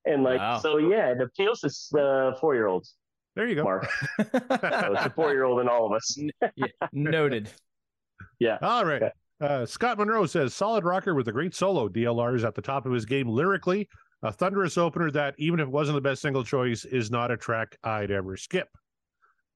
And 0.06 0.24
like, 0.24 0.40
Wow. 0.40 0.58
so 0.60 0.78
yeah, 0.78 1.12
it 1.12 1.22
appeals 1.22 1.62
to 1.62 2.00
uh, 2.00 2.36
four 2.40 2.56
year 2.56 2.68
olds. 2.68 2.96
There 3.36 3.48
you 3.48 3.56
go. 3.56 3.64
Mark, 3.64 3.90
so 4.20 4.28
it's 4.34 5.06
a 5.06 5.14
four 5.16 5.32
year 5.32 5.46
old 5.46 5.62
in 5.62 5.70
all 5.70 5.86
of 5.88 5.94
us. 5.94 6.18
Yeah, 6.56 6.68
noted 6.92 7.50
Yeah. 8.40 8.58
All 8.62 8.86
right. 8.86 9.02
Okay. 9.04 9.12
Uh, 9.40 9.66
Scott 9.66 9.98
Monroe 9.98 10.26
says 10.28 10.54
solid 10.54 10.84
rocker 10.84 11.16
with 11.16 11.28
a 11.28 11.32
great 11.32 11.56
solo. 11.56 11.88
DLR 11.90 12.36
is 12.36 12.44
at 12.44 12.54
the 12.54 12.62
top 12.62 12.86
of 12.86 12.92
his 12.92 13.06
game 13.06 13.28
lyrically. 13.28 13.88
A 14.24 14.32
thunderous 14.32 14.78
opener 14.78 15.10
that, 15.12 15.34
even 15.38 15.60
if 15.60 15.68
it 15.68 15.72
wasn't 15.72 15.96
the 15.96 16.02
best 16.02 16.22
single 16.22 16.44
choice, 16.44 16.86
is 16.86 17.10
not 17.10 17.32
a 17.32 17.38
track 17.38 17.78
I'd 17.84 18.12
ever 18.12 18.38
skip. 18.38 18.70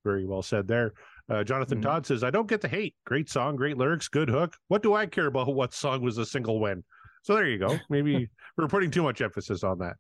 Very 0.04 0.26
well 0.26 0.42
said 0.42 0.68
there. 0.68 0.94
Uh, 1.30 1.44
Jonathan 1.44 1.80
Mhm. 1.80 1.84
Todd 1.84 2.06
says, 2.06 2.24
I 2.24 2.30
don't 2.30 2.48
get 2.48 2.62
the 2.62 2.68
hate. 2.68 2.96
Great 3.06 3.30
song, 3.30 3.56
great 3.56 3.78
lyrics, 3.78 4.08
good 4.08 4.30
hook. 4.30 4.56
What 4.68 4.84
do 4.84 4.94
I 4.94 5.06
care 5.06 5.28
about 5.28 5.54
what 5.54 5.74
song 5.74 6.02
was 6.02 6.18
a 6.18 6.26
single 6.26 6.60
win? 6.60 6.84
So 7.24 7.34
there 7.36 7.48
you 7.48 7.58
go. 7.58 7.78
Maybe 7.90 8.30
we're 8.58 8.68
putting 8.68 8.92
too 8.92 9.04
much 9.04 9.22
emphasis 9.22 9.64
on 9.64 9.80
that. 9.80 9.96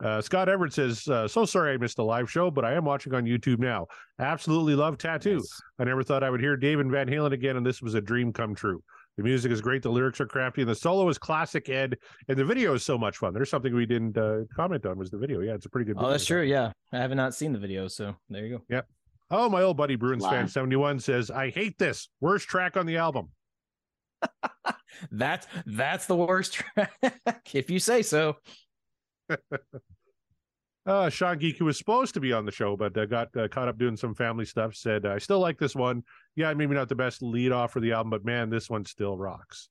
Uh, 0.00 0.20
Scott 0.20 0.48
Everett 0.48 0.72
says, 0.72 1.08
uh, 1.08 1.26
So 1.26 1.44
sorry 1.44 1.72
I 1.72 1.76
missed 1.76 1.96
the 1.96 2.04
live 2.04 2.30
show, 2.30 2.52
but 2.52 2.64
I 2.64 2.74
am 2.74 2.84
watching 2.84 3.14
on 3.14 3.24
YouTube 3.24 3.58
now. 3.58 3.88
Absolutely 4.20 4.76
love 4.76 4.96
Tattoo. 4.98 5.38
Yes. 5.38 5.60
I 5.80 5.84
never 5.84 6.04
thought 6.04 6.22
I 6.22 6.30
would 6.30 6.40
hear 6.40 6.56
Dave 6.56 6.78
and 6.78 6.90
Van 6.90 7.08
Halen 7.08 7.32
again, 7.32 7.56
and 7.56 7.66
this 7.66 7.82
was 7.82 7.94
a 7.94 8.00
dream 8.00 8.32
come 8.32 8.54
true. 8.54 8.82
The 9.18 9.24
music 9.24 9.50
is 9.50 9.60
great. 9.60 9.82
The 9.82 9.90
lyrics 9.90 10.20
are 10.20 10.26
crafty, 10.26 10.62
and 10.62 10.70
the 10.70 10.76
solo 10.76 11.08
is 11.08 11.18
classic 11.18 11.68
Ed. 11.68 11.98
And 12.28 12.38
the 12.38 12.44
video 12.44 12.74
is 12.74 12.84
so 12.84 12.96
much 12.96 13.16
fun. 13.16 13.34
There's 13.34 13.50
something 13.50 13.74
we 13.74 13.84
didn't 13.84 14.16
uh, 14.16 14.42
comment 14.54 14.86
on 14.86 14.96
was 14.96 15.10
the 15.10 15.18
video. 15.18 15.40
Yeah, 15.40 15.54
it's 15.54 15.66
a 15.66 15.68
pretty 15.68 15.92
good. 15.92 15.96
Oh, 15.98 16.08
that's 16.08 16.24
true. 16.24 16.42
Yeah, 16.42 16.70
I 16.92 16.98
have 16.98 17.10
not 17.10 17.34
seen 17.34 17.52
the 17.52 17.58
video, 17.58 17.88
so 17.88 18.14
there 18.30 18.46
you 18.46 18.58
go. 18.58 18.64
Yep. 18.70 18.86
Oh, 19.32 19.50
my 19.50 19.62
old 19.62 19.76
buddy 19.76 19.96
Bruins 19.96 20.24
fan 20.24 20.46
seventy 20.46 20.76
one 20.76 21.00
says, 21.00 21.32
I 21.32 21.50
hate 21.50 21.76
this. 21.78 22.08
Worst 22.20 22.46
track 22.46 22.76
on 22.76 22.86
the 22.86 22.98
album. 22.98 23.30
That's 25.12 25.46
that's 25.66 26.06
the 26.06 26.16
worst 26.16 26.54
track, 26.54 26.92
if 27.52 27.70
you 27.70 27.78
say 27.78 28.02
so. 28.02 28.36
Uh, 30.88 31.10
Sean 31.10 31.36
Geek, 31.36 31.58
who 31.58 31.66
was 31.66 31.76
supposed 31.76 32.14
to 32.14 32.20
be 32.20 32.32
on 32.32 32.46
the 32.46 32.50
show, 32.50 32.74
but 32.74 32.96
uh, 32.96 33.04
got 33.04 33.28
uh, 33.36 33.46
caught 33.46 33.68
up 33.68 33.76
doing 33.76 33.94
some 33.94 34.14
family 34.14 34.46
stuff, 34.46 34.74
said, 34.74 35.04
I 35.04 35.18
still 35.18 35.38
like 35.38 35.58
this 35.58 35.76
one. 35.76 36.02
Yeah, 36.34 36.54
maybe 36.54 36.74
not 36.74 36.88
the 36.88 36.94
best 36.94 37.22
lead 37.22 37.52
off 37.52 37.72
for 37.72 37.80
the 37.80 37.92
album, 37.92 38.08
but 38.08 38.24
man, 38.24 38.48
this 38.48 38.70
one 38.70 38.86
still 38.86 39.18
rocks. 39.18 39.68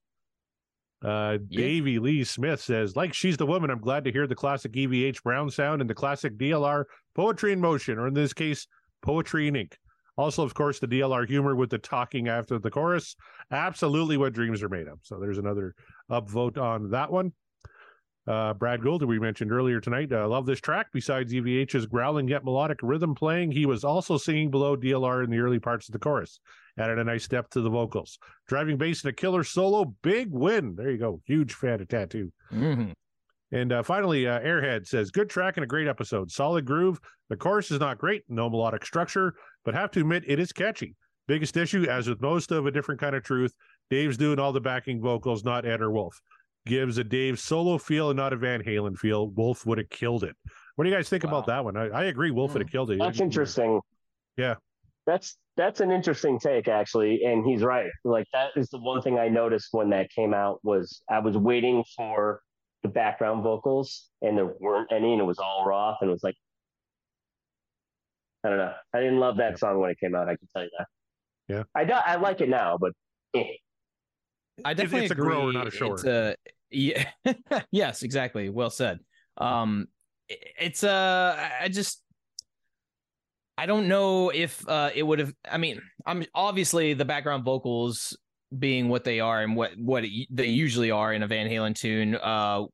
Uh, 1.04 1.40
Yeah. 1.50 1.62
Davey 1.62 1.98
Lee 1.98 2.24
Smith 2.24 2.62
says, 2.62 2.96
like 2.96 3.16
She's 3.16 3.36
the 3.36 3.48
Woman, 3.48 3.72
I'm 3.72 3.82
glad 3.82 4.04
to 4.04 4.12
hear 4.12 4.28
the 4.28 4.36
classic 4.36 4.74
EVH 4.74 5.24
Brown 5.24 5.50
sound 5.50 5.82
and 5.82 5.90
the 5.90 5.96
classic 5.96 6.38
DLR 6.38 6.84
Poetry 7.16 7.52
in 7.52 7.60
Motion, 7.60 7.98
or 7.98 8.08
in 8.08 8.14
this 8.14 8.34
case, 8.34 8.68
Poetry 9.02 9.48
in 9.48 9.56
Ink. 9.56 9.76
Also, 10.18 10.44
of 10.44 10.54
course, 10.54 10.78
the 10.78 10.88
DLR 10.88 11.28
humor 11.28 11.56
with 11.56 11.72
the 11.72 11.80
talking 11.80 12.28
after 12.28 12.60
the 12.60 12.70
chorus. 12.70 13.16
Absolutely 13.50 14.18
what 14.18 14.34
dreams 14.34 14.62
are 14.62 14.70
made 14.70 14.88
of. 14.88 15.00
So 15.02 15.20
there's 15.20 15.40
another 15.40 15.74
upvote 16.12 16.60
on 16.60 16.92
that 16.92 17.12
one. 17.12 17.34
Uh, 18.28 18.54
Brad 18.54 18.82
Gould, 18.84 19.02
who 19.02 19.08
we 19.08 19.20
mentioned 19.20 19.52
earlier 19.54 19.80
tonight, 19.80 20.12
uh, 20.12 20.28
love 20.28 20.46
this 20.46 20.60
track. 20.60 20.88
Besides 20.92 21.32
EVH's 21.34 21.86
growling 21.86 22.28
yet 22.28 22.44
melodic 22.44 22.80
rhythm 22.84 23.16
playing, 23.16 23.52
he 23.52 23.66
was 23.66 23.86
also 23.86 24.18
singing 24.18 24.52
below 24.52 24.76
DLR 24.76 25.24
in 25.24 25.30
the 25.30 25.40
early 25.40 25.60
parts 25.60 25.88
of 25.88 25.94
the 25.94 26.00
chorus. 26.00 26.40
Added 26.78 27.00
a 27.00 27.04
nice 27.06 27.24
step 27.24 27.50
to 27.52 27.62
the 27.62 27.70
vocals. 27.70 28.20
Driving 28.48 28.78
bass 28.78 29.04
and 29.04 29.12
a 29.12 29.14
killer 29.14 29.44
solo, 29.46 29.96
big 30.04 30.28
win. 30.30 30.76
There 30.76 30.92
you 30.92 30.98
go. 30.98 31.22
Huge 31.26 31.54
fan 31.54 31.80
of 31.82 31.88
Tattoo. 31.88 32.32
Mhm. 32.52 32.92
And 33.54 33.72
uh, 33.72 33.82
finally, 33.82 34.28
uh, 34.28 34.42
Airhead 34.42 34.86
says, 34.86 35.10
good 35.10 35.30
track 35.30 35.56
and 35.56 35.64
a 35.64 35.68
great 35.68 35.88
episode. 35.88 36.30
Solid 36.30 36.66
groove. 36.66 37.00
The 37.30 37.38
chorus 37.38 37.72
is 37.72 37.80
not 37.80 37.98
great, 37.98 38.24
no 38.28 38.50
melodic 38.50 38.86
structure, 38.86 39.36
but 39.64 39.74
have 39.74 39.92
to 39.92 40.02
admit 40.02 40.26
it 40.28 40.38
is 40.38 40.52
catchy. 40.52 40.96
Biggest 41.28 41.56
issue, 41.56 41.86
as 41.90 42.08
with 42.10 42.22
most 42.22 42.52
of 42.52 42.66
a 42.66 42.72
different 42.72 43.00
kind 43.00 43.16
of 43.16 43.24
truth, 43.24 43.54
Dave's 43.90 44.18
doing 44.18 44.38
all 44.40 44.52
the 44.52 44.62
backing 44.62 45.02
vocals, 45.02 45.44
not 45.46 45.66
Ed 45.66 45.82
or 45.82 45.92
Wolf. 45.92 46.20
Gives 46.68 46.98
a 46.98 47.04
Dave 47.04 47.40
solo 47.40 47.78
feel 47.78 48.10
and 48.10 48.18
not 48.18 48.34
a 48.34 48.36
Van 48.38 48.62
Halen 48.64 48.98
feel. 48.98 49.30
Wolf 49.30 49.66
would 49.66 49.78
have 49.78 49.90
killed 49.90 50.24
it. 50.24 50.36
What 50.76 50.84
do 50.84 50.90
you 50.90 50.96
guys 50.96 51.10
think 51.10 51.24
about 51.24 51.48
that 51.48 51.64
one? 51.64 51.76
I, 51.78 51.88
I 51.88 52.04
agree. 52.06 52.32
Wolf 52.32 52.54
would 52.54 52.62
have 52.62 52.72
killed 52.72 52.92
it. 52.92 53.00
That's 53.00 53.20
interesting. 53.20 53.80
Yeah. 54.38 54.56
That's 55.06 55.38
that's 55.56 55.80
an 55.80 55.90
interesting 55.90 56.38
take 56.38 56.68
actually, 56.68 57.24
and 57.24 57.46
he's 57.46 57.64
right. 57.64 57.90
Like 58.04 58.28
that 58.34 58.50
is 58.56 58.70
the 58.70 58.78
one 58.80 59.02
thing 59.02 59.18
I 59.18 59.28
noticed 59.30 59.70
when 59.72 59.90
that 59.92 60.10
came 60.12 60.34
out 60.34 60.60
was 60.64 61.02
I 61.10 61.20
was 61.20 61.36
waiting 61.38 61.84
for 61.96 62.42
the 62.84 62.90
background 62.90 63.42
vocals 63.42 64.10
and 64.22 64.38
there 64.38 64.54
weren't 64.60 64.92
any, 64.92 65.14
and 65.14 65.22
it 65.22 65.26
was 65.26 65.40
all 65.40 65.66
Roth, 65.66 65.98
and 66.02 66.10
it 66.10 66.14
was 66.14 66.24
like 66.24 66.36
I 68.44 68.50
don't 68.50 68.58
know. 68.60 68.74
I 68.94 69.00
didn't 69.00 69.20
love 69.20 69.38
that 69.38 69.58
song 69.60 69.80
when 69.80 69.90
it 69.90 70.00
came 70.00 70.14
out. 70.16 70.28
I 70.30 70.36
can 70.36 70.48
tell 70.54 70.64
you 70.64 70.70
that. 70.78 70.88
Yeah. 71.48 71.64
I 71.76 71.86
do, 71.86 71.94
I 71.94 72.16
like 72.18 72.42
it 72.42 72.50
now, 72.50 72.78
but 72.80 72.92
eh. 73.36 73.44
I 74.64 74.72
It's- 74.72 74.76
definitely 74.76 75.06
it's 75.06 75.12
a 75.12 75.14
agree. 75.14 75.28
grower, 75.34 75.54
not 75.54 75.68
a 75.68 75.72
shower. 75.72 75.94
It's 75.94 76.04
a 76.04 76.36
yeah, 76.72 77.10
yes, 77.72 78.04
exactly. 78.04 78.50
Well 78.50 78.70
said. 78.70 79.00
Um, 79.38 79.88
it's 80.30 80.84
uh, 80.84 81.50
I- 81.62 81.70
just 81.70 82.02
I 83.58 83.66
don't 83.66 83.88
know 83.88 84.30
if 84.30 84.68
uh 84.68 84.92
it 84.94 85.04
would 85.04 85.20
have. 85.20 85.34
I 85.50 85.58
mean, 85.58 85.82
I'm 86.06 86.24
obviously 86.36 86.94
the 86.94 87.06
background 87.06 87.44
vocals 87.44 88.16
being 88.58 88.88
what 88.90 89.04
they 89.04 89.20
are 89.20 89.42
and 89.42 89.56
what 89.56 89.72
what 89.78 90.06
it, 90.06 90.28
they 90.30 90.48
usually 90.48 90.92
are 90.92 91.12
in 91.14 91.24
a 91.24 91.28
Van 91.28 91.50
Halen 91.50 91.76
tune 91.76 92.16
uh 92.16 92.66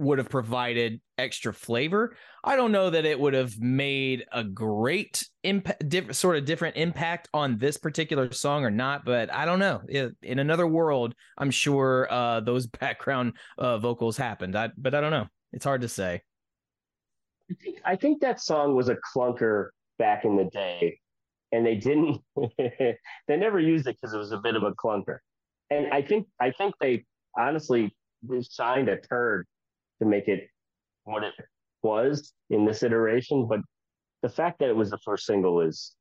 would 0.00 0.18
have 0.18 0.30
provided 0.30 1.00
extra 1.18 1.52
flavor. 1.52 2.16
I 2.42 2.56
don't 2.56 2.72
know 2.72 2.88
that 2.90 3.04
it 3.04 3.20
would 3.20 3.34
have 3.34 3.58
made 3.60 4.24
a 4.32 4.42
great 4.42 5.22
impact, 5.44 5.88
diff- 5.88 6.14
sort 6.16 6.36
of 6.36 6.46
different 6.46 6.76
impact 6.76 7.28
on 7.34 7.58
this 7.58 7.76
particular 7.76 8.32
song 8.32 8.64
or 8.64 8.70
not. 8.70 9.04
But 9.04 9.32
I 9.32 9.44
don't 9.44 9.58
know. 9.58 9.82
I- 9.94 10.08
In 10.22 10.38
another 10.38 10.66
world, 10.66 11.14
I'm 11.36 11.50
sure 11.50 12.08
uh, 12.10 12.40
those 12.40 12.66
background 12.80 13.34
uh, 13.58 13.78
vocals 13.78 14.16
happened. 14.16 14.56
I, 14.56 14.70
but 14.76 14.94
I 14.94 15.00
don't 15.00 15.10
know. 15.10 15.26
It's 15.52 15.64
hard 15.64 15.82
to 15.82 15.88
say. 15.88 16.22
I 17.50 17.54
think 17.62 17.78
I 17.84 17.96
think 17.96 18.20
that 18.22 18.40
song 18.40 18.74
was 18.76 18.88
a 18.88 18.96
clunker 19.14 19.68
back 19.98 20.24
in 20.24 20.36
the 20.36 20.44
day, 20.44 20.98
and 21.52 21.66
they 21.66 21.74
didn't. 21.76 22.20
they 22.56 22.96
never 23.28 23.60
used 23.60 23.86
it 23.86 23.98
because 24.00 24.14
it 24.14 24.18
was 24.18 24.32
a 24.32 24.38
bit 24.38 24.54
of 24.56 24.62
a 24.62 24.72
clunker, 24.72 25.18
and 25.68 25.92
I 25.92 26.00
think 26.02 26.28
I 26.40 26.52
think 26.52 26.74
they 26.80 27.04
honestly 27.36 27.94
signed 28.42 28.88
a 28.88 28.98
turd 29.00 29.46
to 30.00 30.08
make 30.08 30.28
it 30.28 30.48
what 31.04 31.22
it 31.22 31.34
was 31.82 32.32
in 32.50 32.64
this 32.64 32.82
iteration. 32.82 33.46
But 33.46 33.60
the 34.22 34.28
fact 34.28 34.58
that 34.60 34.68
it 34.68 34.76
was 34.76 34.90
the 34.90 34.98
first 34.98 35.26
single 35.26 35.60
is 35.60 35.94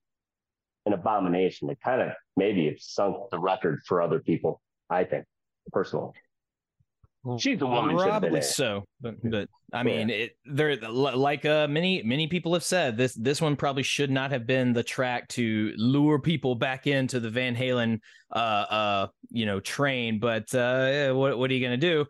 an 0.86 0.94
abomination. 0.94 1.70
It 1.70 1.80
kind 1.84 2.02
of 2.02 2.10
maybe 2.36 2.68
it 2.68 2.82
sunk 2.82 3.18
the 3.32 3.40
record 3.40 3.82
for 3.88 4.02
other 4.02 4.20
people. 4.20 4.62
I 4.90 5.04
think 5.04 5.26
personally. 5.72 6.14
She's 7.38 7.62
a 7.62 7.66
woman. 7.68 7.98
should 7.98 8.08
have 8.08 8.22
been 8.22 8.32
Probably 8.32 8.42
so, 8.42 8.86
but 9.02 9.16
but 9.30 9.50
I 9.74 9.84
mean, 9.84 10.10
it 10.10 10.38
there 10.46 10.78
like 10.78 11.46
uh, 11.46 11.68
many 11.68 12.02
many 12.02 12.28
people 12.28 12.54
have 12.54 12.64
said 12.64 12.96
this 12.96 13.14
this 13.14 13.42
one 13.42 13.58
probably 13.58 13.84
should 13.84 14.10
not 14.10 14.32
have 14.32 14.48
been 14.48 14.72
the 14.72 14.84
track 14.84 15.28
to 15.30 15.74
lure 15.76 16.20
people 16.20 16.56
back 16.56 16.88
into 16.88 17.20
the 17.20 17.30
Van 17.30 17.58
Halen 17.58 18.00
uh 18.32 18.38
uh 18.38 19.08
you 19.30 19.46
know 19.46 19.60
train. 19.60 20.20
But 20.20 20.54
uh, 20.56 21.12
what 21.14 21.38
what 21.38 21.52
are 21.52 21.54
you 21.54 21.62
gonna 21.64 21.76
do? 21.76 22.06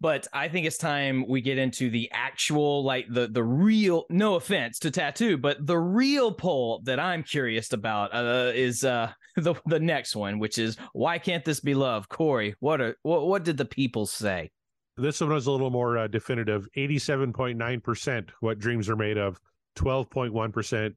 But 0.00 0.26
I 0.32 0.48
think 0.48 0.66
it's 0.66 0.76
time 0.76 1.24
we 1.26 1.40
get 1.40 1.56
into 1.56 1.88
the 1.88 2.10
actual 2.12 2.84
like 2.84 3.06
the 3.08 3.28
the 3.28 3.42
real. 3.42 4.04
No 4.10 4.34
offense 4.34 4.78
to 4.80 4.90
tattoo, 4.90 5.38
but 5.38 5.66
the 5.66 5.78
real 5.78 6.32
poll 6.32 6.80
that 6.84 7.00
I'm 7.00 7.22
curious 7.22 7.72
about 7.72 8.14
uh, 8.14 8.52
is 8.54 8.84
uh 8.84 9.10
the 9.36 9.54
the 9.66 9.80
next 9.80 10.14
one, 10.14 10.38
which 10.38 10.58
is 10.58 10.76
why 10.92 11.18
can't 11.18 11.44
this 11.46 11.60
be 11.60 11.74
love? 11.74 12.08
Corey, 12.10 12.54
what 12.60 12.80
are 12.82 12.94
what 13.02 13.26
what 13.26 13.42
did 13.44 13.56
the 13.56 13.64
people 13.64 14.04
say? 14.04 14.50
This 14.98 15.20
one 15.20 15.30
was 15.30 15.46
a 15.46 15.50
little 15.50 15.70
more 15.70 15.98
uh, 15.98 16.06
definitive 16.08 16.66
87.9% 16.76 18.28
what 18.40 18.58
dreams 18.58 18.88
are 18.88 18.96
made 18.96 19.18
of, 19.18 19.38
12.1%. 19.76 20.94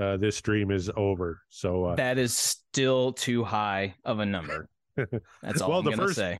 Uh, 0.00 0.16
this 0.16 0.40
dream 0.40 0.70
is 0.70 0.90
over. 0.96 1.42
So, 1.50 1.84
uh, 1.84 1.94
That 1.96 2.16
is 2.16 2.34
still 2.34 3.12
too 3.12 3.44
high 3.44 3.94
of 4.06 4.20
a 4.20 4.26
number. 4.26 4.68
That's 5.42 5.60
all 5.60 5.68
Well, 5.68 5.78
I'm 5.80 5.84
the 5.84 5.90
gonna 5.90 6.02
first- 6.04 6.16
say. 6.16 6.38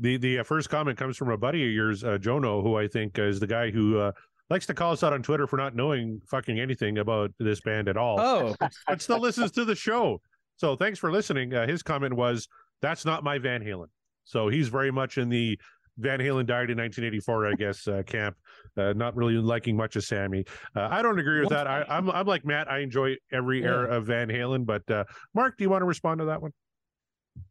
The 0.00 0.16
the 0.16 0.38
uh, 0.40 0.42
first 0.44 0.68
comment 0.70 0.96
comes 0.98 1.16
from 1.16 1.30
a 1.30 1.36
buddy 1.36 1.64
of 1.66 1.72
yours, 1.72 2.04
uh, 2.04 2.18
Jono, 2.20 2.62
who 2.62 2.76
I 2.76 2.86
think 2.88 3.18
is 3.18 3.40
the 3.40 3.46
guy 3.46 3.70
who 3.70 3.98
uh, 3.98 4.12
likes 4.50 4.66
to 4.66 4.74
call 4.74 4.92
us 4.92 5.02
out 5.02 5.12
on 5.12 5.22
Twitter 5.22 5.46
for 5.46 5.56
not 5.56 5.74
knowing 5.74 6.20
fucking 6.30 6.58
anything 6.58 6.98
about 6.98 7.30
this 7.38 7.60
band 7.60 7.88
at 7.88 7.96
all, 7.96 8.20
Oh, 8.20 8.54
but 8.88 9.02
still 9.02 9.20
listens 9.20 9.50
to 9.52 9.64
the 9.64 9.74
show. 9.74 10.20
So 10.56 10.76
thanks 10.76 10.98
for 10.98 11.10
listening. 11.12 11.54
Uh, 11.54 11.66
his 11.66 11.82
comment 11.82 12.14
was, 12.14 12.48
"That's 12.82 13.04
not 13.04 13.22
my 13.24 13.38
Van 13.38 13.62
Halen." 13.62 13.86
So 14.24 14.48
he's 14.48 14.68
very 14.68 14.90
much 14.90 15.18
in 15.18 15.28
the 15.28 15.58
Van 16.00 16.20
Halen 16.20 16.46
died 16.46 16.70
in 16.70 16.78
1984, 16.78 17.46
I 17.48 17.52
guess, 17.54 17.88
uh, 17.88 18.02
camp. 18.06 18.36
Uh, 18.76 18.92
not 18.92 19.16
really 19.16 19.34
liking 19.34 19.76
much 19.76 19.96
of 19.96 20.04
Sammy. 20.04 20.44
Uh, 20.76 20.86
I 20.90 21.02
don't 21.02 21.18
agree 21.18 21.40
with 21.40 21.48
that. 21.48 21.66
I, 21.66 21.84
I'm 21.88 22.08
I'm 22.10 22.26
like 22.26 22.44
Matt. 22.44 22.70
I 22.70 22.78
enjoy 22.80 23.16
every 23.32 23.60
Yeah. 23.62 23.66
era 23.68 23.96
of 23.96 24.06
Van 24.06 24.28
Halen. 24.28 24.64
But 24.64 24.88
uh, 24.90 25.04
Mark, 25.34 25.56
do 25.58 25.64
you 25.64 25.70
want 25.70 25.82
to 25.82 25.86
respond 25.86 26.20
to 26.20 26.26
that 26.26 26.40
one? 26.42 26.52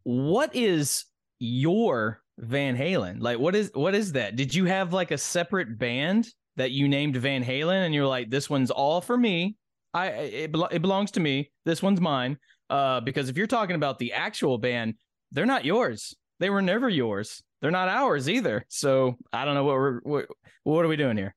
what 0.04 0.56
is 0.56 1.06
your 1.40 2.22
Van 2.39 2.78
Halen? 2.78 3.21
Like, 3.21 3.39
what 3.39 3.56
is 3.56 3.71
what 3.73 3.95
is 3.95 4.13
that? 4.13 4.36
Did 4.36 4.54
you 4.54 4.65
have 4.65 4.93
like 4.93 5.12
a 5.12 5.17
separate 5.17 5.78
band 5.78 6.28
that 6.56 6.71
you 6.71 6.88
named 6.88 7.15
Van 7.15 7.43
Halen, 7.43 7.86
and 7.86 7.93
you're 7.93 8.08
like, 8.08 8.30
this 8.30 8.50
one's 8.50 8.71
all 8.71 9.02
for 9.02 9.17
me. 9.17 9.56
I 9.93 10.08
it, 10.08 10.56
it 10.71 10.82
belongs 10.82 11.12
to 11.12 11.19
me. 11.19 11.52
This 11.65 11.82
one's 11.82 12.02
mine. 12.02 12.38
Uh, 12.69 13.00
because 13.00 13.30
if 13.30 13.38
you're 13.38 13.47
talking 13.47 13.76
about 13.76 13.97
the 13.97 14.13
actual 14.13 14.58
band, 14.58 14.95
they're 15.32 15.45
not 15.45 15.63
yours. 15.65 16.15
They 16.39 16.50
were 16.50 16.62
never 16.62 16.89
yours. 16.89 17.41
They're 17.62 17.71
not 17.71 17.88
ours 17.88 18.30
either. 18.30 18.65
So 18.67 19.15
I 19.32 19.45
don't 19.45 19.56
know 19.56 19.63
what 19.63 19.76
we're 19.76 20.00
what, 20.02 20.26
what 20.63 20.86
are 20.86 20.89
we 20.89 20.97
doing 20.97 21.17
here? 21.17 21.34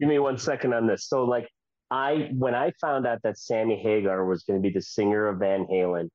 give 0.00 0.08
me 0.08 0.18
one 0.18 0.38
second 0.38 0.74
on 0.74 0.86
this. 0.86 1.08
So, 1.08 1.24
like, 1.24 1.48
I 1.90 2.30
when 2.32 2.54
I 2.54 2.72
found 2.80 3.06
out 3.06 3.20
that 3.22 3.38
Sammy 3.38 3.80
Hagar 3.80 4.24
was 4.24 4.42
going 4.44 4.60
to 4.60 4.62
be 4.62 4.72
the 4.72 4.82
singer 4.82 5.28
of 5.28 5.38
Van 5.38 5.66
Halen, 5.66 6.08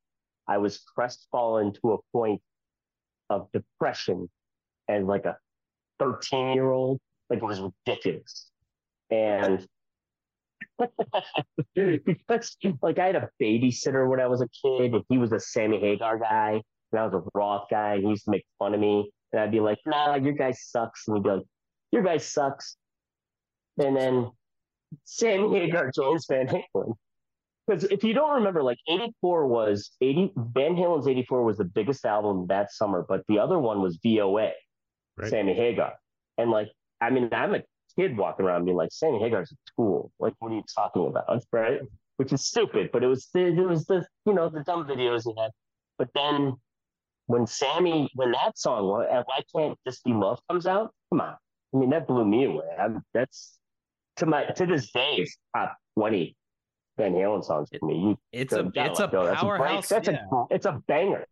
I 0.48 0.58
was 0.58 0.80
crestfallen 0.80 1.74
to 1.82 1.94
a 1.94 1.98
point 2.12 2.42
of 3.30 3.48
depression 3.54 4.30
as 4.88 5.04
like 5.04 5.26
a 5.26 5.38
13 6.00 6.54
year 6.54 6.70
old. 6.70 7.00
Like, 7.30 7.40
it 7.40 7.46
was 7.46 7.62
ridiculous. 7.62 8.50
And 9.12 9.66
because, 10.78 12.58
like, 12.82 13.00
I 13.00 13.08
had 13.08 13.16
a 13.16 13.30
babysitter 13.42 14.10
when 14.10 14.20
I 14.20 14.28
was 14.28 14.42
a 14.42 14.48
kid, 14.48 14.94
and 14.94 15.04
he 15.10 15.18
was 15.18 15.32
a 15.32 15.40
Sammy 15.40 15.80
Hagar 15.80 16.18
guy, 16.18 16.62
and 16.92 17.00
I 17.00 17.06
was 17.06 17.14
a 17.14 17.24
Roth 17.34 17.68
guy, 17.70 17.96
and 17.96 18.04
he 18.04 18.10
used 18.10 18.26
to 18.26 18.32
make 18.32 18.46
fun 18.58 18.74
of 18.74 18.80
me. 18.80 19.12
And 19.32 19.42
I'd 19.42 19.52
be 19.52 19.60
like, 19.60 19.80
nah, 19.86 20.16
your 20.16 20.34
guy 20.34 20.52
sucks. 20.52 21.08
And 21.08 21.18
he'd 21.18 21.24
be 21.24 21.30
like, 21.30 21.44
your 21.92 22.04
guy 22.04 22.18
sucks. 22.18 22.78
And 23.78 23.96
then 23.96 24.32
Sammy 25.04 25.60
Hagar 25.60 25.92
joins 25.96 26.26
Van 26.28 26.48
Halen. 26.48 26.94
Because 27.70 27.84
if 27.86 28.04
you 28.04 28.14
don't 28.14 28.36
remember, 28.36 28.64
like 28.64 28.80
'84 28.88 29.48
was 29.48 29.92
'80. 30.02 30.34
Van 30.36 30.76
Halen's 30.76 31.08
'84 31.08 31.44
was 31.44 31.58
the 31.58 31.66
biggest 31.66 32.06
album 32.06 32.48
that 32.48 32.72
summer, 32.72 33.06
but 33.08 33.24
the 33.28 33.38
other 33.40 33.60
one 33.60 33.82
was 33.82 34.00
VOA, 34.04 34.52
Right. 35.18 35.30
Sammy 35.30 35.54
Hagar, 35.54 35.94
and 36.38 36.50
like 36.50 36.70
I 37.02 37.10
mean, 37.12 37.30
I'm 37.32 37.54
a 37.54 37.62
kid 37.98 38.18
walking 38.18 38.46
around 38.46 38.66
being 38.66 38.78
like, 38.78 38.92
Sammy 38.92 39.20
Hagar's 39.20 39.52
a 39.52 39.56
tool. 39.76 40.12
Like, 40.20 40.34
what 40.40 40.52
are 40.52 40.56
you 40.56 40.64
talking 40.76 41.06
about? 41.06 41.44
Right? 41.52 41.82
Which 42.18 42.34
is 42.34 42.46
stupid, 42.46 42.90
but 42.92 43.04
it 43.04 43.08
was 43.08 43.28
the 43.34 43.48
it 43.48 43.68
was 43.68 43.86
the 43.86 44.06
you 44.26 44.34
know 44.34 44.50
the 44.50 44.64
dumb 44.64 44.86
videos 44.86 45.24
he 45.26 45.34
had. 45.40 45.52
But 45.98 46.10
then 46.16 46.56
when 47.28 47.46
Sammy 47.46 48.10
when 48.16 48.32
that 48.32 48.58
song 48.58 48.88
Why 48.88 49.06
uh, 49.06 49.24
Why 49.26 49.42
Can't 49.56 49.78
This 49.86 50.02
Be 50.02 50.14
Love 50.14 50.40
comes 50.50 50.66
out, 50.66 50.92
come 51.12 51.22
on. 51.22 51.36
I 51.74 51.78
mean, 51.78 51.92
that 51.92 52.08
blew 52.08 52.26
me 52.26 52.46
away. 52.46 52.66
I'm, 52.80 53.04
that's 53.14 53.60
to 54.18 54.26
my 54.26 54.46
to 54.46 54.66
this 54.66 54.92
day 54.92 55.18
it's 55.18 55.38
top 55.56 55.78
twenty 55.96 56.36
Van 57.00 57.14
Halen 57.14 57.44
songs 57.44 57.70
for 57.80 57.86
me. 57.88 57.96
You 57.98 58.18
It's 58.32 58.54
a 58.54 58.64
gotta 58.64 58.92
it's 58.92 59.00
a 59.00 59.04
let 59.04 59.12
go. 59.12 59.26
That's 59.26 59.42
break. 59.42 59.58
powerhouse. 59.60 59.90
That's 59.90 60.08
yeah. 60.08 60.26
a 60.32 60.44
it's 60.54 60.66
a 60.68 60.82
banger. 60.88 61.26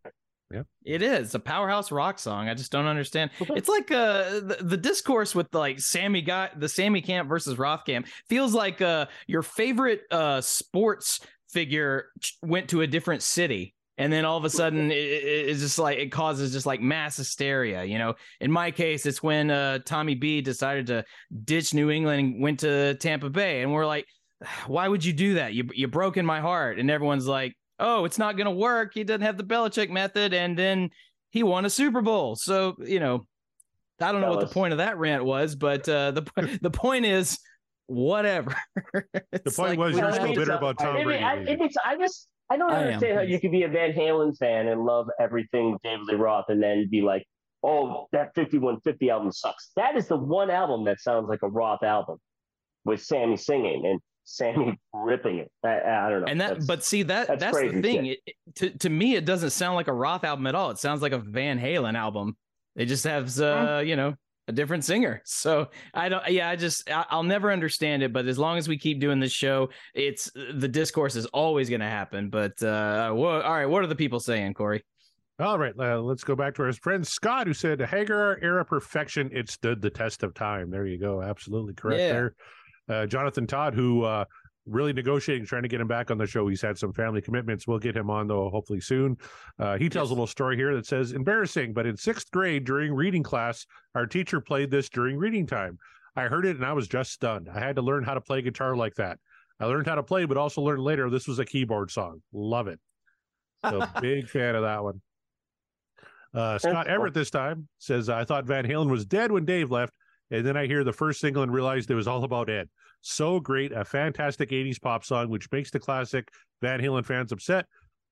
Yeah. 0.50 0.62
It 0.82 1.02
is 1.02 1.34
a 1.34 1.38
powerhouse 1.38 1.92
rock 1.92 2.18
song. 2.18 2.48
I 2.48 2.54
just 2.54 2.72
don't 2.72 2.86
understand. 2.86 3.30
It's 3.40 3.68
like 3.68 3.90
uh 3.90 4.40
the, 4.40 4.56
the 4.62 4.76
discourse 4.78 5.34
with 5.34 5.54
like 5.54 5.78
Sammy 5.78 6.22
got 6.22 6.58
the 6.58 6.68
Sammy 6.68 7.02
Camp 7.02 7.28
versus 7.28 7.58
Roth 7.58 7.84
Camp 7.84 8.06
feels 8.28 8.54
like 8.54 8.80
uh 8.80 9.06
your 9.26 9.42
favorite 9.42 10.02
uh 10.10 10.40
sports 10.40 11.20
figure 11.50 12.06
went 12.42 12.68
to 12.70 12.80
a 12.80 12.86
different 12.86 13.22
city 13.22 13.74
and 13.98 14.12
then 14.12 14.24
all 14.24 14.36
of 14.38 14.44
a 14.44 14.50
sudden 14.50 14.90
it, 14.92 14.96
it- 14.96 15.48
it's 15.50 15.60
just 15.60 15.78
like 15.78 15.98
it 15.98 16.12
causes 16.12 16.52
just 16.52 16.66
like 16.66 16.80
mass 16.80 17.16
hysteria 17.16 17.84
you 17.84 17.96
know 17.98 18.14
in 18.40 18.50
my 18.52 18.70
case 18.70 19.06
it's 19.06 19.22
when 19.22 19.50
uh 19.50 19.78
tommy 19.86 20.14
b 20.14 20.42
decided 20.42 20.86
to 20.86 21.02
ditch 21.44 21.72
new 21.72 21.90
england 21.90 22.20
and 22.34 22.42
went 22.42 22.60
to 22.60 22.94
tampa 22.96 23.30
bay 23.30 23.62
and 23.62 23.72
we're 23.72 23.86
like 23.86 24.06
why 24.66 24.88
would 24.88 25.04
you 25.04 25.12
do 25.12 25.34
that? 25.34 25.54
You, 25.54 25.68
you 25.74 25.88
broke 25.88 26.16
in 26.16 26.26
my 26.26 26.40
heart. 26.40 26.78
And 26.78 26.90
everyone's 26.90 27.26
like 27.26 27.54
oh 27.80 28.04
it's 28.04 28.18
not 28.18 28.36
gonna 28.36 28.50
work. 28.50 28.92
He 28.94 29.04
doesn't 29.04 29.22
have 29.22 29.36
the 29.36 29.44
Belichick 29.44 29.90
method. 29.90 30.34
And 30.34 30.58
then 30.58 30.90
he 31.30 31.42
won 31.42 31.64
a 31.64 31.70
super 31.70 32.02
bowl. 32.02 32.36
So 32.36 32.76
you 32.80 33.00
know 33.00 33.26
i 34.00 34.12
don't 34.12 34.20
know 34.20 34.30
what 34.30 34.38
the 34.38 34.54
point 34.54 34.70
of 34.70 34.78
that 34.78 34.96
rant 34.96 35.24
was 35.24 35.56
but 35.56 35.88
uh 35.88 36.12
the, 36.12 36.58
the 36.62 36.70
point 36.70 37.04
is 37.04 37.36
whatever. 37.88 38.54
The 39.32 39.50
point 39.50 39.78
was 39.78 39.96
you're 39.96 40.12
still 40.12 40.34
bitter 40.34 40.52
about 40.52 40.78
Tom 40.78 40.96
I, 40.96 41.04
Brady. 41.04 41.24
I, 41.24 41.36
it 41.36 41.58
makes, 41.58 41.74
I 41.84 41.96
just 41.96 42.28
I 42.50 42.56
don't 42.56 42.70
I 42.70 42.80
am. 42.80 42.86
understand 42.86 43.16
how 43.16 43.22
you 43.22 43.40
could 43.40 43.50
be 43.50 43.64
a 43.64 43.68
Van 43.68 43.92
Halen 43.92 44.36
fan 44.36 44.68
and 44.68 44.84
love 44.84 45.08
everything 45.20 45.76
David 45.82 46.06
Lee 46.06 46.14
Roth 46.14 46.46
and 46.48 46.62
then 46.62 46.88
be 46.90 47.02
like, 47.02 47.24
oh, 47.62 48.06
that 48.12 48.34
5150 48.34 49.10
album 49.10 49.32
sucks. 49.32 49.70
That 49.76 49.96
is 49.96 50.08
the 50.08 50.16
one 50.16 50.50
album 50.50 50.84
that 50.84 51.00
sounds 51.00 51.28
like 51.28 51.40
a 51.42 51.48
Roth 51.48 51.82
album 51.82 52.18
with 52.84 53.02
Sammy 53.02 53.36
singing. 53.36 53.84
And 53.86 54.00
Sammy 54.30 54.78
ripping 54.92 55.38
it. 55.38 55.50
I, 55.64 55.80
I 55.80 56.10
don't 56.10 56.20
know. 56.20 56.26
and 56.26 56.40
that 56.40 56.48
That's- 56.50 56.66
but 56.66 56.84
see 56.84 57.02
that 57.04 57.28
that's 57.28 57.40
that's, 57.40 57.58
the 57.58 57.80
thing 57.82 58.06
it, 58.06 58.18
to, 58.56 58.70
to 58.70 58.90
me 58.90 59.16
it 59.16 59.24
doesn't 59.24 59.50
sound 59.50 59.76
like 59.76 59.88
a 59.88 59.92
roth 59.92 60.22
album 60.22 60.46
at 60.46 60.54
all 60.54 60.70
it 60.70 60.78
sounds 60.78 61.00
like 61.00 61.12
a 61.12 61.18
van 61.18 61.58
halen 61.58 61.94
album 61.94 62.36
They 62.76 62.84
just 62.84 63.04
have, 63.04 63.36
uh 63.40 63.82
you 63.84 63.96
know 63.96 64.14
a 64.46 64.52
different 64.52 64.84
singer 64.84 65.22
so 65.26 65.68
i 65.94 66.08
don't 66.10 66.26
yeah 66.28 66.48
i 66.50 66.56
just 66.56 66.90
I, 66.90 67.06
i'll 67.10 67.22
never 67.22 67.50
understand 67.50 68.02
it 68.02 68.12
but 68.12 68.26
as 68.26 68.38
long 68.38 68.58
as 68.58 68.68
we 68.68 68.76
keep 68.78 69.00
doing 69.00 69.18
this 69.18 69.32
show 69.32 69.70
it's 69.94 70.30
the 70.34 70.68
discourse 70.68 71.16
is 71.16 71.26
always 71.26 71.68
going 71.70 71.80
to 71.80 71.86
happen 71.86 72.28
but 72.28 72.62
uh 72.62 73.12
wha- 73.14 73.40
all 73.40 73.52
right 73.54 73.66
what 73.66 73.82
are 73.82 73.86
the 73.88 73.96
people 73.96 74.20
saying 74.20 74.52
corey 74.54 74.84
All 75.40 75.58
right, 75.58 75.72
uh, 75.78 76.00
let's 76.00 76.24
go 76.24 76.34
back 76.34 76.54
to 76.56 76.64
our 76.64 76.72
friend 76.72 77.06
Scott, 77.06 77.46
who 77.46 77.54
said 77.54 77.80
Hagar 77.80 78.38
era 78.42 78.64
perfection. 78.64 79.30
It 79.32 79.48
stood 79.48 79.80
the 79.80 79.88
test 79.90 80.24
of 80.24 80.34
time. 80.34 80.68
There 80.68 80.84
you 80.84 80.98
go. 80.98 81.22
Absolutely 81.22 81.74
correct 81.74 82.00
Yeah. 82.00 82.12
there. 82.12 82.34
Uh, 82.88 83.06
Jonathan 83.06 83.46
Todd, 83.46 83.74
who 83.74 84.02
uh, 84.04 84.24
really 84.66 84.92
negotiating, 84.92 85.46
trying 85.46 85.62
to 85.62 85.68
get 85.68 85.80
him 85.80 85.88
back 85.88 86.10
on 86.10 86.18
the 86.18 86.26
show. 86.26 86.46
He's 86.48 86.60
had 86.62 86.76
some 86.78 86.92
family 86.92 87.20
commitments. 87.22 87.66
We'll 87.66 87.78
get 87.78 87.96
him 87.96 88.10
on 88.10 88.26
though, 88.28 88.50
hopefully 88.50 88.80
soon. 88.80 89.16
Uh, 89.58 89.78
he 89.78 89.88
tells 89.88 90.06
Yes. 90.08 90.10
a 90.10 90.14
little 90.14 90.26
story 90.26 90.56
here 90.56 90.74
that 90.74 90.86
says 90.86 91.12
embarrassing, 91.12 91.72
but 91.72 91.86
in 91.86 91.96
sixth 91.96 92.30
grade 92.30 92.64
during 92.64 92.92
reading 92.94 93.22
class, 93.22 93.66
our 93.94 94.06
teacher 94.06 94.40
played 94.40 94.70
this 94.70 94.88
during 94.88 95.16
reading 95.16 95.46
time. 95.46 95.78
I 96.16 96.24
heard 96.24 96.44
it 96.46 96.56
and 96.56 96.64
I 96.64 96.72
was 96.72 96.88
just 96.88 97.12
stunned. 97.12 97.48
I 97.52 97.60
had 97.60 97.76
to 97.76 97.82
learn 97.82 98.04
how 98.04 98.14
to 98.14 98.20
play 98.20 98.42
guitar 98.42 98.76
like 98.76 98.94
that. 98.96 99.18
I 99.60 99.66
learned 99.66 99.86
how 99.86 99.94
to 99.94 100.02
play, 100.02 100.24
but 100.24 100.36
also 100.36 100.60
learned 100.62 100.82
later 100.82 101.10
this 101.10 101.26
was 101.28 101.38
a 101.38 101.44
keyboard 101.44 101.90
song. 101.90 102.22
Love 102.32 102.68
it. 102.68 102.78
So 103.68 103.84
big 104.00 104.28
fan 104.28 104.54
of 104.54 104.62
that 104.62 104.82
one. 104.82 105.00
Uh, 106.34 106.58
Scott. 106.58 106.86
Everett 106.88 107.14
this 107.14 107.30
time 107.30 107.68
says, 107.78 108.08
I 108.08 108.24
thought 108.24 108.44
Van 108.44 108.64
Halen 108.64 108.90
was 108.90 109.04
dead 109.06 109.32
when 109.32 109.44
Dave 109.44 109.70
left. 109.70 109.94
And 110.30 110.44
then 110.44 110.56
I 110.56 110.66
hear 110.66 110.84
the 110.84 110.92
first 110.92 111.20
single 111.20 111.42
and 111.42 111.52
realized 111.52 111.90
it 111.90 111.94
was 111.94 112.08
all 112.08 112.24
about 112.24 112.50
Ed. 112.50 112.68
So 113.00 113.40
great, 113.40 113.72
a 113.72 113.84
fantastic 113.84 114.50
80s 114.50 114.80
pop 114.80 115.04
song, 115.04 115.28
which 115.28 115.50
makes 115.50 115.70
the 115.70 115.78
classic 115.78 116.28
Van 116.60 116.80
Halen 116.80 117.06
fans 117.06 117.32
upset, 117.32 117.66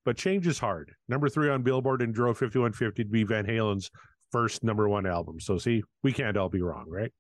but 0.05 0.17
change 0.17 0.47
is 0.47 0.59
hard. 0.59 0.93
Number 1.09 1.29
three 1.29 1.51
on 1.51 1.63
Billboard 1.63 2.01
and 2.01 2.15
drove 2.15 2.39
5150 2.39 3.05
to 3.05 3.11
be 3.11 3.25
Van 3.25 3.45
Halen's 3.45 3.91
first 4.31 4.63
number 4.63 4.89
one 4.89 5.07
album. 5.07 5.41
So, 5.41 5.59
see, 5.59 5.83
we 6.03 6.13
can't 6.13 6.37
all 6.37 6.49
be 6.49 6.63
wrong, 6.63 6.87
right? 6.89 7.13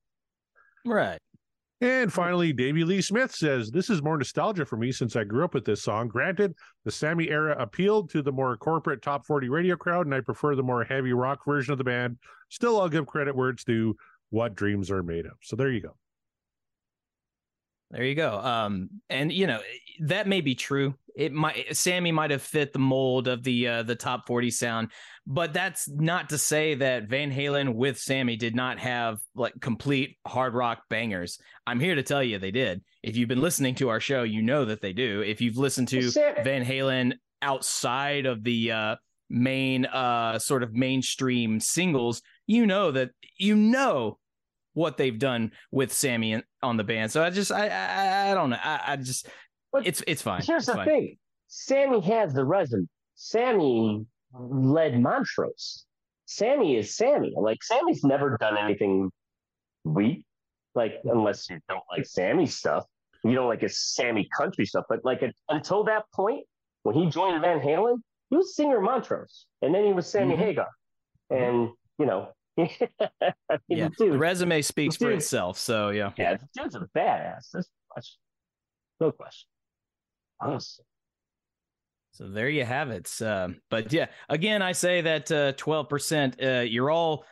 right 0.84 1.18
And 1.80 2.12
finally, 2.12 2.52
Davey 2.52 2.84
Lee 2.84 3.02
Smith 3.02 3.34
says, 3.34 3.70
This 3.70 3.90
is 3.90 4.02
more 4.02 4.16
nostalgia 4.16 4.64
for 4.64 4.76
me 4.76 4.92
since 4.92 5.16
I 5.16 5.24
grew 5.24 5.44
up 5.44 5.52
with 5.52 5.64
this 5.64 5.82
song. 5.82 6.08
Granted, 6.08 6.54
the 6.84 6.90
Sammy 6.90 7.28
era 7.28 7.56
appealed 7.58 8.10
to 8.10 8.22
the 8.22 8.32
more 8.32 8.56
corporate 8.56 9.02
top 9.02 9.26
40 9.26 9.48
radio 9.48 9.76
crowd, 9.76 10.06
and 10.06 10.14
I 10.14 10.20
prefer 10.20 10.54
the 10.54 10.62
more 10.62 10.84
heavy 10.84 11.12
rock 11.12 11.40
version 11.44 11.72
of 11.72 11.78
the 11.78 11.84
band. 11.84 12.18
Still, 12.50 12.80
I'll 12.80 12.88
give 12.88 13.06
credit 13.06 13.34
where 13.34 13.50
it's 13.50 13.64
due. 13.64 13.96
What 14.30 14.54
dreams 14.54 14.90
are 14.90 15.02
made 15.02 15.26
of. 15.26 15.32
So 15.42 15.56
there 15.56 15.70
you 15.70 15.80
go. 15.80 15.96
There 17.90 18.04
you 18.04 18.14
go. 18.16 18.38
Um, 18.38 18.90
and 19.08 19.32
you 19.32 19.46
know 19.46 19.60
that 20.00 20.26
may 20.26 20.40
be 20.40 20.54
true. 20.54 20.94
It 21.14 21.32
might 21.32 21.74
Sammy 21.76 22.10
might 22.12 22.32
have 22.32 22.42
fit 22.42 22.72
the 22.72 22.80
mold 22.80 23.28
of 23.28 23.44
the 23.44 23.68
uh, 23.68 23.82
the 23.84 23.94
top 23.94 24.26
forty 24.26 24.50
sound, 24.50 24.90
but 25.26 25.52
that's 25.52 25.88
not 25.88 26.30
to 26.30 26.38
say 26.38 26.74
that 26.74 27.08
Van 27.08 27.32
Halen 27.32 27.74
with 27.74 27.98
Sammy 27.98 28.36
did 28.36 28.56
not 28.56 28.80
have 28.80 29.18
like 29.34 29.54
complete 29.60 30.18
hard 30.26 30.54
rock 30.54 30.82
bangers. 30.90 31.38
I'm 31.66 31.80
here 31.80 31.94
to 31.94 32.02
tell 32.02 32.22
you 32.22 32.38
they 32.38 32.50
did. 32.50 32.82
If 33.04 33.16
you've 33.16 33.28
been 33.28 33.40
listening 33.40 33.76
to 33.76 33.88
our 33.88 34.00
show, 34.00 34.24
you 34.24 34.42
know 34.42 34.64
that 34.64 34.80
they 34.82 34.92
do. 34.92 35.20
If 35.20 35.40
you've 35.40 35.56
listened 35.56 35.88
to 35.88 36.10
Van 36.42 36.64
Halen 36.64 37.14
outside 37.40 38.26
of 38.26 38.42
the 38.42 38.72
uh, 38.72 38.96
main 39.30 39.86
uh, 39.86 40.40
sort 40.40 40.64
of 40.64 40.74
mainstream 40.74 41.60
singles, 41.60 42.20
you 42.46 42.66
know 42.66 42.90
that 42.92 43.10
you 43.38 43.56
know 43.56 44.18
what 44.74 44.96
they've 44.96 45.18
done 45.18 45.52
with 45.70 45.92
Sammy 45.92 46.42
on 46.62 46.76
the 46.76 46.84
band. 46.84 47.10
So 47.10 47.22
I 47.22 47.30
just 47.30 47.50
I 47.52 47.68
I, 47.68 48.30
I 48.30 48.34
don't 48.34 48.50
know. 48.50 48.58
I, 48.62 48.80
I 48.88 48.96
just 48.96 49.28
But 49.72 49.86
it's 49.86 50.02
it's 50.06 50.22
fine. 50.22 50.42
Here's 50.42 50.62
It's 50.62 50.66
the 50.66 50.74
fine. 50.74 50.86
thing 50.86 51.18
Sammy 51.48 52.00
has 52.00 52.34
the 52.34 52.44
resume. 52.44 52.86
Sammy 53.14 54.04
led 54.34 55.00
Montrose. 55.00 55.84
Sammy 56.26 56.76
is 56.76 56.96
Sammy. 56.96 57.32
Like, 57.36 57.62
Sammy's 57.62 58.02
never 58.02 58.36
done 58.38 58.58
anything 58.58 59.10
weak, 59.84 60.24
like, 60.74 60.94
unless 61.04 61.48
you 61.48 61.60
don't 61.68 61.84
like 61.90 62.04
Sammy 62.04 62.46
stuff. 62.46 62.84
You 63.22 63.34
don't 63.36 63.48
like 63.48 63.60
his 63.62 63.78
Sammy 63.94 64.28
country 64.36 64.66
stuff. 64.66 64.84
But, 64.88 65.04
like, 65.04 65.22
until 65.48 65.84
that 65.84 66.04
point, 66.12 66.44
when 66.82 66.96
he 66.96 67.06
joined 67.06 67.40
Van 67.40 67.60
Halen, 67.60 67.98
he 68.28 68.36
was 68.36 68.56
singer 68.56 68.80
Montrose. 68.80 69.46
And 69.62 69.72
then 69.72 69.84
he 69.86 69.92
was 69.92 70.06
Sammy 70.08 70.34
Mhm. 70.34 70.38
Hagar. 70.38 70.68
And, 71.30 71.70
you 71.98 72.06
know, 72.06 72.28
I 72.58 72.64
mean, 73.68 73.78
Yeah, 73.78 73.88
dude, 73.98 74.12
the 74.12 74.18
resume 74.18 74.62
speaks 74.62 74.96
for 74.96 75.10
itself. 75.10 75.58
So 75.58 75.90
yeah. 75.90 76.12
yeah, 76.16 76.36
the 76.36 76.48
dude's 76.54 76.74
a 76.74 76.88
badass. 76.96 77.50
There's 77.52 77.68
no 77.68 77.90
question. 77.90 78.18
No 79.00 79.12
question. 79.12 79.48
Honestly. 80.40 80.84
So 82.12 82.28
there 82.28 82.48
you 82.48 82.64
have 82.64 82.90
it. 82.90 83.10
Um, 83.20 83.60
but 83.70 83.92
yeah, 83.92 84.06
again, 84.30 84.62
I 84.62 84.72
say 84.72 85.02
that 85.02 85.30
uh, 85.30 85.52
twelve 85.52 85.88
percent. 85.88 86.42
Uh, 86.42 86.60
you're 86.60 86.90
all. 86.90 87.24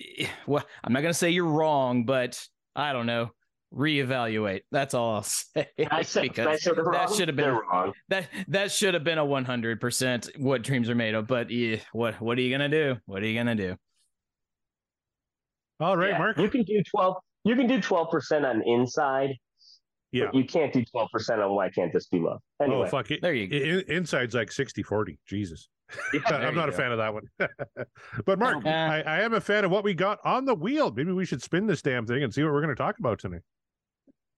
Well, 0.46 0.64
I'm 0.82 0.92
not 0.92 1.02
going 1.02 1.12
to 1.12 1.18
say 1.18 1.30
you're 1.30 1.44
wrong, 1.44 2.04
but 2.04 2.44
I 2.74 2.92
don't 2.92 3.06
know. 3.06 3.30
Reevaluate. 3.72 4.62
That's 4.72 4.94
all 4.94 5.14
I'll 5.14 5.22
say. 5.22 5.68
I 5.90 6.02
said 6.02 6.22
because 6.22 6.46
I 6.46 6.50
that 6.52 7.10
should 7.14 7.28
have 7.28 7.36
been 7.36 7.54
wrong. 7.54 7.92
that 8.08 8.26
that 8.48 8.72
should 8.72 8.94
have 8.94 9.04
been 9.04 9.18
a 9.18 9.24
100 9.24 9.80
percent 9.80 10.28
what 10.38 10.62
dreams 10.62 10.90
are 10.90 10.96
made 10.96 11.14
of. 11.14 11.28
But 11.28 11.50
yeah, 11.50 11.76
what 11.92 12.20
what 12.20 12.36
are 12.36 12.40
you 12.40 12.50
gonna 12.50 12.68
do? 12.68 12.96
What 13.06 13.22
are 13.22 13.26
you 13.26 13.38
gonna 13.38 13.54
do? 13.54 13.76
All 15.82 15.96
right, 15.96 16.10
Yeah, 16.10 16.18
Mark. 16.18 16.38
You 16.38 16.48
can 16.48 16.62
do 16.62 16.82
twelve. 16.90 17.16
You 17.44 17.56
can 17.56 17.66
do 17.66 17.80
twelve 17.80 18.10
percent 18.10 18.44
on 18.46 18.62
inside. 18.66 19.30
Yeah. 20.12 20.26
But 20.26 20.34
you 20.34 20.44
can't 20.44 20.72
do 20.72 20.84
twelve 20.84 21.08
percent 21.12 21.40
on 21.40 21.54
why 21.54 21.70
can't 21.70 21.92
this 21.92 22.06
be 22.06 22.20
love? 22.20 22.40
Oh, 22.60 22.64
anyway, 22.64 22.86
Oh, 22.86 22.90
fuck 22.90 23.10
it. 23.10 23.20
There 23.22 23.34
you 23.34 23.48
go. 23.48 23.56
In- 23.56 23.96
Inside's 23.96 24.34
like 24.34 24.52
60 24.52 24.82
40. 24.82 25.18
Jesus. 25.26 25.68
Yeah, 26.14 26.20
I'm 26.26 26.50
you 26.50 26.60
not 26.60 26.68
a 26.68 26.72
go. 26.72 26.76
fan 26.78 26.92
of 26.92 26.98
that 26.98 27.12
one. 27.14 27.22
but 28.26 28.38
Mark, 28.38 28.64
I, 28.66 29.02
I 29.02 29.20
am 29.22 29.34
a 29.34 29.40
fan 29.40 29.64
of 29.64 29.70
what 29.70 29.84
we 29.84 29.94
got 29.94 30.18
on 30.24 30.44
the 30.44 30.54
wheel. 30.54 30.90
Maybe 30.90 31.12
we 31.12 31.24
should 31.24 31.42
spin 31.42 31.66
this 31.66 31.82
damn 31.82 32.06
thing 32.06 32.22
and 32.22 32.32
see 32.32 32.42
what 32.42 32.52
we're 32.52 32.62
going 32.62 32.74
to 32.74 32.80
talk 32.82 32.98
about 32.98 33.18
tonight. 33.18 33.40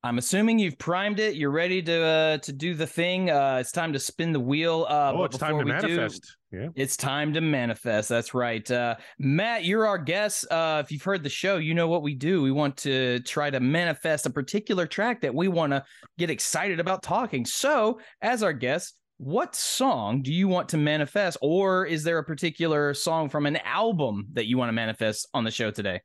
I'm 0.05 0.19
assuming 0.19 0.59
you've 0.59 0.77
primed 0.77 1.19
it. 1.19 1.35
You're 1.35 1.51
ready 1.51 1.81
to 1.81 2.03
uh, 2.03 2.39
to 2.39 2.53
do 2.53 2.75
the 2.75 2.87
thing. 2.87 3.31
Uh, 3.31 3.57
it's 3.59 3.73
time 3.73 3.95
to 3.95 3.99
spin 3.99 4.33
the 4.33 4.39
wheel. 4.39 4.87
Uh, 4.87 5.15
oh, 5.17 5.25
it's 5.25 5.39
time 5.39 5.59
to 5.59 5.65
before 5.65 5.81
we 5.81 5.89
do- 5.89 5.97
manifest. 5.97 6.37
Yeah. 6.53 6.69
It's 6.77 6.97
time 6.99 7.33
to 7.33 7.41
manifest. 7.41 8.11
That's 8.11 8.35
right. 8.35 8.71
Uh, 8.71 8.97
Matt, 9.19 9.65
you're 9.65 9.87
our 9.87 9.97
guest. 9.97 10.47
Uh, 10.51 10.83
if 10.85 10.93
you've 10.93 11.03
heard 11.03 11.23
the 11.23 11.31
show, 11.31 11.57
you 11.57 11.73
know 11.73 11.89
what 11.89 12.03
we 12.03 12.15
do. 12.15 12.43
We 12.43 12.53
want 12.53 12.77
to 12.79 13.21
try 13.21 13.49
to 13.49 13.61
manifest 13.61 14.27
a 14.27 14.31
particular 14.31 14.87
track 14.87 15.23
that 15.23 15.35
we 15.35 15.49
want 15.49 15.73
to 15.73 15.83
get 16.19 16.29
excited 16.29 16.81
about 16.81 17.03
talking. 17.03 17.47
So, 17.47 17.99
as 18.21 18.43
our 18.43 18.53
guest, 18.53 18.95
what 19.17 19.57
song 19.57 20.21
do 20.21 20.35
you 20.35 20.49
want 20.49 20.69
to 20.69 20.77
manifest? 20.77 21.39
Or 21.41 21.87
is 21.87 22.05
there 22.05 22.19
a 22.19 22.25
particular 22.25 22.93
song 22.93 23.31
from 23.31 23.47
an 23.47 23.57
album 23.65 24.27
that 24.35 24.45
you 24.45 24.59
want 24.59 24.69
to 24.69 24.75
manifest 24.75 25.27
on 25.33 25.45
the 25.45 25.51
show 25.51 25.71
today? 25.71 26.03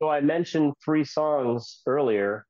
So 0.00 0.08
I 0.08 0.20
mentioned 0.20 0.74
three 0.84 1.04
songs 1.04 1.80
earlier, 1.86 2.44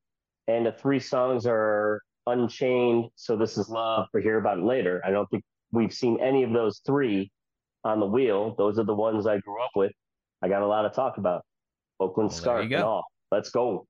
and 0.49 0.65
the 0.65 0.71
three 0.71 0.99
songs 0.99 1.45
are 1.45 2.01
Unchained. 2.27 3.09
So 3.15 3.35
this 3.35 3.57
is 3.57 3.69
love. 3.69 4.07
For 4.11 4.19
hear 4.21 4.37
about 4.37 4.59
it 4.59 4.63
later. 4.63 5.01
I 5.05 5.11
don't 5.11 5.27
think 5.29 5.43
we've 5.71 5.93
seen 5.93 6.19
any 6.21 6.43
of 6.43 6.53
those 6.53 6.79
three 6.85 7.31
on 7.83 7.99
the 7.99 8.05
wheel. 8.05 8.55
Those 8.57 8.77
are 8.77 8.83
the 8.83 8.93
ones 8.93 9.25
I 9.25 9.39
grew 9.39 9.61
up 9.63 9.71
with. 9.75 9.91
I 10.41 10.47
got 10.47 10.61
a 10.61 10.67
lot 10.67 10.83
to 10.83 10.89
talk 10.89 11.17
about. 11.17 11.43
Oakland 11.99 12.29
Well, 12.29 12.37
Scarf 12.37 12.65
and 12.65 12.73
all. 12.75 13.03
Let's 13.31 13.49
go. 13.49 13.87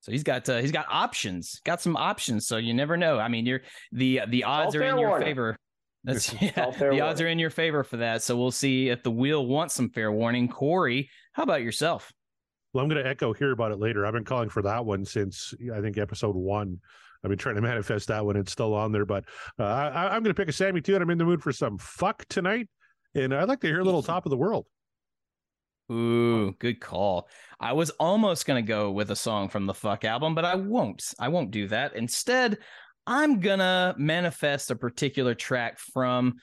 So 0.00 0.12
he's 0.12 0.22
got 0.22 0.48
uh, 0.48 0.58
he's 0.58 0.72
got 0.72 0.86
options, 0.90 1.60
got 1.64 1.80
some 1.80 1.96
options. 1.96 2.46
So 2.46 2.56
you 2.56 2.74
never 2.74 2.96
know. 2.96 3.18
I 3.18 3.28
mean, 3.28 3.46
you're 3.46 3.62
the 3.92 4.20
the 4.28 4.44
odds 4.44 4.74
are 4.74 4.82
in 4.82 4.98
your 4.98 5.08
warning. 5.10 5.26
favor. 5.26 5.56
That's 6.04 6.32
yeah, 6.40 6.70
the 6.78 7.00
odds 7.00 7.20
are 7.20 7.28
in 7.28 7.38
your 7.38 7.50
favor 7.50 7.84
for 7.84 7.96
that. 7.98 8.22
So 8.22 8.36
we'll 8.36 8.50
see 8.50 8.90
if 8.90 9.02
the 9.02 9.10
wheel 9.10 9.46
wants 9.46 9.74
some 9.74 9.90
fair 9.90 10.12
warning. 10.12 10.48
Corey, 10.48 11.10
how 11.32 11.42
about 11.42 11.62
yourself? 11.62 12.12
Well, 12.78 12.84
I'm 12.84 12.88
going 12.88 13.02
to 13.02 13.10
echo 13.10 13.32
hear 13.32 13.50
about 13.50 13.72
it 13.72 13.80
later. 13.80 14.06
I've 14.06 14.12
been 14.12 14.22
calling 14.22 14.48
for 14.48 14.62
that 14.62 14.84
one 14.84 15.04
since 15.04 15.52
I 15.74 15.80
think 15.80 15.98
episode 15.98 16.36
one. 16.36 16.78
I've 17.24 17.28
been 17.28 17.36
trying 17.36 17.56
to 17.56 17.60
manifest 17.72 18.06
that 18.06 18.24
one. 18.24 18.36
It's 18.36 18.52
still 18.52 18.72
on 18.72 18.92
there, 18.92 19.04
but 19.04 19.24
uh, 19.58 19.64
I, 19.64 20.04
I'm 20.14 20.22
going 20.22 20.32
to 20.32 20.40
pick 20.40 20.48
a 20.48 20.52
Sammy 20.52 20.80
too, 20.80 20.94
and 20.94 21.02
I'm 21.02 21.10
in 21.10 21.18
the 21.18 21.24
mood 21.24 21.42
for 21.42 21.50
some 21.50 21.76
fuck 21.78 22.24
tonight. 22.28 22.68
And 23.16 23.34
I'd 23.34 23.48
like 23.48 23.58
to 23.62 23.66
hear 23.66 23.80
a 23.80 23.84
little 23.84 24.04
top 24.04 24.26
of 24.26 24.30
the 24.30 24.36
world. 24.36 24.66
Ooh, 25.90 26.52
good 26.60 26.80
call. 26.80 27.28
I 27.58 27.72
was 27.72 27.90
almost 27.98 28.46
gonna 28.46 28.62
go 28.62 28.92
with 28.92 29.10
a 29.10 29.16
song 29.16 29.48
from 29.48 29.64
the 29.66 29.72
Fuck 29.72 30.04
album, 30.04 30.36
but 30.36 30.44
I 30.44 30.54
won't. 30.54 31.02
I 31.18 31.28
won't 31.28 31.50
do 31.50 31.66
that. 31.68 31.96
Instead, 31.96 32.58
I'm 33.06 33.40
gonna 33.40 33.94
manifest 33.96 34.70
a 34.70 34.76
particular 34.76 35.34
track 35.34 35.78
from 35.78 36.34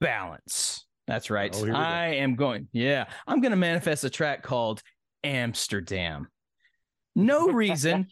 Balance. 0.00 0.86
That's 1.08 1.30
right. 1.30 1.52
Oh, 1.52 1.58
here 1.58 1.66
we 1.66 1.72
go. 1.72 1.78
I 1.78 2.06
am 2.06 2.36
going. 2.36 2.68
Yeah, 2.72 3.06
I'm 3.26 3.40
gonna 3.40 3.56
manifest 3.56 4.04
a 4.04 4.10
track 4.10 4.44
called 4.44 4.84
Amsterdam. 5.24 6.28
No 7.16 7.48
reason. 7.48 8.06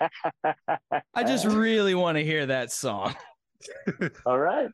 I 1.14 1.24
just 1.24 1.44
really 1.46 1.94
want 1.94 2.18
to 2.18 2.24
hear 2.24 2.46
that 2.46 2.72
song. 2.72 3.14
All 4.26 4.38
right. 4.38 4.70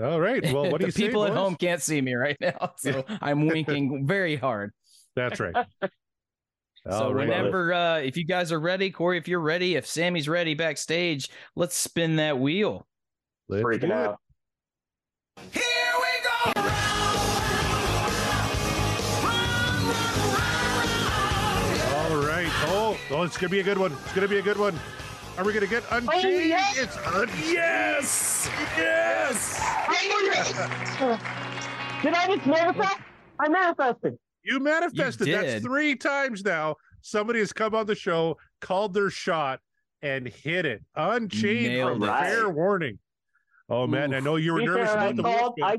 All 0.00 0.20
right. 0.20 0.42
Well, 0.52 0.70
what 0.70 0.78
do 0.80 0.86
the 0.86 0.86
you 0.86 0.90
say, 0.92 1.06
people 1.06 1.24
at 1.24 1.30
boys? 1.30 1.38
home 1.38 1.56
can't 1.56 1.82
see 1.82 2.00
me 2.00 2.14
right 2.14 2.36
now, 2.40 2.72
so 2.76 3.04
I'm 3.20 3.46
winking 3.46 4.06
very 4.06 4.36
hard. 4.36 4.72
That's 5.14 5.40
right. 5.40 5.54
So 5.82 5.90
All 6.90 7.14
right. 7.14 7.26
whenever 7.28 7.72
uh 7.72 7.98
if 7.98 8.16
you 8.16 8.24
guys 8.24 8.52
are 8.52 8.60
ready, 8.60 8.90
Corey, 8.90 9.18
if 9.18 9.26
you're 9.26 9.40
ready, 9.40 9.74
if 9.76 9.86
Sammy's 9.86 10.28
ready 10.28 10.54
backstage, 10.54 11.30
let's 11.56 11.76
spin 11.76 12.16
that 12.16 12.38
wheel. 12.38 12.86
Let's 13.48 13.62
do 13.62 13.66
Freaking 13.66 13.84
it. 13.84 13.90
out. 13.92 14.18
Here 15.52 15.62
Oh, 23.10 23.16
oh, 23.16 23.22
it's 23.22 23.36
gonna 23.36 23.50
be 23.50 23.60
a 23.60 23.62
good 23.62 23.78
one. 23.78 23.92
It's 23.92 24.12
gonna 24.12 24.28
be 24.28 24.38
a 24.38 24.42
good 24.42 24.58
one. 24.58 24.78
Are 25.38 25.44
we 25.44 25.52
gonna 25.52 25.66
get 25.66 25.84
unchained? 25.90 26.24
Oh, 26.24 26.28
yes. 26.28 26.78
It's 26.78 26.96
un- 27.06 27.28
yes, 27.44 28.50
yes. 28.76 29.56
Did 32.02 32.14
I 32.14 32.26
just 32.34 32.46
manifest? 32.46 32.98
I 33.38 33.48
manifested. 33.48 34.18
You 34.42 34.60
manifested. 34.60 35.28
That's 35.28 35.64
three 35.64 35.94
times 35.94 36.44
now. 36.44 36.76
Somebody 37.02 37.38
has 37.40 37.52
come 37.52 37.74
on 37.74 37.86
the 37.86 37.94
show, 37.94 38.36
called 38.60 38.94
their 38.94 39.10
shot, 39.10 39.60
and 40.02 40.26
hit 40.26 40.64
it. 40.66 40.82
Unchained 40.94 41.74
Nailed 41.74 42.00
from 42.00 42.08
it. 42.08 42.20
fair 42.20 42.48
warning. 42.48 42.98
Oh 43.68 43.86
man, 43.86 44.14
I 44.14 44.20
know 44.20 44.36
you 44.36 44.54
were 44.54 44.62
nervous 44.62 44.88
fair, 44.90 44.98
I 44.98 45.04
about 45.08 45.16
the 45.16 45.22
called, 45.22 45.58
I. 45.62 45.78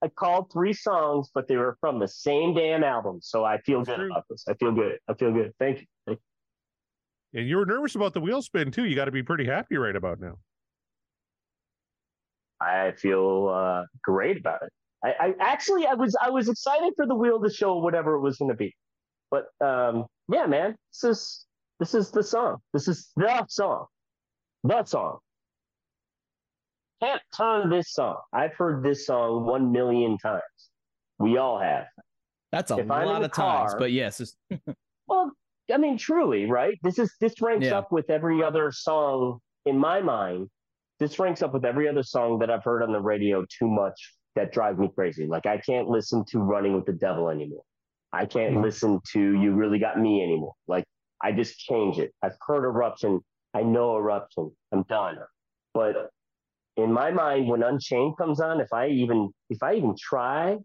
I 0.00 0.06
called 0.06 0.52
three 0.52 0.72
songs, 0.72 1.28
but 1.34 1.48
they 1.48 1.56
were 1.56 1.76
from 1.80 1.98
the 1.98 2.06
same 2.06 2.54
damn 2.54 2.84
album. 2.84 3.18
So 3.20 3.44
I 3.44 3.58
feel 3.62 3.78
That's 3.80 3.88
good 3.88 3.96
true. 4.04 4.12
about 4.12 4.24
this. 4.30 4.44
I 4.48 4.54
feel 4.54 4.70
good. 4.70 4.96
I 5.08 5.14
feel 5.14 5.32
good. 5.32 5.52
Thank 5.58 5.80
you. 5.80 5.86
Thank 6.06 6.18
you. 6.20 6.27
And 7.34 7.48
you 7.48 7.56
were 7.56 7.66
nervous 7.66 7.94
about 7.94 8.14
the 8.14 8.20
wheel 8.20 8.42
spin 8.42 8.70
too. 8.70 8.84
You 8.84 8.94
got 8.94 9.06
to 9.06 9.12
be 9.12 9.22
pretty 9.22 9.46
happy 9.46 9.76
right 9.76 9.94
about 9.94 10.20
now. 10.20 10.34
I 12.60 12.92
feel 12.92 13.48
uh, 13.48 13.84
great 14.02 14.38
about 14.38 14.62
it. 14.62 14.70
I, 15.04 15.14
I 15.20 15.34
actually 15.40 15.86
I 15.86 15.94
was 15.94 16.16
I 16.20 16.30
was 16.30 16.48
excited 16.48 16.92
for 16.96 17.06
the 17.06 17.14
wheel 17.14 17.40
to 17.40 17.50
show 17.50 17.78
whatever 17.78 18.14
it 18.14 18.20
was 18.20 18.36
going 18.36 18.50
to 18.50 18.56
be, 18.56 18.74
but 19.30 19.44
um, 19.64 20.06
yeah, 20.32 20.46
man, 20.46 20.74
this 20.92 21.04
is 21.04 21.46
this 21.78 21.94
is 21.94 22.10
the 22.10 22.22
song. 22.22 22.56
This 22.72 22.88
is 22.88 23.10
the 23.16 23.46
song, 23.48 23.86
the 24.64 24.84
song. 24.84 25.18
Can't 27.00 27.22
turn 27.36 27.70
this 27.70 27.92
song. 27.92 28.16
I've 28.32 28.54
heard 28.54 28.82
this 28.82 29.06
song 29.06 29.46
one 29.46 29.70
million 29.70 30.18
times. 30.18 30.42
We 31.20 31.36
all 31.36 31.60
have. 31.60 31.84
That's 32.50 32.72
a 32.72 32.78
If 32.78 32.90
I'm 32.90 33.02
in 33.02 33.08
lot 33.08 33.20
the 33.20 33.26
of 33.26 33.32
times, 33.32 33.74
but 33.78 33.92
yes, 33.92 34.20
it's, 34.20 34.36
Well, 35.06 35.32
I 35.72 35.76
mean, 35.76 35.98
truly, 35.98 36.46
right? 36.46 36.78
This 36.82 36.98
is 36.98 37.14
this 37.20 37.40
ranks 37.42 37.66
Yeah. 37.66 37.78
up 37.78 37.92
with 37.92 38.10
every 38.10 38.42
other 38.42 38.72
song 38.72 39.40
in 39.66 39.78
my 39.78 40.00
mind. 40.00 40.48
This 40.98 41.18
ranks 41.18 41.42
up 41.42 41.52
with 41.52 41.64
every 41.64 41.88
other 41.88 42.02
song 42.02 42.38
that 42.40 42.50
I've 42.50 42.64
heard 42.64 42.82
on 42.82 42.92
the 42.92 43.00
radio 43.00 43.44
too 43.58 43.68
much 43.68 44.14
that 44.34 44.52
drives 44.52 44.78
me 44.78 44.88
crazy. 44.94 45.26
Like 45.26 45.46
I 45.46 45.58
can't 45.58 45.88
listen 45.88 46.24
to 46.30 46.38
Running 46.40 46.74
with 46.74 46.86
the 46.86 46.92
Devil 46.92 47.28
anymore. 47.28 47.62
I 48.12 48.24
can't 48.26 48.54
Mm-hmm. 48.54 48.62
listen 48.62 49.00
to 49.12 49.20
You 49.20 49.52
Really 49.52 49.78
Got 49.78 49.98
Me 50.00 50.22
anymore. 50.22 50.54
Like 50.66 50.84
I 51.22 51.32
just 51.32 51.58
change 51.58 51.98
it. 51.98 52.12
I've 52.22 52.36
heard 52.46 52.64
Eruption. 52.64 53.20
I 53.54 53.62
know 53.62 53.96
Eruption. 53.96 54.50
I'm 54.72 54.82
done. 54.84 55.18
But 55.74 56.10
in 56.76 56.92
my 56.92 57.10
mind, 57.10 57.48
when 57.48 57.62
Unchained 57.62 58.16
comes 58.16 58.40
on, 58.40 58.60
if 58.60 58.72
I 58.72 58.88
even 58.88 59.30
if 59.50 59.62
I 59.62 59.74
even 59.74 59.94
try 59.98 60.56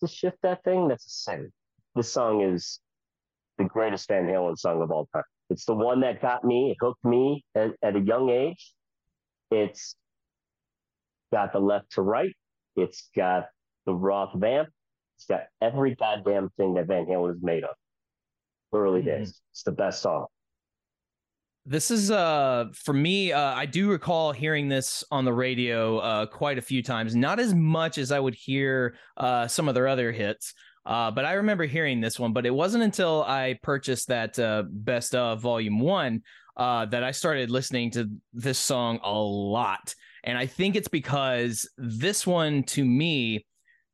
to 0.00 0.06
shift 0.08 0.38
that 0.42 0.62
thing, 0.64 0.88
that's 0.88 1.06
a 1.06 1.10
sin. 1.10 1.52
This 1.94 2.12
song 2.12 2.42
is 2.42 2.80
the 3.58 3.64
greatest 3.64 4.08
Van 4.08 4.24
Halen 4.26 4.56
song 4.58 4.82
of 4.82 4.90
all 4.90 5.08
time. 5.14 5.22
It's 5.50 5.64
the 5.64 5.74
one 5.74 6.00
that 6.00 6.20
got 6.20 6.44
me, 6.44 6.70
it 6.72 6.76
hooked 6.80 7.04
me 7.04 7.44
at, 7.54 7.70
at 7.82 7.96
a 7.96 8.00
young 8.00 8.30
age. 8.30 8.72
It's 9.50 9.94
got 11.32 11.52
the 11.52 11.60
left 11.60 11.92
to 11.92 12.02
right. 12.02 12.34
It's 12.74 13.08
got 13.16 13.46
the 13.86 13.94
Roth 13.94 14.32
vamp. 14.34 14.68
It's 15.16 15.26
got 15.26 15.44
every 15.62 15.94
goddamn 15.94 16.50
thing 16.56 16.74
that 16.74 16.86
Van 16.88 17.06
Halen 17.06 17.34
is 17.36 17.42
made 17.42 17.64
of. 17.64 17.70
Early 18.74 19.00
Mhm. 19.02 19.04
days. 19.06 19.40
It's 19.52 19.62
the 19.62 19.72
best 19.72 20.02
song. 20.02 20.26
this 21.68 21.90
is 21.90 22.12
uh 22.12 22.66
for 22.74 22.92
me. 22.92 23.32
Uh, 23.32 23.40
I 23.54 23.66
do 23.66 23.90
recall 23.90 24.30
hearing 24.30 24.68
this 24.68 25.02
on 25.10 25.24
the 25.24 25.32
radio 25.32 25.98
uh 25.98 26.26
quite 26.26 26.58
a 26.58 26.62
few 26.62 26.80
times. 26.82 27.16
Not 27.16 27.40
as 27.40 27.54
much 27.54 27.98
as 27.98 28.12
I 28.12 28.20
would 28.20 28.34
hear 28.36 28.96
uh 29.16 29.48
some 29.48 29.68
of 29.68 29.74
their 29.74 29.88
other 29.88 30.12
hits. 30.12 30.54
Uh, 30.86 31.10
but 31.10 31.24
I 31.24 31.32
remember 31.34 31.64
hearing 31.64 32.00
this 32.00 32.18
one, 32.18 32.32
but 32.32 32.46
it 32.46 32.54
wasn't 32.54 32.84
until 32.84 33.24
I 33.24 33.58
purchased 33.62 34.08
that 34.08 34.38
uh, 34.38 34.62
best 34.70 35.14
of 35.14 35.42
volume 35.42 35.80
one 35.80 36.22
uh, 36.56 36.86
that 36.86 37.02
I 37.02 37.10
started 37.10 37.50
listening 37.50 37.90
to 37.92 38.08
this 38.32 38.58
song 38.58 39.00
a 39.02 39.12
lot. 39.12 39.94
And 40.22 40.38
I 40.38 40.46
think 40.46 40.76
it's 40.76 40.88
because 40.88 41.68
this 41.76 42.26
one 42.26 42.62
to 42.64 42.84
me 42.84 43.46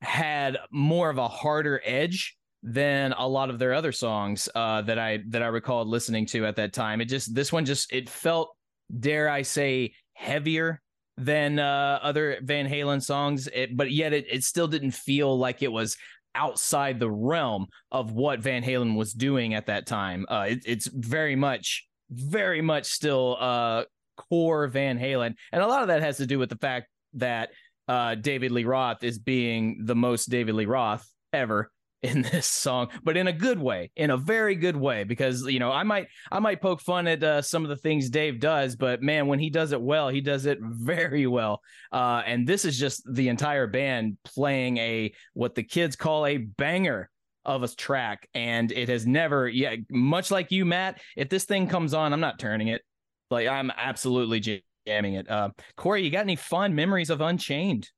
had 0.02 0.58
more 0.70 1.08
of 1.08 1.18
a 1.18 1.28
harder 1.28 1.80
edge 1.84 2.36
than 2.62 3.12
a 3.12 3.26
lot 3.26 3.50
of 3.50 3.58
their 3.58 3.74
other 3.74 3.92
songs 3.92 4.48
uh, 4.54 4.82
that 4.82 4.98
I 4.98 5.20
that 5.28 5.42
I 5.42 5.46
recalled 5.46 5.88
listening 5.88 6.26
to 6.26 6.46
at 6.46 6.56
that 6.56 6.72
time. 6.72 7.00
It 7.00 7.06
just 7.06 7.34
this 7.34 7.52
one 7.52 7.64
just 7.64 7.92
it 7.92 8.08
felt, 8.08 8.54
dare 9.00 9.28
I 9.28 9.42
say, 9.42 9.94
heavier 10.14 10.80
than 11.16 11.58
uh, 11.58 11.98
other 12.02 12.38
Van 12.42 12.68
Halen 12.68 13.02
songs. 13.02 13.48
It, 13.52 13.76
but 13.76 13.90
yet 13.90 14.12
it 14.12 14.26
it 14.30 14.44
still 14.44 14.68
didn't 14.68 14.92
feel 14.92 15.36
like 15.36 15.62
it 15.62 15.72
was 15.72 15.96
outside 16.34 16.98
the 16.98 17.10
realm 17.10 17.66
of 17.90 18.12
what 18.12 18.40
Van 18.40 18.62
Halen 18.62 18.96
was 18.96 19.12
doing 19.12 19.54
at 19.54 19.66
that 19.66 19.86
time. 19.86 20.26
Uh, 20.28 20.46
it, 20.48 20.62
it's 20.66 20.86
very 20.86 21.36
much, 21.36 21.86
very 22.10 22.62
much 22.62 22.86
still 22.86 23.36
uh, 23.38 23.84
core 24.16 24.66
Van 24.68 24.98
Halen, 24.98 25.34
and 25.52 25.62
a 25.62 25.66
lot 25.66 25.82
of 25.82 25.88
that 25.88 26.02
has 26.02 26.16
to 26.18 26.26
do 26.26 26.38
with 26.38 26.48
the 26.48 26.58
fact 26.58 26.88
that 27.14 27.50
uh, 27.88 28.14
David 28.14 28.52
Lee 28.52 28.64
Roth 28.64 29.02
is 29.04 29.18
being 29.18 29.82
the 29.84 29.94
most 29.94 30.30
David 30.30 30.54
Lee 30.54 30.66
Roth 30.66 31.06
ever 31.32 31.70
in 32.02 32.22
this 32.22 32.46
song, 32.46 32.88
but 33.02 33.16
in 33.16 33.28
a 33.28 33.32
good 33.32 33.58
way, 33.58 33.90
in 33.96 34.10
a 34.10 34.16
very 34.16 34.54
good 34.54 34.76
way. 34.76 35.04
Because 35.04 35.46
you 35.46 35.58
know, 35.58 35.70
I 35.70 35.82
might 35.82 36.08
I 36.30 36.40
might 36.40 36.60
poke 36.60 36.80
fun 36.80 37.06
at 37.06 37.22
uh, 37.22 37.42
some 37.42 37.62
of 37.62 37.68
the 37.68 37.76
things 37.76 38.10
Dave 38.10 38.40
does, 38.40 38.76
but 38.76 39.02
man, 39.02 39.26
when 39.26 39.38
he 39.38 39.50
does 39.50 39.72
it 39.72 39.80
well, 39.80 40.08
he 40.08 40.20
does 40.20 40.46
it 40.46 40.58
very 40.60 41.26
well. 41.26 41.60
Uh, 41.92 42.22
and 42.26 42.46
this 42.46 42.64
is 42.64 42.78
just 42.78 43.02
the 43.12 43.28
entire 43.28 43.66
band 43.66 44.18
playing 44.24 44.78
a 44.78 45.12
what 45.34 45.54
the 45.54 45.62
kids 45.62 45.96
call 45.96 46.26
a 46.26 46.38
banger 46.38 47.08
of 47.44 47.62
a 47.62 47.68
track, 47.68 48.28
and 48.34 48.70
it 48.72 48.88
has 48.88 49.06
never, 49.06 49.48
yeah, 49.48 49.76
much 49.90 50.30
like 50.30 50.52
you, 50.52 50.64
Matt. 50.64 51.00
If 51.16 51.28
this 51.28 51.44
thing 51.44 51.68
comes 51.68 51.94
on, 51.94 52.12
I'm 52.12 52.20
not 52.20 52.38
turning 52.38 52.68
it. 52.68 52.82
Like 53.30 53.48
I'm 53.48 53.70
absolutely 53.76 54.62
jamming 54.86 55.14
it. 55.14 55.30
Uh, 55.30 55.50
Corey, 55.76 56.04
you 56.04 56.10
got 56.10 56.20
any 56.20 56.36
fun 56.36 56.74
memories 56.74 57.10
of 57.10 57.20
Unchained? 57.20 57.88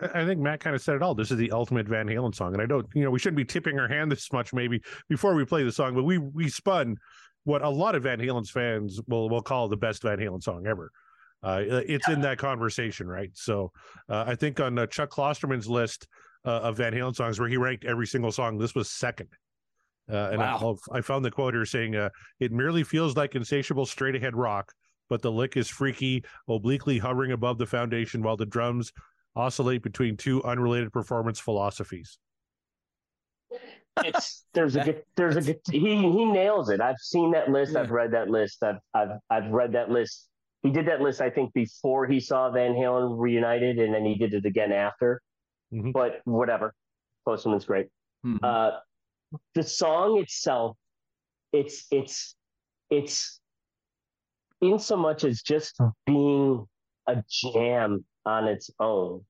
I 0.00 0.24
think 0.24 0.40
Matt 0.40 0.60
kind 0.60 0.74
of 0.76 0.82
said 0.82 0.96
it 0.96 1.02
all. 1.02 1.14
This 1.14 1.30
is 1.30 1.38
the 1.38 1.50
ultimate 1.52 1.88
Van 1.88 2.06
Halen 2.06 2.34
song, 2.34 2.52
and 2.52 2.62
I 2.62 2.66
don't, 2.66 2.86
you 2.94 3.02
know, 3.02 3.10
we 3.10 3.18
shouldn't 3.18 3.36
be 3.36 3.44
tipping 3.44 3.78
our 3.78 3.88
hand 3.88 4.10
this 4.10 4.32
much 4.32 4.52
maybe 4.52 4.82
before 5.08 5.34
we 5.34 5.44
play 5.44 5.62
the 5.62 5.72
song, 5.72 5.94
but 5.94 6.04
we 6.04 6.18
we 6.18 6.48
spun 6.48 6.96
what 7.44 7.62
a 7.62 7.68
lot 7.68 7.94
of 7.94 8.02
Van 8.02 8.18
Halen's 8.18 8.50
fans 8.50 9.00
will 9.06 9.28
will 9.28 9.42
call 9.42 9.68
the 9.68 9.76
best 9.76 10.02
Van 10.02 10.18
Halen 10.18 10.42
song 10.42 10.66
ever. 10.66 10.90
Uh, 11.42 11.62
it's 11.64 12.08
in 12.08 12.20
that 12.22 12.38
conversation, 12.38 13.06
right? 13.06 13.30
So 13.34 13.70
uh, 14.08 14.24
I 14.26 14.34
think 14.34 14.58
on 14.58 14.78
uh, 14.78 14.86
Chuck 14.86 15.10
Klosterman's 15.10 15.68
list 15.68 16.08
uh, 16.44 16.50
of 16.60 16.76
Van 16.78 16.92
Halen 16.92 17.14
songs, 17.14 17.38
where 17.38 17.48
he 17.48 17.56
ranked 17.56 17.84
every 17.84 18.06
single 18.06 18.32
song, 18.32 18.58
this 18.58 18.74
was 18.74 18.90
second. 18.90 19.28
Uh, 20.10 20.30
and 20.32 20.38
Wow. 20.38 20.76
I, 20.92 20.98
I 20.98 21.00
found 21.02 21.24
the 21.24 21.30
quote 21.30 21.54
here 21.54 21.64
saying, 21.64 21.94
uh, 21.94 22.10
"It 22.40 22.52
merely 22.52 22.84
feels 22.84 23.16
like 23.16 23.34
insatiable 23.34 23.86
straight 23.86 24.16
ahead 24.16 24.34
rock, 24.34 24.72
but 25.08 25.22
the 25.22 25.30
lick 25.30 25.56
is 25.56 25.68
freaky, 25.68 26.24
obliquely 26.48 26.98
hovering 26.98 27.32
above 27.32 27.58
the 27.58 27.66
foundation, 27.66 28.22
while 28.22 28.36
the 28.36 28.46
drums 28.46 28.92
oscillate 29.36 29.82
between 29.82 30.16
two 30.16 30.42
unrelated 30.44 30.92
performance 30.92 31.38
philosophies." 31.38 32.18
it's 34.04 34.44
there's 34.54 34.76
a 34.76 34.84
gu- 34.84 35.02
there's 35.16 35.36
a 35.36 35.42
gu- 35.42 35.60
he 35.70 35.96
he 35.96 36.24
nails 36.24 36.68
it. 36.70 36.80
I've 36.80 36.98
seen 36.98 37.30
that 37.32 37.50
list. 37.50 37.76
I've 37.76 37.90
read 37.90 38.12
that 38.12 38.28
list. 38.28 38.62
I've 38.62 38.78
I've 38.94 39.18
I've 39.30 39.50
read 39.50 39.72
that 39.72 39.90
list. 39.90 40.28
He 40.62 40.70
did 40.70 40.86
that 40.86 41.00
list, 41.00 41.20
I 41.20 41.30
think, 41.30 41.52
before 41.52 42.06
he 42.06 42.18
saw 42.18 42.50
Van 42.50 42.72
Halen 42.72 43.18
reunited, 43.18 43.78
and 43.78 43.94
then 43.94 44.04
he 44.04 44.16
did 44.16 44.34
it 44.34 44.44
again 44.44 44.72
after. 44.72 45.20
Mhm. 45.72 45.92
But 45.92 46.20
whatever, 46.24 46.74
Klosterman's 47.26 47.64
great. 47.64 47.86
Mhm. 48.24 48.38
Uh, 48.42 48.78
the 49.54 49.62
song 49.62 50.18
itself, 50.18 50.76
it's 51.52 51.86
it's 51.90 52.34
it's 52.90 53.40
in 54.60 54.78
so 54.78 54.96
much 54.96 55.24
as 55.24 55.42
just 55.42 55.78
being 56.06 56.66
a 57.06 57.22
jam 57.28 58.04
on 58.26 58.48
its 58.48 58.70
own. 58.78 59.24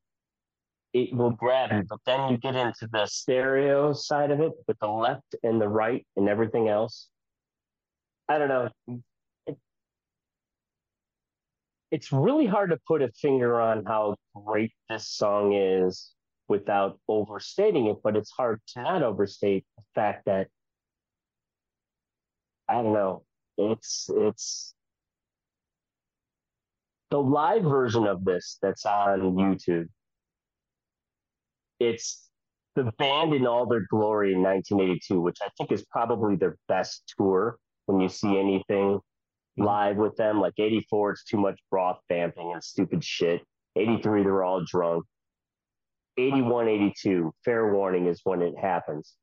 It 0.92 1.14
will 1.14 1.30
grab 1.30 1.70
hmm. 1.70 1.76
you, 1.78 1.82
but 1.88 2.00
then 2.06 2.30
you 2.30 2.38
get 2.38 2.56
into 2.56 2.88
the 2.90 3.06
stereo 3.06 3.92
side 3.92 4.30
of 4.30 4.40
it 4.40 4.52
with 4.66 4.78
the 4.78 4.88
left 4.88 5.34
and 5.42 5.60
the 5.60 5.68
right 5.68 6.06
and 6.16 6.28
everything 6.28 6.68
else. 6.68 7.08
I 8.28 8.38
don't 8.38 8.48
know. 8.48 8.68
It- 9.46 9.58
it's 11.92 12.10
really 12.10 12.46
hard 12.46 12.70
to 12.70 12.78
put 12.88 13.02
a 13.02 13.12
finger 13.12 13.60
on 13.60 13.84
how 13.84 14.16
great 14.34 14.72
this 14.88 15.08
song 15.08 15.52
is 15.52 16.12
without 16.48 16.98
overstating 17.08 17.86
it, 17.86 17.98
but 18.02 18.16
it's 18.16 18.30
hard 18.30 18.60
to 18.68 18.82
not 18.82 19.02
overstate 19.02 19.64
the 19.76 19.84
fact 19.94 20.24
that 20.26 20.48
I 22.68 22.74
don't 22.82 22.92
know. 22.92 23.24
It's 23.58 24.10
it's 24.12 24.74
the 27.10 27.20
live 27.20 27.62
version 27.62 28.06
of 28.06 28.24
this 28.24 28.58
that's 28.62 28.84
on 28.84 29.20
YouTube. 29.20 29.88
It's 31.78 32.28
the 32.74 32.92
band 32.98 33.34
in 33.34 33.46
all 33.46 33.66
their 33.66 33.86
glory 33.90 34.32
in 34.32 34.42
1982, 34.42 35.20
which 35.20 35.38
I 35.42 35.48
think 35.56 35.72
is 35.72 35.84
probably 35.90 36.36
their 36.36 36.56
best 36.68 37.14
tour 37.16 37.58
when 37.86 38.00
you 38.00 38.08
see 38.08 38.38
anything 38.38 39.00
live 39.56 39.96
with 39.96 40.16
them. 40.16 40.40
Like 40.40 40.54
84, 40.58 41.12
it's 41.12 41.24
too 41.24 41.38
much 41.38 41.58
Roth 41.70 41.98
vamping 42.08 42.52
and 42.52 42.62
stupid 42.62 43.04
shit. 43.04 43.42
83, 43.76 44.22
they're 44.22 44.42
all 44.42 44.64
drunk. 44.64 45.04
81, 46.18 46.68
82, 46.68 47.32
fair 47.44 47.72
warning 47.72 48.06
is 48.06 48.20
when 48.24 48.42
it 48.42 48.54
happens. 48.58 49.14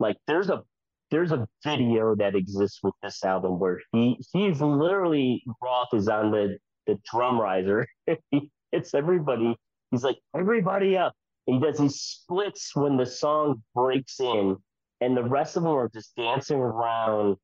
Like 0.00 0.16
there's 0.26 0.48
a 0.48 0.62
there's 1.10 1.32
a 1.32 1.46
video 1.64 2.14
that 2.16 2.34
exists 2.34 2.80
with 2.82 2.94
this 3.02 3.24
album 3.24 3.58
where 3.58 3.80
he 3.92 4.18
he's 4.32 4.60
literally 4.60 5.42
Roth 5.62 5.88
is 5.94 6.08
on 6.08 6.30
the 6.30 6.58
the 6.88 6.98
drum 7.08 7.40
riser. 7.40 7.86
he 8.30 8.50
hits 8.72 8.94
everybody. 8.94 9.56
He's 9.92 10.02
like 10.02 10.18
everybody 10.34 10.96
up. 10.96 11.14
He 11.46 11.60
does 11.60 11.78
these 11.78 12.00
splits 12.00 12.74
when 12.74 12.96
the 12.96 13.06
song 13.06 13.62
breaks 13.74 14.18
in, 14.20 14.56
and 15.00 15.16
the 15.16 15.22
rest 15.22 15.56
of 15.56 15.62
them 15.62 15.72
are 15.72 15.88
just 15.88 16.16
dancing 16.16 16.58
around, 16.58 17.36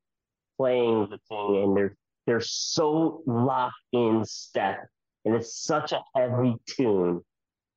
playing 0.57 1.07
the 1.09 1.19
thing, 1.29 1.63
and 1.63 1.77
they're 1.77 1.95
they're 2.27 2.41
so 2.41 3.21
locked 3.25 3.75
in 3.93 4.25
step, 4.25 4.87
and 5.23 5.35
it's 5.35 5.63
such 5.63 5.91
a 5.91 6.01
heavy 6.15 6.55
tune. 6.67 7.21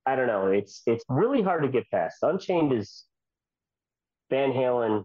I 0.04 0.16
don't 0.16 0.26
know. 0.26 0.48
It's 0.48 0.82
it's 0.86 1.04
really 1.08 1.42
hard 1.42 1.62
to 1.62 1.68
get 1.68 1.88
past. 1.90 2.16
Unchained 2.22 2.72
is 2.72 3.04
Van 4.30 4.52
Halen 4.52 5.04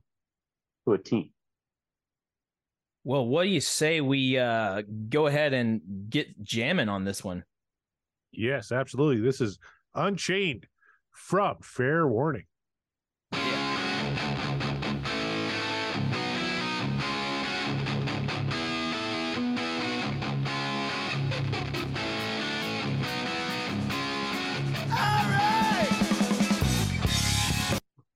to 0.85 0.93
a 0.93 0.97
T. 0.97 1.32
Well, 3.03 3.25
what 3.25 3.43
do 3.43 3.49
you 3.49 3.59
say 3.59 3.99
we 3.99 4.37
uh, 4.37 4.83
go 5.09 5.27
ahead 5.27 5.53
and 5.53 5.81
get 6.09 6.41
jamming 6.41 6.87
on 6.89 7.03
this 7.03 7.23
one? 7.23 7.43
Yes, 8.31 8.71
absolutely. 8.71 9.21
This 9.21 9.41
is 9.41 9.59
Unchained 9.93 10.67
from 11.11 11.57
Fair 11.61 12.07
Warning. 12.07 12.45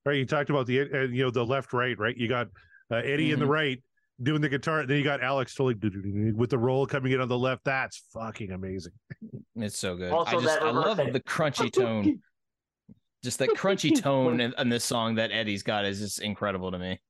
All 0.05 0.11
right, 0.11 0.19
you 0.19 0.25
talked 0.25 0.49
about 0.49 0.67
the 0.67 0.81
uh, 0.81 0.99
you 1.01 1.23
know 1.23 1.31
the 1.31 1.45
left 1.45 1.73
right, 1.73 1.97
right? 1.99 2.15
You 2.15 2.29
got 2.29 2.47
uh, 2.89 2.95
Eddie 2.97 3.33
in 3.33 3.39
the 3.39 3.45
Mhm. 3.45 3.49
right 3.49 3.83
doing 4.21 4.41
the 4.41 4.49
guitar, 4.49 4.81
and 4.81 4.89
then 4.89 4.97
you 4.97 5.03
got 5.03 5.21
Alex 5.21 5.53
totally 5.53 6.31
with 6.31 6.49
the 6.49 6.57
roll 6.57 6.85
coming 6.85 7.11
in 7.11 7.21
on 7.21 7.27
the 7.27 7.37
left. 7.37 7.63
That's 7.65 8.03
fucking 8.13 8.51
amazing. 8.51 8.93
It's 9.55 9.77
so 9.77 9.95
good. 9.95 10.11
Also 10.11 10.37
I 10.37 10.41
just 10.41 10.61
I 10.61 10.71
love 10.71 10.97
reverse- 10.97 11.13
the 11.13 11.19
crunchy 11.21 11.71
tone. 11.71 12.21
Just 13.23 13.39
that 13.39 13.49
crunchy 13.49 13.99
tone 14.01 14.39
in, 14.39 14.53
in 14.59 14.69
this 14.69 14.85
song 14.85 15.15
that 15.15 15.31
Eddie's 15.31 15.63
got 15.63 15.85
is 15.85 15.99
just 15.99 16.21
incredible 16.21 16.71
to 16.71 16.77
me. 16.77 17.01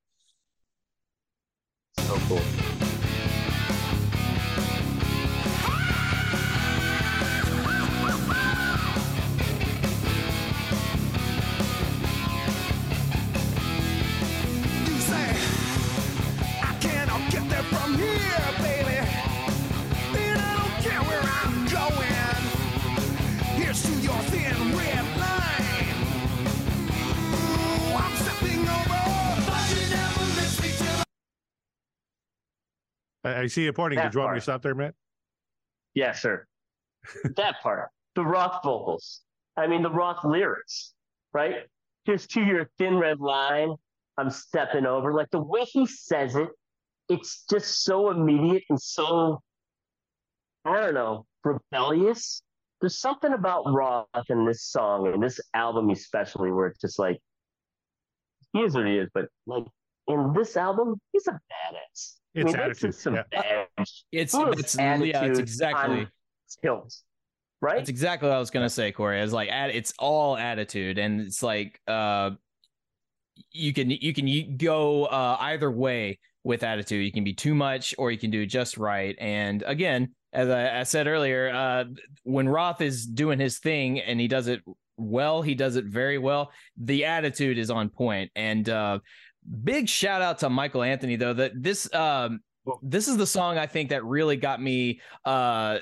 So 2.00 2.16
cool. 2.28 2.87
I, 33.28 33.42
I 33.42 33.48
see 33.48 33.64
you 33.64 33.74
pointing. 33.74 33.98
That 33.98 34.06
Did 34.06 34.14
you 34.16 34.22
want 34.22 34.34
me 34.34 34.38
to 34.38 34.42
stop 34.42 34.62
there, 34.62 34.76
Matt? 34.76 34.96
Yeah, 35.94 36.12
sir. 36.12 36.46
that 37.36 37.62
part. 37.62 37.90
The 38.16 38.24
Roth 38.24 38.64
vocals. 38.64 39.22
I 39.56 39.68
mean, 39.68 39.82
the 39.82 39.92
Roth 39.92 40.24
lyrics, 40.24 40.94
right? 41.34 41.56
Here's 42.06 42.28
to 42.28 42.42
your 42.42 42.70
thin 42.78 42.98
red 42.98 43.20
line. 43.20 43.76
I'm 44.18 44.30
stepping 44.30 44.86
over. 44.86 45.14
Like 45.14 45.30
the 45.32 45.42
way 45.42 45.64
he 45.64 45.86
says 45.86 46.36
it, 46.36 46.50
it's 47.10 47.46
just 47.50 47.84
so 47.84 48.10
immediate 48.10 48.64
and 48.70 48.82
so, 48.82 49.42
I 50.66 50.80
don't 50.80 50.94
know, 50.94 51.26
rebellious. 51.44 52.42
There's 52.82 53.00
something 53.00 53.34
about 53.34 53.66
Roth 53.72 54.08
in 54.30 54.46
this 54.46 54.64
song 54.64 55.08
and 55.08 55.22
this 55.22 55.40
album, 55.54 55.90
especially, 55.90 56.52
where 56.52 56.68
it's 56.68 56.80
just 56.80 57.00
like, 57.00 57.18
he 58.54 58.62
is 58.62 58.76
what 58.76 58.86
he 58.86 58.98
is, 58.98 59.10
but 59.14 59.26
like 59.46 59.66
in 60.08 60.34
this 60.34 60.58
album, 60.58 61.00
he's 61.12 61.28
a 61.28 61.32
badass. 61.32 62.14
I 62.38 62.42
It's 62.42 62.54
mean, 62.54 62.62
attitude, 62.62 62.92
just 62.92 63.02
some 63.02 63.16
yeah. 63.16 63.64
It's 64.12 64.34
Full 64.34 64.50
of 64.50 64.60
it's 64.60 64.76
yeah, 64.78 65.24
it's 65.24 65.40
exactly 65.40 66.08
skills. 66.46 67.04
right? 67.62 67.78
That's 67.78 67.90
exactly 67.90 68.30
what 68.30 68.36
I 68.36 68.40
was 68.40 68.52
gonna 68.52 68.70
say, 68.70 68.92
Corey. 68.92 69.22
It's 69.22 69.34
like 69.34 69.50
at 69.50 69.72
it's 69.72 69.94
all 70.00 70.38
attitude, 70.38 70.98
and 70.98 71.22
it's 71.22 71.42
like 71.42 71.80
uh, 71.88 72.32
you 73.52 73.74
can 73.74 73.90
you 73.90 74.14
can 74.14 74.58
go 74.58 75.06
uh, 75.06 75.38
either 75.40 75.72
way 75.72 76.20
with 76.44 76.64
attitude. 76.64 77.04
You 77.04 77.12
can 77.12 77.24
be 77.24 77.34
too 77.34 77.56
much, 77.56 77.96
or 77.98 78.12
you 78.12 78.18
can 78.18 78.32
do 78.32 78.46
just 78.46 78.78
right. 78.78 79.16
And 79.20 79.64
again, 79.66 80.14
as 80.34 80.50
I, 80.50 80.80
I 80.80 80.84
said 80.84 81.08
earlier, 81.08 81.50
uh, 81.50 81.86
when 82.24 82.48
Roth 82.48 82.82
is 82.82 83.06
doing 83.06 83.40
his 83.40 83.60
thing 83.60 84.00
and 84.00 84.20
he 84.20 84.28
does 84.28 84.48
it 84.48 84.62
well, 84.98 85.42
he 85.42 85.54
does 85.56 85.76
it 85.76 85.86
very 85.86 86.18
well. 86.18 86.52
The 86.78 87.06
attitude 87.06 87.58
is 87.58 87.70
on 87.70 87.90
point, 87.90 88.32
and 88.36 88.68
uh, 88.68 89.00
big 89.64 89.88
shout 89.88 90.22
out 90.22 90.40
to 90.40 90.50
Michael 90.50 90.84
Anthony 90.84 91.16
though. 91.16 91.34
That 91.34 91.52
this 91.56 91.94
um, 91.94 92.42
this 92.82 93.08
is 93.08 93.18
the 93.18 93.28
song 93.28 93.58
I 93.58 93.66
think 93.66 93.90
that 93.90 94.04
really 94.04 94.36
got 94.36 94.62
me 94.62 95.00
uh 95.26 95.80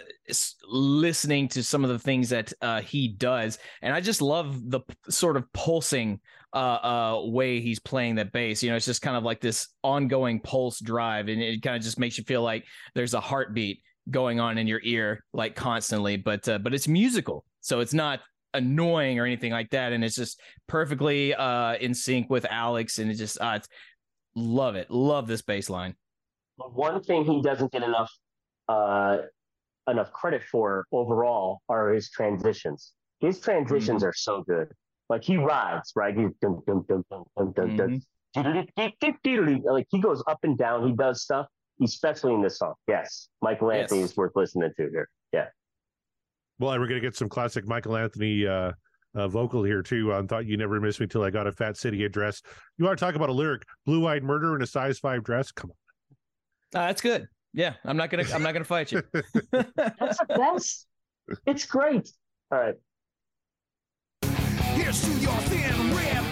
listening 0.67 1.47
to 1.49 1.63
some 1.63 1.83
of 1.83 1.89
the 1.89 1.97
things 1.97 2.29
that 2.29 2.53
uh 2.61 2.81
he 2.81 3.07
does 3.07 3.57
and 3.81 3.91
I 3.91 4.01
just 4.01 4.21
love 4.21 4.69
the 4.69 4.81
p- 4.81 4.95
sort 5.09 5.35
of 5.35 5.51
pulsing 5.51 6.19
uh, 6.55 6.57
uh, 6.57 7.21
way 7.25 7.59
he's 7.59 7.79
playing 7.79 8.15
that 8.15 8.31
bass. 8.31 8.63
You 8.63 8.69
know, 8.69 8.77
it's 8.77 8.85
just 8.85 9.01
kind 9.01 9.17
of 9.17 9.23
like 9.23 9.41
this 9.41 9.67
ongoing 9.83 10.39
pulse 10.39 10.79
drive, 10.79 11.27
and 11.27 11.41
it 11.41 11.61
kind 11.61 11.75
of 11.75 11.83
just 11.83 11.99
makes 11.99 12.17
you 12.17 12.23
feel 12.23 12.41
like 12.41 12.65
there's 12.95 13.13
a 13.13 13.19
heartbeat 13.19 13.81
going 14.09 14.39
on 14.39 14.57
in 14.57 14.65
your 14.65 14.79
ear 14.83 15.23
like 15.33 15.55
constantly. 15.55 16.15
But 16.15 16.47
uh, 16.47 16.59
but 16.59 16.73
it's 16.73 16.87
musical, 16.87 17.43
so 17.59 17.81
it's 17.81 17.93
not 17.93 18.21
annoying 18.55 19.19
or 19.19 19.25
anything 19.25 19.51
like 19.51 19.69
that, 19.71 19.93
and 19.93 20.03
it's 20.03 20.15
just 20.15 20.39
perfectly 20.67 21.33
uh, 21.33 21.75
in 21.75 21.93
sync 21.93 22.29
with 22.29 22.45
Alex, 22.49 22.99
and 22.99 23.11
it 23.11 23.15
just 23.15 23.39
uh, 23.39 23.53
it's, 23.57 23.67
love 24.35 24.75
it, 24.75 24.89
love 24.89 25.27
this 25.27 25.41
bass 25.41 25.69
line. 25.69 25.95
One 26.57 27.03
thing 27.03 27.25
he 27.25 27.41
doesn't 27.41 27.71
get 27.71 27.83
enough 27.83 28.11
uh, 28.67 29.17
enough 29.87 30.11
credit 30.11 30.43
for 30.43 30.85
overall 30.91 31.61
are 31.69 31.89
his 31.89 32.09
transitions. 32.09 32.93
His 33.19 33.39
transitions 33.39 34.03
are 34.03 34.13
so 34.13 34.43
good. 34.43 34.69
Like 35.09 35.23
he 35.23 35.37
rides, 35.37 35.91
right? 35.95 36.17
He's 36.17 36.31
dun, 36.41 36.61
dun, 36.65 36.83
dun, 36.87 37.03
dun, 37.09 37.23
dun, 37.37 37.51
dun, 37.53 38.01
dun. 38.35 39.63
like 39.65 39.87
he 39.89 39.99
goes 39.99 40.23
up 40.27 40.39
and 40.43 40.57
down. 40.57 40.87
He 40.87 40.93
does 40.93 41.21
stuff, 41.21 41.45
especially 41.81 42.33
in 42.33 42.41
this 42.41 42.57
song. 42.57 42.73
Yes, 42.87 43.29
Michael 43.41 43.71
Anthony 43.71 44.01
Yes. 44.01 44.11
is 44.11 44.17
worth 44.17 44.31
listening 44.35 44.71
to 44.75 44.89
here. 44.89 45.09
Yeah, 45.31 45.47
Well, 46.59 46.71
and 46.71 46.81
we're 46.81 46.87
gonna 46.87 46.99
get 47.01 47.15
some 47.15 47.29
classic 47.29 47.67
Michael 47.67 47.97
Anthony 47.97 48.47
uh, 48.47 48.71
uh, 49.13 49.27
vocal 49.27 49.63
here 49.63 49.81
too. 49.81 50.13
On 50.13 50.27
"Thought 50.27 50.45
You 50.45 50.57
Never 50.57 50.79
Missed 50.79 50.99
Me 50.99 51.07
Till 51.07 51.23
I 51.23 51.29
Got 51.29 51.47
a 51.47 51.51
Fat 51.51 51.77
City 51.77 52.05
Address." 52.05 52.41
You 52.77 52.85
want 52.85 52.97
to 52.97 53.05
talk 53.05 53.15
about 53.15 53.29
a 53.29 53.33
lyric? 53.33 53.63
"Blue 53.85 54.07
Eyed 54.07 54.23
Murder 54.23 54.55
in 54.55 54.61
a 54.61 54.67
Size 54.67 54.99
Five 54.99 55.23
Dress." 55.23 55.51
Come 55.51 55.71
on. 55.71 56.81
Uh, 56.81 56.87
that's 56.87 57.01
good. 57.01 57.27
Yeah, 57.53 57.73
I'm 57.85 57.97
not 57.97 58.09
gonna 58.09 58.25
I'm 58.33 58.43
not 58.43 58.53
gonna 58.53 58.65
fight 58.65 58.91
you. 58.91 59.01
that's 59.51 60.17
the 60.17 60.25
best. 60.29 60.87
It's 61.45 61.65
great. 61.65 62.09
All 62.51 62.59
right. 62.59 62.75
Here's 64.75 65.01
to 65.01 65.11
your 65.21 65.31
thin 65.31 65.95
red 65.95 66.24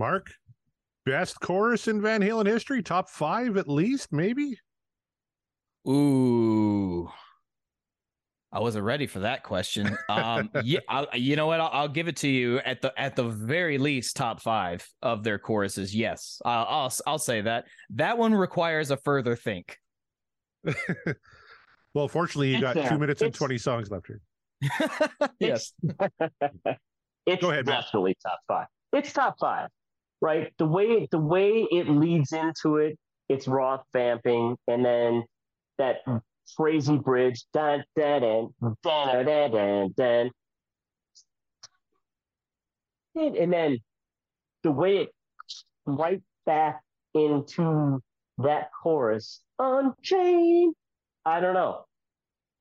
Mark, 0.00 0.28
best 1.04 1.38
chorus 1.42 1.86
in 1.86 2.00
Van 2.00 2.22
Halen 2.22 2.46
history, 2.46 2.82
top 2.82 3.10
five 3.10 3.58
at 3.58 3.68
least, 3.68 4.10
maybe. 4.10 4.58
Ooh. 5.86 7.10
I 8.50 8.60
wasn't 8.60 8.86
ready 8.86 9.06
for 9.06 9.20
that 9.20 9.42
question. 9.42 9.94
Um, 10.08 10.48
yeah, 10.64 10.80
I'll, 10.88 11.06
you 11.12 11.36
know 11.36 11.46
what? 11.46 11.60
I'll, 11.60 11.70
I'll 11.70 11.88
give 11.88 12.08
it 12.08 12.16
to 12.16 12.28
you 12.28 12.60
at 12.60 12.80
the 12.80 12.98
at 12.98 13.14
the 13.14 13.24
very 13.24 13.76
least 13.76 14.16
top 14.16 14.40
five 14.40 14.88
of 15.02 15.22
their 15.22 15.38
choruses. 15.38 15.94
Yes, 15.94 16.40
I'll 16.46 16.64
I'll, 16.64 16.92
I'll 17.06 17.18
say 17.18 17.42
that. 17.42 17.66
That 17.90 18.16
one 18.16 18.34
requires 18.34 18.90
a 18.90 18.96
further 18.96 19.36
think. 19.36 19.76
Well, 21.92 22.06
fortunately, 22.06 22.54
you 22.54 22.60
got 22.60 22.76
Yeah, 22.76 22.88
two 22.88 22.98
minutes 22.98 23.20
and 23.20 23.34
twenty 23.34 23.58
songs 23.58 23.90
left 23.90 24.06
here. 24.06 24.20
yes, 25.40 25.72
it's 27.26 27.42
Go 27.42 27.50
ahead, 27.50 27.66
Matt. 27.66 27.86
definitely 27.86 28.16
top 28.24 28.38
five. 28.46 28.66
It's 28.92 29.12
top 29.12 29.36
five, 29.40 29.68
right? 30.20 30.52
The 30.58 30.66
way 30.66 31.08
the 31.10 31.18
way 31.18 31.66
it 31.70 31.88
leads 31.88 32.32
into 32.32 32.76
it, 32.76 32.98
it's 33.28 33.48
Roth 33.48 33.84
vamping, 33.92 34.56
and 34.68 34.84
then 34.84 35.24
that 35.78 35.98
hmm. 36.06 36.16
crazy 36.56 36.98
bridge, 36.98 37.44
dun 37.52 37.84
dun 37.96 38.20
dun 38.22 38.48
dun 38.82 39.24
dun 39.26 39.50
dun 39.52 39.94
dun, 39.96 40.30
and 43.16 43.52
then 43.52 43.78
the 44.62 44.70
way 44.70 44.98
it 44.98 45.08
right 45.86 46.22
back 46.46 46.80
into 47.14 48.00
that 48.38 48.70
chorus, 48.82 49.42
Unchained. 49.58 50.74
I 51.26 51.40
don't 51.40 51.54
know. 51.54 51.84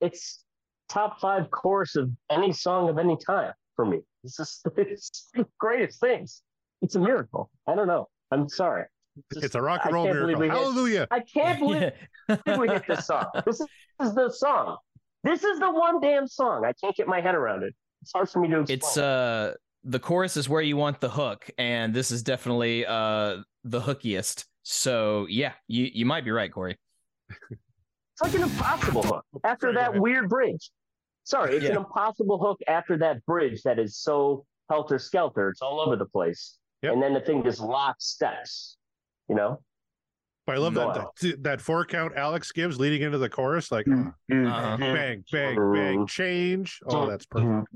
It's 0.02 0.44
top 0.90 1.22
five 1.22 1.50
chorus 1.50 1.96
of 1.96 2.12
any 2.30 2.52
song 2.52 2.90
of 2.90 2.98
any 2.98 3.18
time 3.26 3.54
for 3.76 3.86
me. 3.86 4.00
It's 4.24 4.36
just 4.36 4.68
it's 4.78 5.30
the 5.34 5.46
greatest 5.60 6.00
things. 6.02 6.42
It's 6.82 6.96
a 6.96 7.00
miracle. 7.00 7.50
I 7.68 7.76
don't 7.76 7.88
know. 7.88 8.08
I'm 8.32 8.48
sorry. 8.50 8.86
just- 9.34 9.46
It's 9.46 9.56
a 9.56 9.62
rock 9.62 9.82
and 9.86 9.94
roll 9.94 10.06
miracle. 10.06 10.28
believe 10.28 10.40
we 10.40 10.48
hit- 10.48 10.56
Hallelujah! 10.58 11.08
I 11.12 11.20
can't 11.20 11.60
believe 11.60 11.92
we 12.60 12.68
hit 12.68 12.84
this 12.88 13.06
song. 13.08 13.26
This 13.46 13.60
is, 13.60 13.68
this 14.00 14.10
is 14.10 14.16
the 14.16 14.30
song. 14.30 14.78
This 15.24 15.44
is 15.44 15.60
the 15.60 15.70
one 15.72 16.00
damn 16.00 16.28
song. 16.28 16.64
I 16.66 16.72
can't 16.74 16.96
get 16.96 17.08
my 17.08 17.20
head 17.22 17.36
around 17.36 17.64
it. 17.64 17.74
It's 18.02 18.12
hard 18.14 18.30
for 18.30 18.40
me 18.40 18.48
to 18.50 18.60
explain. 18.62 18.78
it's 18.78 18.98
uh 18.98 19.54
the 19.84 20.00
chorus 20.00 20.38
is 20.38 20.48
where 20.48 20.62
you 20.62 20.78
want 20.78 21.00
the 21.02 21.10
hook, 21.10 21.50
and 21.58 21.94
this 21.94 22.12
is 22.12 22.24
definitely 22.24 22.86
uh 22.86 23.38
the 23.66 23.82
hookiest. 23.82 24.46
So 24.64 25.26
yeah, 25.30 25.54
you 25.68 25.90
you 25.94 26.06
might 26.06 26.24
be 26.24 26.32
right, 26.32 26.52
Corey. 26.52 26.78
It's 27.52 28.22
like 28.22 28.34
an 28.36 28.44
impossible 28.44 29.04
hook 29.04 29.26
after 29.44 29.68
Sorry, 29.68 29.76
that 29.76 29.96
weird 30.00 30.30
bridge. 30.30 30.72
Sorry, 31.24 31.56
it's 31.58 31.66
an 31.66 31.78
impossible 31.78 32.38
hook 32.38 32.60
after 32.68 32.98
that 32.98 33.26
bridge 33.26 33.62
that 33.64 33.80
is 33.80 33.98
so 33.98 34.46
helter 34.70 35.00
skelter. 35.00 35.50
It's 35.50 35.62
all 35.62 35.80
over 35.80 35.96
the 35.96 36.06
place. 36.06 36.58
Yep. 36.82 36.94
And 36.94 37.04
then 37.04 37.14
the 37.14 37.20
thing 37.22 37.44
just 37.44 37.60
locks 37.60 38.06
steps. 38.06 38.78
You 39.28 39.36
know? 39.36 39.62
But 40.48 40.56
I 40.56 40.60
love 40.60 40.74
that, 40.74 41.06
that 41.22 41.44
that 41.44 41.62
four 41.62 41.86
count 41.86 42.14
Alex 42.16 42.52
gives 42.52 42.80
leading 42.80 43.04
into 43.04 43.20
the 43.20 43.30
chorus, 43.30 43.72
like 43.72 43.86
Mm. 43.86 44.14
Uh-huh. 44.32 44.78
bang, 44.78 45.24
bang, 45.32 45.74
bang, 45.74 46.08
change. 46.08 46.80
Oh, 46.88 47.08
that's 47.08 47.26
perfect. 47.28 47.68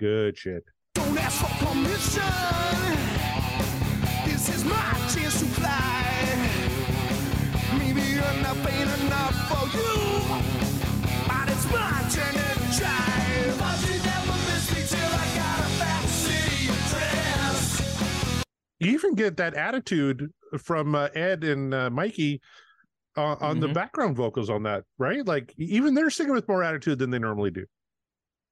Good 0.00 0.36
shit. 0.36 0.64
Don't 0.94 1.16
ask 1.18 1.38
for 1.40 1.66
permission. 1.66 2.22
This 4.24 4.48
is 4.48 4.64
my 4.64 4.92
chance 5.12 5.38
to 5.40 5.46
fly. 5.46 6.06
Maybe 7.78 8.00
enough 8.14 8.66
ain't 8.72 8.82
enough 8.82 8.89
You 18.80 18.92
even 18.92 19.14
get 19.14 19.36
that 19.36 19.54
attitude 19.54 20.30
from 20.58 20.94
uh, 20.94 21.08
Ed 21.14 21.44
and 21.44 21.72
uh, 21.74 21.90
Mikey 21.90 22.40
uh, 23.16 23.36
on 23.40 23.60
the 23.60 23.68
Mhm. 23.68 23.74
background 23.74 24.16
vocals 24.16 24.48
on 24.50 24.62
that, 24.64 24.84
right? 24.98 25.24
Like 25.24 25.52
even 25.58 25.94
they're 25.94 26.10
singing 26.10 26.32
with 26.32 26.48
more 26.48 26.62
attitude 26.62 26.98
than 26.98 27.10
they 27.10 27.18
normally 27.18 27.50
do. 27.50 27.66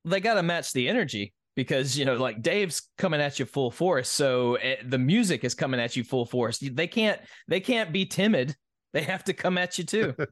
they 0.05 0.21
got 0.21 0.35
to 0.35 0.43
match 0.43 0.73
the 0.73 0.89
energy 0.89 1.33
because 1.57 1.99
you 1.99 2.05
know 2.05 2.15
like 2.15 2.41
dave's 2.41 2.89
coming 2.99 3.21
at 3.21 3.39
you 3.41 3.45
full 3.45 3.71
force 3.71 4.09
so 4.09 4.55
eh, 4.57 4.77
the 4.87 4.97
music 4.97 5.43
is 5.45 5.55
coming 5.55 5.81
at 5.81 5.97
you 5.97 6.05
full 6.05 6.25
force 6.25 6.59
they 6.61 6.87
can't 6.87 7.21
they 7.49 7.59
can't 7.61 7.93
be 7.93 8.07
timid 8.07 8.55
they 8.93 9.03
have 9.03 9.25
to 9.25 9.33
come 9.35 9.59
at 9.59 9.77
you 9.77 9.85
too 9.85 10.15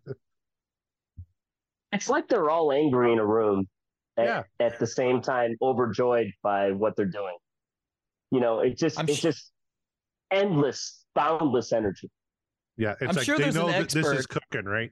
It's 1.93 2.09
like 2.09 2.29
they're 2.29 2.49
all 2.51 2.73
angry 2.73 3.13
in 3.13 3.19
a 3.19 3.27
room 3.27 3.69
at, 4.17 4.25
Yeah. 4.27 4.43
at 4.61 4.79
the 4.79 4.87
same 4.87 5.21
time, 5.21 5.57
overjoyed 5.63 6.31
by 6.43 6.73
what 6.73 6.95
they're 6.97 7.07
doing. 7.07 7.37
You 8.31 8.41
know, 8.41 8.61
it 8.61 8.77
just 8.77 8.99
I'm 8.99 9.09
it's 9.09 9.19
sh- 9.19 9.23
just 9.23 9.53
endless, 10.31 11.05
boundless 11.15 11.73
energy. 11.73 12.11
Yeah, 12.77 12.93
it's 13.01 13.11
I'm 13.11 13.17
like 13.17 13.25
sure 13.25 13.37
they 13.39 13.45
there's 13.45 13.57
an 13.57 13.63
know 13.63 13.73
that 13.73 13.91
this 13.91 14.07
is 14.07 14.27
cooking, 14.27 14.65
right? 14.65 14.91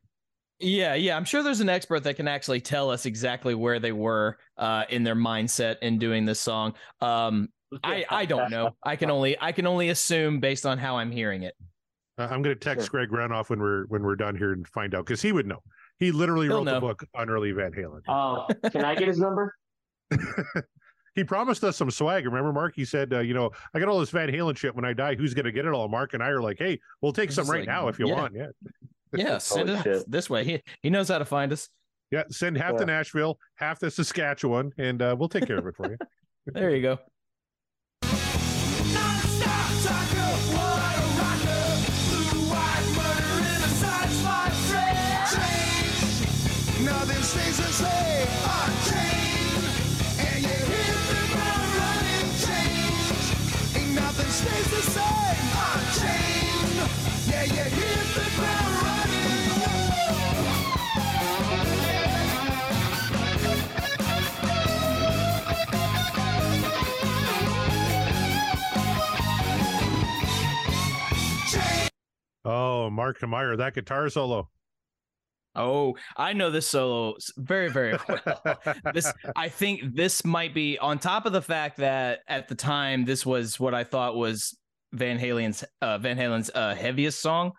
yeah 0.60 0.94
yeah 0.94 1.16
i'm 1.16 1.24
sure 1.24 1.42
there's 1.42 1.60
an 1.60 1.68
expert 1.68 2.04
that 2.04 2.14
can 2.14 2.28
actually 2.28 2.60
tell 2.60 2.88
us 2.88 3.06
exactly 3.06 3.56
where 3.56 3.80
they 3.80 3.90
were 3.90 4.38
uh 4.56 4.84
in 4.88 5.02
their 5.02 5.16
mindset 5.16 5.76
in 5.82 5.98
doing 5.98 6.24
this 6.24 6.38
song 6.40 6.72
um 7.00 7.48
i 7.82 8.04
i 8.08 8.24
don't 8.24 8.52
know 8.52 8.70
i 8.84 8.94
can 8.94 9.10
only 9.10 9.36
i 9.40 9.50
can 9.50 9.66
only 9.66 9.88
assume 9.88 10.38
based 10.38 10.64
on 10.64 10.78
how 10.78 10.96
i'm 10.96 11.10
hearing 11.10 11.42
it 11.42 11.54
Uh, 12.18 12.28
I'm 12.30 12.40
going 12.40 12.54
to 12.54 12.54
text 12.54 12.88
Sure. 12.88 13.04
Greg 13.04 13.10
Renoff 13.10 13.50
when 13.50 13.58
we're 13.60 13.86
when 13.86 14.04
we're 14.04 14.14
done 14.14 14.36
here 14.36 14.52
and 14.52 14.66
find 14.68 14.94
out 14.94 15.04
because 15.04 15.20
he 15.20 15.32
would 15.32 15.48
know. 15.48 15.58
He 15.98 16.12
literally 16.12 16.46
He'll 16.46 16.64
wrote 16.64 16.72
the 16.72 16.80
book 16.80 17.04
on 17.16 17.28
early 17.28 17.50
Van 17.50 17.72
Halen. 17.72 18.02
Oh, 18.06 18.46
can 18.70 18.84
I 18.84 18.94
get 18.94 19.08
his 19.08 19.18
number? 19.18 19.52
He 21.14 21.24
promised 21.24 21.62
us 21.64 21.76
some 21.76 21.90
swag. 21.90 22.24
Remember, 22.24 22.52
Mark? 22.52 22.74
He 22.74 22.84
said, 22.84 23.12
uh, 23.12 23.20
"You 23.20 23.34
know, 23.34 23.50
I 23.72 23.78
got 23.78 23.88
all 23.88 24.00
this 24.00 24.10
Van 24.10 24.28
Halen 24.28 24.56
shit. 24.56 24.74
When 24.74 24.84
I 24.84 24.92
die, 24.92 25.14
who's 25.14 25.34
going 25.34 25.44
to 25.46 25.52
get 25.52 25.64
it 25.64 25.72
all?" 25.72 25.88
Mark 25.88 26.14
and 26.14 26.22
I 26.22 26.28
are 26.28 26.42
like, 26.42 26.58
"Hey, 26.58 26.80
we'll 27.00 27.12
take 27.12 27.32
some 27.32 27.48
right 27.48 27.60
like, 27.60 27.68
now 27.68 27.88
if 27.88 27.98
you 27.98 28.08
yeah. 28.08 28.14
want." 28.14 28.34
Yeah, 28.34 28.46
yeah 29.14 29.38
send 29.38 29.70
it 29.70 29.82
shit. 29.82 30.04
this 30.10 30.28
way 30.28 30.44
he 30.44 30.62
he 30.82 30.90
knows 30.90 31.08
how 31.08 31.18
to 31.18 31.24
find 31.24 31.52
us 31.52 31.68
yeah. 32.10 32.22
Send 32.30 32.56
half 32.56 32.76
to 32.76 32.86
Nashville, 32.86 33.38
half 33.56 33.80
to 33.80 33.90
Saskatchewan, 33.90 34.72
and 34.78 35.02
uh, 35.02 35.16
we'll 35.18 35.28
take 35.28 35.46
care 35.46 35.58
of 35.58 35.66
it 35.66 35.74
for 35.74 35.90
you. 35.90 35.96
there 36.46 36.70
you 36.70 36.82
go 36.82 36.98
Oh, 72.44 72.90
Mark 72.90 73.22
Meyer, 73.26 73.56
that 73.56 73.74
guitar 73.74 74.08
solo. 74.10 74.50
Oh, 75.56 75.96
I 76.16 76.32
know 76.32 76.50
this 76.50 76.66
solo 76.66 77.14
very, 77.36 77.70
very 77.70 77.96
well. 78.08 78.60
this 78.92 79.10
I 79.36 79.48
think 79.48 79.94
this 79.94 80.24
might 80.24 80.52
be 80.52 80.78
on 80.78 80.98
top 80.98 81.26
of 81.26 81.32
the 81.32 81.40
fact 81.40 81.78
that 81.78 82.20
at 82.28 82.48
the 82.48 82.54
time 82.54 83.04
this 83.04 83.24
was 83.24 83.58
what 83.58 83.72
I 83.72 83.84
thought 83.84 84.16
was 84.16 84.56
Van 84.94 85.18
Halen's 85.18 85.64
uh, 85.82 85.98
Van 85.98 86.16
Halen's 86.16 86.50
uh, 86.54 86.74
heaviest 86.74 87.20
song. 87.20 87.52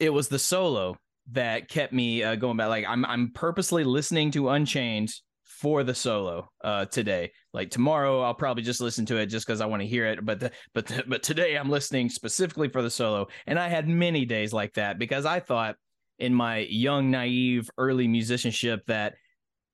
It 0.00 0.10
was 0.10 0.28
the 0.28 0.38
solo 0.38 0.96
that 1.32 1.68
kept 1.68 1.92
me 1.92 2.22
uh, 2.22 2.36
going 2.36 2.56
back. 2.56 2.68
Like 2.68 2.86
I'm 2.86 3.04
I'm 3.04 3.32
purposely 3.32 3.84
listening 3.84 4.30
to 4.32 4.50
Unchained 4.50 5.12
for 5.44 5.84
the 5.84 5.94
solo 5.94 6.50
uh, 6.62 6.84
today. 6.86 7.32
Like 7.52 7.70
tomorrow 7.70 8.20
I'll 8.20 8.34
probably 8.34 8.62
just 8.62 8.80
listen 8.80 9.06
to 9.06 9.16
it 9.16 9.26
just 9.26 9.46
because 9.46 9.60
I 9.60 9.66
want 9.66 9.80
to 9.82 9.88
hear 9.88 10.06
it. 10.06 10.24
But 10.24 10.40
the, 10.40 10.50
but 10.74 10.86
the, 10.86 11.04
but 11.06 11.22
today 11.22 11.56
I'm 11.56 11.70
listening 11.70 12.10
specifically 12.10 12.68
for 12.68 12.82
the 12.82 12.90
solo. 12.90 13.28
And 13.46 13.58
I 13.58 13.68
had 13.68 13.88
many 13.88 14.26
days 14.26 14.52
like 14.52 14.74
that 14.74 14.98
because 14.98 15.24
I 15.24 15.40
thought 15.40 15.76
in 16.18 16.34
my 16.34 16.58
young, 16.58 17.10
naive, 17.10 17.70
early 17.78 18.06
musicianship 18.06 18.84
that 18.86 19.14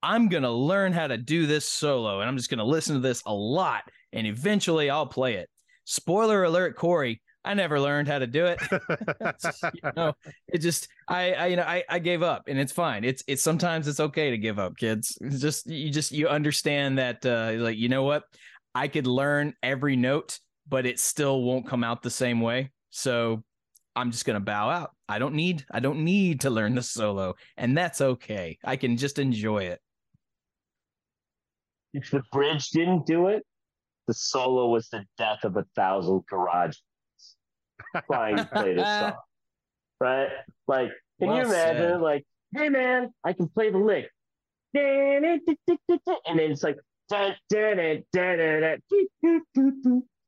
I'm 0.02 0.28
to 0.42 0.50
learn 0.50 0.92
how 0.92 1.06
to 1.06 1.16
do 1.16 1.46
this 1.46 1.68
solo 1.68 2.20
and 2.20 2.28
I'm 2.28 2.36
just 2.36 2.50
to 2.58 2.64
listen 2.64 2.94
to 2.94 3.00
this 3.00 3.22
a 3.26 3.34
lot 3.34 3.82
and 4.12 4.26
eventually 4.26 4.90
I'll 4.90 5.06
play 5.06 5.34
it. 5.34 5.48
Spoiler 5.84 6.44
alert, 6.44 6.76
Corey, 6.76 7.20
I 7.44 7.54
never 7.54 7.80
learned 7.80 8.08
how 8.08 8.18
to 8.18 8.26
do 8.26 8.46
it. 8.46 8.60
you 9.74 9.90
know, 9.96 10.12
it 10.48 10.58
just, 10.58 10.88
I, 11.08 11.32
I, 11.32 11.46
you 11.46 11.56
know, 11.56 11.64
I, 11.64 11.82
I 11.88 11.98
gave 11.98 12.22
up 12.22 12.44
and 12.46 12.58
it's 12.58 12.72
fine. 12.72 13.04
It's, 13.04 13.24
it's 13.26 13.42
sometimes 13.42 13.88
it's 13.88 14.00
okay 14.00 14.30
to 14.30 14.38
give 14.38 14.58
up, 14.58 14.76
kids. 14.76 15.18
It's 15.20 15.40
just, 15.40 15.66
you 15.66 15.90
just, 15.90 16.12
you 16.12 16.28
understand 16.28 16.98
that, 16.98 17.24
uh, 17.26 17.52
like, 17.56 17.76
you 17.76 17.88
know 17.88 18.04
what? 18.04 18.24
I 18.74 18.88
could 18.88 19.06
learn 19.06 19.54
every 19.62 19.96
note, 19.96 20.38
but 20.68 20.86
it 20.86 20.98
still 20.98 21.42
won't 21.42 21.66
come 21.66 21.84
out 21.84 22.02
the 22.02 22.10
same 22.10 22.40
way. 22.40 22.70
So 22.90 23.42
I'm 23.94 24.10
just 24.10 24.24
going 24.24 24.34
to 24.34 24.40
bow 24.40 24.70
out. 24.70 24.90
I 25.08 25.18
don't 25.18 25.34
need 25.34 25.64
I 25.70 25.80
don't 25.80 26.04
need 26.04 26.40
to 26.42 26.50
learn 26.50 26.74
the 26.74 26.82
solo 26.82 27.34
and 27.56 27.76
that's 27.76 28.00
okay. 28.00 28.58
I 28.64 28.76
can 28.76 28.96
just 28.96 29.18
enjoy 29.18 29.64
it. 29.64 29.80
If 31.92 32.10
the 32.10 32.22
bridge 32.32 32.70
didn't 32.70 33.04
do 33.04 33.26
it, 33.26 33.44
the 34.08 34.14
solo 34.14 34.68
was 34.68 34.88
the 34.88 35.04
death 35.18 35.44
of 35.44 35.56
a 35.56 35.64
thousand 35.76 36.22
garage 36.28 36.76
bands 37.94 38.06
trying 38.06 38.36
to 38.42 38.44
play 38.46 38.74
this 38.74 38.86
song. 38.86 39.14
Right? 40.00 40.28
Like, 40.66 40.90
can 41.20 41.28
Well 41.28 41.36
you 41.38 41.44
imagine? 41.44 41.82
said. 41.82 42.00
Like, 42.00 42.24
hey 42.56 42.68
man, 42.68 43.10
I 43.24 43.32
can 43.32 43.48
play 43.48 43.70
the 43.70 43.78
lick. 43.78 44.08
And 44.74 45.24
then 45.24 46.50
it's 46.50 46.62
like, 46.62 46.78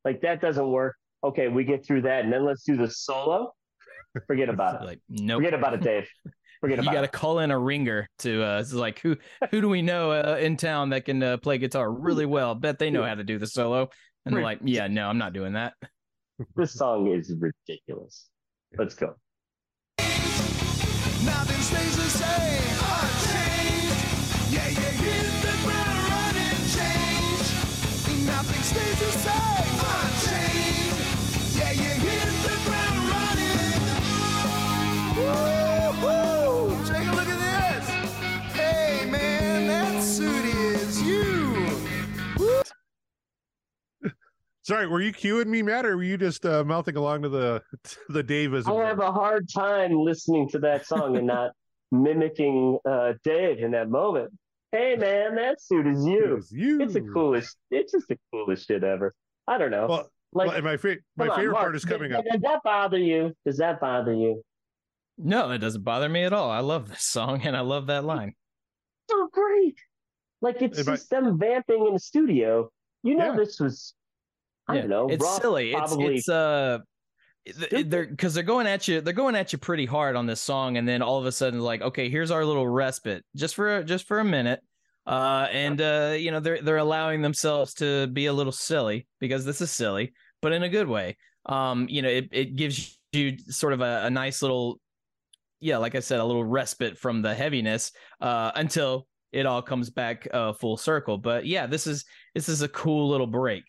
like 0.05 0.21
that 0.23 0.41
doesn't 0.41 0.71
work. 0.71 0.97
Okay, 1.23 1.49
we 1.49 1.65
get 1.65 1.87
through 1.87 2.03
that, 2.03 2.25
and 2.25 2.33
then 2.33 2.45
let's 2.45 2.63
do 2.65 2.77
the 2.77 2.91
solo. 2.91 3.53
Forget 4.27 4.49
about 4.51 4.75
it. 4.83 4.85
Like 4.85 5.01
nope. 5.09 5.39
Forget 5.39 5.55
about 5.55 5.75
it, 5.75 5.81
Dave. 5.81 6.09
Forget 6.65 6.83
you 6.83 6.93
got 6.93 7.03
to 7.03 7.09
call 7.09 7.41
in 7.41 7.51
a 7.51 7.59
ringer 7.59 8.09
to 8.21 8.43
uh 8.43 8.59
it's 8.59 8.73
like 8.73 8.99
who 9.01 9.17
who 9.51 9.61
do 9.61 9.69
we 9.69 9.83
know 9.83 10.13
uh, 10.13 10.39
in 10.41 10.57
town 10.57 10.89
that 10.91 11.05
can 11.05 11.23
uh, 11.23 11.37
play 11.37 11.59
guitar 11.59 11.93
really 11.93 12.25
well? 12.37 12.55
Bet 12.55 12.79
they 12.79 12.91
know 12.91 13.05
how 13.05 13.15
to 13.15 13.23
do 13.23 13.39
the 13.39 13.47
solo. 13.47 13.91
And 14.25 14.35
they're 14.35 14.43
like, 14.43 14.61
yeah, 14.65 14.87
no, 14.87 15.07
I'm 15.07 15.19
not 15.19 15.35
doing 15.35 15.53
that. 15.53 15.75
This 16.57 16.73
song 16.73 17.09
is 17.09 17.35
ridiculous. 17.39 18.31
Let's 18.79 18.95
go. 18.95 19.15
Nothing 19.99 21.61
stays 21.61 21.97
the 21.97 22.09
same. 22.09 22.79
Unchanged. 23.03 23.95
Yeah, 24.51 24.69
you 24.69 24.81
hit 25.05 25.43
the 25.43 25.53
ground 25.65 25.99
running. 26.09 26.61
Change. 26.73 28.27
Nothing 28.27 28.63
stays 28.63 28.99
the 29.01 29.13
same. 29.19 29.74
Sorry, 44.75 44.89
were 44.89 45.01
you 45.01 45.13
cueing 45.13 45.47
me, 45.47 45.63
Matt, 45.63 45.87
or 45.87 45.97
were 45.97 46.03
you 46.03 46.17
just 46.19 46.45
uh, 46.45 46.65
mouthing 46.65 46.97
along 46.97 47.23
to 47.23 47.29
the 47.29 47.63
to 47.85 47.97
the 48.09 48.23
Davis? 48.25 48.67
I 48.67 48.75
have 48.87 48.99
a 48.99 49.13
hard 49.13 49.49
time 49.49 49.93
listening 49.97 50.49
to 50.49 50.59
that 50.61 50.85
song 50.85 51.17
and 51.17 51.29
not 51.29 51.53
mimicking 51.93 52.79
uh, 52.85 53.13
Dave 53.23 53.61
in 53.61 53.71
that 53.71 53.89
moment. 53.89 54.33
Hey 54.73 54.97
man, 54.97 55.37
that 55.37 55.61
suit 55.63 55.87
is 55.87 56.05
you. 56.05 56.43
you. 56.51 56.81
It's 56.83 56.95
the 56.95 57.03
coolest. 57.03 57.57
It's 57.71 57.93
just 57.93 58.09
the 58.09 58.19
coolest 58.33 58.67
shit 58.67 58.83
ever. 58.83 59.15
I 59.47 59.59
don't 59.59 59.71
know. 59.71 59.87
Well, 59.89 60.11
like, 60.33 60.49
well, 60.49 60.63
my 60.63 60.77
fa- 60.77 60.97
my 61.17 61.27
come 61.27 61.31
on, 61.31 61.37
favorite 61.39 61.53
Mark, 61.53 61.63
part 61.67 61.77
is 61.77 61.85
coming 61.85 62.11
does, 62.11 62.19
up. 62.19 62.25
Does 62.33 62.41
that 62.41 62.61
bother 62.65 62.99
you? 62.99 63.33
Does 63.47 63.59
that 63.59 63.79
bother 63.81 64.13
you? 64.13 64.43
No, 65.19 65.53
it 65.53 65.59
doesn't 65.59 65.85
bother 65.85 66.09
me 66.09 66.25
at 66.25 66.33
all. 66.33 66.51
I 66.51 66.59
love 66.59 66.89
this 66.89 67.03
song 67.05 67.43
and 67.45 67.57
I 67.57 67.61
love 67.61 67.87
that 67.87 68.05
line. 68.05 68.35
So 69.09 69.29
great. 69.29 69.77
Like 70.43 70.61
it's 70.63 70.81
If 70.81 70.89
I- 70.89 70.93
just 70.97 71.11
them 71.11 71.39
vamping 71.39 71.87
in 71.87 71.93
the 71.93 72.01
studio. 72.01 72.71
You 73.05 73.15
know, 73.15 73.27
Yeah. 73.31 73.37
this 73.37 73.61
was. 73.61 73.95
I 74.69 74.75
Yeah, 74.75 74.81
don't 74.83 74.91
know. 74.91 75.09
It's 75.09 75.37
silly. 75.37 75.73
It's 75.73 75.79
Probably 75.81 76.17
it's 76.17 76.29
uh 76.29 76.79
they're 77.45 78.07
because 78.07 78.33
they're 78.33 78.43
going 78.43 78.67
at 78.67 78.89
you 78.89 79.03
they're 79.03 79.13
going 79.13 79.35
at 79.35 79.53
you 79.53 79.59
pretty 79.59 79.85
hard 79.85 80.17
on 80.17 80.25
this 80.27 80.41
song 80.41 80.79
and 80.79 80.89
then 80.89 81.03
all 81.03 81.19
of 81.19 81.27
a 81.27 81.33
sudden 81.33 81.61
like 81.61 81.83
okay 81.83 82.09
here's 82.09 82.31
our 82.31 82.43
little 82.45 82.67
respite 82.67 83.23
just 83.37 83.55
for 83.55 83.83
just 83.85 84.07
for 84.07 84.19
a 84.21 84.25
minute. 84.25 84.61
Uh 85.07 85.47
and 85.51 85.81
uh 85.83 86.15
you 86.19 86.31
know 86.31 86.41
they're 86.41 86.63
they're 86.63 86.79
allowing 86.79 87.21
themselves 87.21 87.75
to 87.75 88.07
be 88.09 88.27
a 88.27 88.33
little 88.33 88.53
silly 88.53 89.07
because 89.21 89.45
this 89.45 89.61
is 89.61 89.71
silly 89.71 90.15
but 90.41 90.53
in 90.53 90.63
a 90.63 90.69
good 90.71 90.89
way. 90.89 91.17
Um 91.45 91.87
you 91.91 92.01
know 92.01 92.09
it, 92.09 92.29
it 92.33 92.57
gives 92.57 92.99
you 93.13 93.37
sort 93.49 93.75
of 93.75 93.83
a, 93.83 94.05
a 94.07 94.11
nice 94.11 94.41
little 94.41 94.81
yeah 95.61 95.77
like 95.79 95.95
i 95.95 96.01
said 96.01 96.21
a 96.21 96.25
little 96.25 96.45
respite 96.45 96.99
from 96.99 97.23
the 97.23 97.35
heaviness 97.35 97.93
uh 98.21 98.51
until 98.55 99.07
it 99.33 99.47
all 99.47 99.63
comes 99.63 99.91
back 99.91 100.27
uh 100.33 100.53
full 100.55 100.77
circle. 100.79 101.19
But 101.19 101.45
yeah 101.47 101.67
this 101.67 101.87
is 101.87 102.07
this 102.35 102.49
is 102.49 102.63
a 102.63 102.69
cool 102.69 103.09
little 103.11 103.27
break 103.27 103.65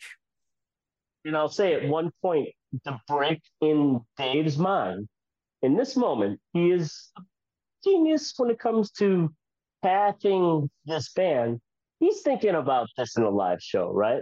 and 1.25 1.35
I'll 1.35 1.49
say 1.49 1.73
at 1.73 1.87
one 1.89 2.11
point, 2.21 2.49
the 2.83 2.99
break 3.07 3.41
in 3.61 3.99
Dave's 4.17 4.57
mind, 4.57 5.07
in 5.61 5.75
this 5.75 5.95
moment, 5.97 6.39
he 6.53 6.71
is 6.71 7.11
a 7.17 7.21
genius 7.83 8.33
when 8.37 8.51
it 8.51 8.59
comes 8.59 8.91
to 8.91 9.33
pathing 9.83 10.69
this 10.85 11.11
band. 11.13 11.59
He's 11.99 12.21
thinking 12.21 12.55
about 12.55 12.87
this 12.97 13.17
in 13.17 13.23
a 13.23 13.29
live 13.29 13.61
show, 13.61 13.91
right? 13.91 14.21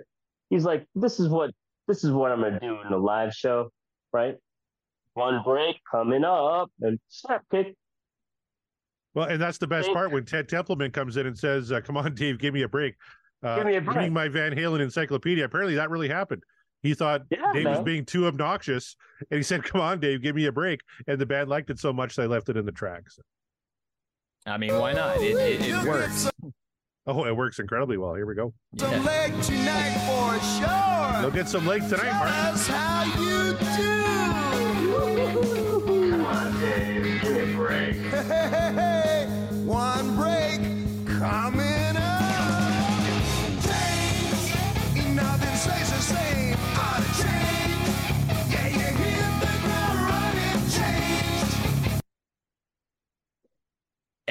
He's 0.49 0.63
like, 0.63 0.85
this 0.95 1.19
is 1.19 1.27
what 1.27 1.51
this 1.87 2.03
is 2.03 2.11
what 2.11 2.31
I'm 2.31 2.41
gonna 2.41 2.59
do 2.59 2.79
in 2.81 2.89
the 2.89 2.97
live 2.97 3.33
show, 3.33 3.69
right? 4.13 4.35
One 5.15 5.43
break 5.43 5.75
coming 5.91 6.23
up 6.23 6.71
and 6.81 6.97
snap 7.09 7.43
kick. 7.51 7.75
Well, 9.13 9.27
and 9.27 9.41
that's 9.41 9.57
the 9.57 9.67
best 9.67 9.91
part 9.91 10.11
when 10.11 10.25
Ted 10.25 10.49
Templeman 10.49 10.91
comes 10.91 11.17
in 11.17 11.27
and 11.27 11.37
says, 11.37 11.71
uh, 11.71 11.81
"Come 11.81 11.97
on, 11.97 12.15
Dave, 12.15 12.39
give 12.39 12.53
me 12.53 12.63
a 12.63 12.69
break." 12.69 12.95
Uh, 13.43 13.57
Give 13.57 13.65
me 13.65 13.75
a 13.75 13.81
break. 13.81 13.97
Reading 13.97 14.13
my 14.13 14.29
Van 14.29 14.55
Halen 14.55 14.79
encyclopedia. 14.79 15.43
Apparently, 15.43 15.75
that 15.75 15.89
really 15.89 16.07
happened. 16.07 16.43
He 16.83 16.93
thought 16.93 17.21
Yeah, 17.31 17.51
Dave 17.53 17.65
was 17.65 17.79
being 17.83 18.05
too 18.05 18.27
obnoxious, 18.27 18.95
and 19.31 19.37
he 19.37 19.43
said, 19.43 19.63
"Come 19.63 19.81
on, 19.81 19.99
Dave, 19.99 20.21
give 20.21 20.35
me 20.35 20.45
a 20.45 20.51
break." 20.51 20.81
And 21.07 21.19
the 21.19 21.25
band 21.25 21.49
liked 21.49 21.69
it 21.69 21.79
so 21.79 21.91
much 21.93 22.15
they 22.15 22.27
left 22.27 22.49
it 22.49 22.57
in 22.57 22.65
the 22.65 22.71
tracks. 22.73 23.17
i 24.45 24.57
mean 24.57 24.77
why 24.77 24.91
not 24.93 25.17
it, 25.21 25.37
it, 25.37 25.61
it 25.69 25.83
works 25.87 26.29
Oh, 27.05 27.25
it 27.25 27.35
works 27.35 27.59
incredibly 27.59 27.97
well. 27.97 28.13
Here 28.15 28.25
we 28.25 28.33
go. 28.33 28.53
Some 28.77 28.89
Yeah. 28.91 29.01
leg 29.01 29.41
tonight 29.41 29.93
for 30.07 30.39
sure. 30.59 31.21
They'll 31.21 31.31
get 31.31 31.49
some 31.49 31.65
legs 31.67 31.89
tonight, 31.89 32.13
Mark. 32.13 32.29
Tell 32.29 32.53
us 32.53 32.67
how 32.67 33.03
you 33.19 33.53
do. 33.53 34.03
Come 36.11 36.25
on, 36.25 36.59
Dave, 36.61 37.21
give 37.21 37.31
me 37.33 37.53
a 37.53 37.55
break. 37.57 37.95
Hey, 37.95 39.25
one 39.65 40.12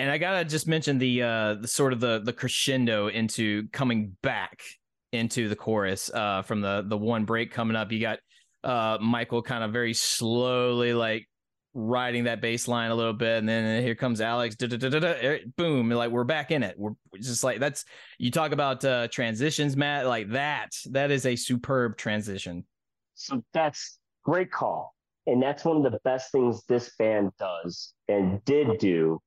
and 0.02 0.10
I 0.10 0.18
gotta 0.18 0.44
just 0.44 0.66
mention 0.66 0.98
the 0.98 1.22
uh 1.22 1.54
the 1.60 1.68
sort 1.68 1.92
of 1.92 2.00
the 2.00 2.20
the 2.24 2.32
crescendo 2.32 3.06
into 3.06 3.68
coming 3.68 4.16
back 4.20 4.60
into 5.12 5.48
the 5.48 5.54
chorus 5.54 6.10
uh 6.12 6.42
from 6.42 6.60
the 6.60 6.84
the 6.88 6.98
one 6.98 7.24
break 7.24 7.52
coming 7.52 7.76
up. 7.76 7.92
You 7.92 8.00
got 8.00 8.18
uh 8.64 8.98
Michael 9.00 9.42
kind 9.42 9.62
of 9.62 9.72
very 9.72 9.94
slowly 9.94 10.92
like 10.92 11.28
riding 11.72 12.24
that 12.24 12.40
bass 12.40 12.66
line 12.66 12.90
a 12.90 12.94
little 12.96 13.12
bit, 13.12 13.38
and 13.38 13.48
then 13.48 13.80
here 13.80 13.94
comes 13.94 14.20
Alex. 14.20 14.56
eh, 14.60 15.38
Boom! 15.56 15.88
Like 15.88 16.10
we're 16.10 16.24
back 16.24 16.50
in 16.50 16.64
it. 16.64 16.74
We're 16.76 16.94
just 17.20 17.44
like 17.44 17.60
that's 17.60 17.84
you 18.18 18.32
talk 18.32 18.50
about 18.50 18.84
uh 18.84 19.06
transitions, 19.06 19.76
Matt. 19.76 20.06
Like 20.06 20.30
that. 20.30 20.70
That 20.90 21.12
is 21.12 21.26
a 21.26 21.36
superb 21.36 21.96
transition. 21.96 22.66
So 23.14 23.44
that's 23.54 24.00
great 24.24 24.50
call. 24.50 24.96
And 25.28 25.40
that's 25.40 25.64
one 25.64 25.76
of 25.86 25.92
the 25.92 26.00
best 26.02 26.32
things 26.32 26.64
this 26.64 26.90
band 26.98 27.30
does 27.38 27.94
and 28.08 28.44
did 28.44 28.78
do. 28.80 29.20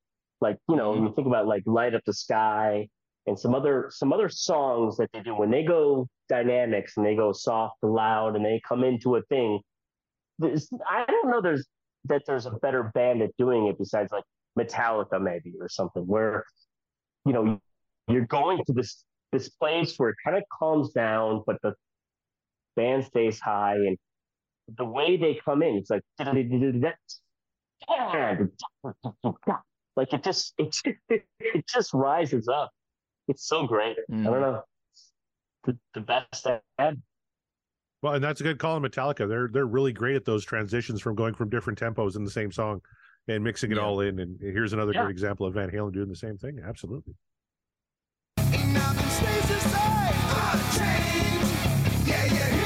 Like, 0.45 0.59
you 0.69 0.75
know, 0.75 0.91
when 0.91 1.01
you 1.01 1.07
mm-hmm. 1.07 1.15
think 1.15 1.27
about 1.27 1.47
like 1.47 1.63
Light 1.65 1.95
Up 1.95 2.03
the 2.05 2.13
Sky 2.13 2.87
and 3.25 3.37
some 3.37 3.55
other 3.55 3.89
some 3.89 4.13
other 4.13 4.29
songs 4.29 4.95
that 4.97 5.09
they 5.11 5.21
do 5.21 5.35
when 5.35 5.49
they 5.49 5.63
go 5.63 6.07
dynamics 6.29 6.97
and 6.97 7.05
they 7.05 7.15
go 7.15 7.33
soft 7.33 7.77
and 7.81 7.91
loud 7.91 8.35
and 8.35 8.45
they 8.45 8.61
come 8.67 8.83
into 8.83 9.15
a 9.15 9.23
thing. 9.23 9.59
I 10.41 11.05
don't 11.07 11.31
know 11.31 11.41
there's 11.41 11.65
that 12.05 12.21
there's 12.27 12.45
a 12.45 12.51
better 12.51 12.91
band 12.93 13.23
at 13.23 13.31
doing 13.39 13.65
it 13.65 13.79
besides 13.79 14.11
like 14.11 14.23
Metallica 14.55 15.19
maybe 15.19 15.53
or 15.59 15.67
something 15.67 16.03
where 16.03 16.45
you 17.25 17.33
know 17.33 17.59
you're 18.07 18.27
going 18.27 18.63
to 18.67 18.73
this 18.73 19.03
this 19.31 19.49
place 19.49 19.95
where 19.97 20.09
it 20.09 20.17
kind 20.23 20.37
of 20.37 20.43
calms 20.53 20.91
down, 20.91 21.41
but 21.47 21.57
the 21.63 21.73
band 22.75 23.05
stays 23.05 23.39
high 23.39 23.77
and 23.77 23.97
the 24.77 24.85
way 24.85 25.17
they 25.17 25.39
come 25.43 25.63
in, 25.63 25.75
it's 25.75 25.89
like 25.89 26.03
like 29.95 30.13
it 30.13 30.23
just 30.23 30.53
it 30.57 30.75
it 31.09 31.65
just 31.67 31.93
rises 31.93 32.47
up. 32.47 32.71
It's 33.27 33.47
so 33.47 33.65
great. 33.65 33.97
I 34.11 34.13
don't 34.13 34.25
mm. 34.25 34.41
know. 34.41 34.63
The, 35.63 35.77
the 35.95 36.01
best 36.01 36.45
I 36.45 36.59
had. 36.77 37.01
Well, 38.01 38.13
and 38.13 38.23
that's 38.23 38.39
a 38.39 38.43
good 38.43 38.59
call 38.59 38.75
on 38.75 38.83
Metallica. 38.83 39.27
They're 39.27 39.49
they're 39.51 39.65
really 39.65 39.93
great 39.93 40.15
at 40.15 40.25
those 40.25 40.45
transitions 40.45 41.01
from 41.01 41.15
going 41.15 41.33
from 41.33 41.49
different 41.49 41.79
tempos 41.79 42.15
in 42.15 42.23
the 42.23 42.29
same 42.31 42.51
song 42.51 42.81
and 43.27 43.43
mixing 43.43 43.71
it 43.71 43.77
Yeah. 43.77 43.83
all 43.83 44.01
in. 44.01 44.19
And 44.19 44.39
here's 44.39 44.73
another 44.73 44.91
Yeah. 44.93 45.03
great 45.03 45.11
example 45.11 45.47
of 45.47 45.55
Van 45.55 45.71
Halen 45.71 45.93
doing 45.93 46.09
the 46.09 46.15
same 46.15 46.37
thing. 46.37 46.59
Absolutely. 46.63 47.15
Ain't 48.37 48.73
nothing 48.73 49.09
stays 49.09 49.47
the 49.47 49.59
same. 49.59 50.05
Unchanged. 50.53 52.07
Yeah, 52.07 52.64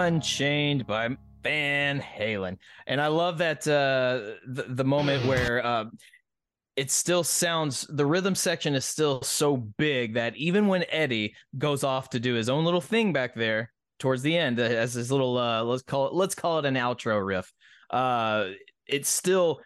Unchained 0.00 0.86
by 0.86 1.14
Van 1.42 2.00
Halen. 2.00 2.56
And 2.86 3.02
I 3.02 3.08
love 3.08 3.36
that 3.38 3.68
uh 3.68 4.36
the, 4.46 4.64
the 4.68 4.84
moment 4.84 5.26
where 5.26 5.64
uh 5.64 5.84
it 6.76 6.90
still 6.90 7.22
sounds 7.22 7.86
the 7.90 8.06
rhythm 8.06 8.34
section 8.34 8.74
is 8.74 8.86
still 8.86 9.20
so 9.20 9.58
big 9.58 10.14
that 10.14 10.34
even 10.36 10.68
when 10.68 10.84
Eddie 10.88 11.34
goes 11.58 11.84
off 11.84 12.08
to 12.10 12.20
do 12.20 12.32
his 12.32 12.48
own 12.48 12.64
little 12.64 12.80
thing 12.80 13.12
back 13.12 13.34
there 13.34 13.70
towards 13.98 14.22
the 14.22 14.34
end 14.34 14.58
uh, 14.58 14.62
as 14.62 14.94
his 14.94 15.12
little 15.12 15.36
uh 15.36 15.62
let's 15.62 15.82
call 15.82 16.06
it 16.06 16.14
let's 16.14 16.34
call 16.34 16.58
it 16.58 16.64
an 16.64 16.76
outro 16.76 17.24
riff. 17.24 17.52
Uh 17.90 18.48
it's 18.86 19.10
still 19.10 19.60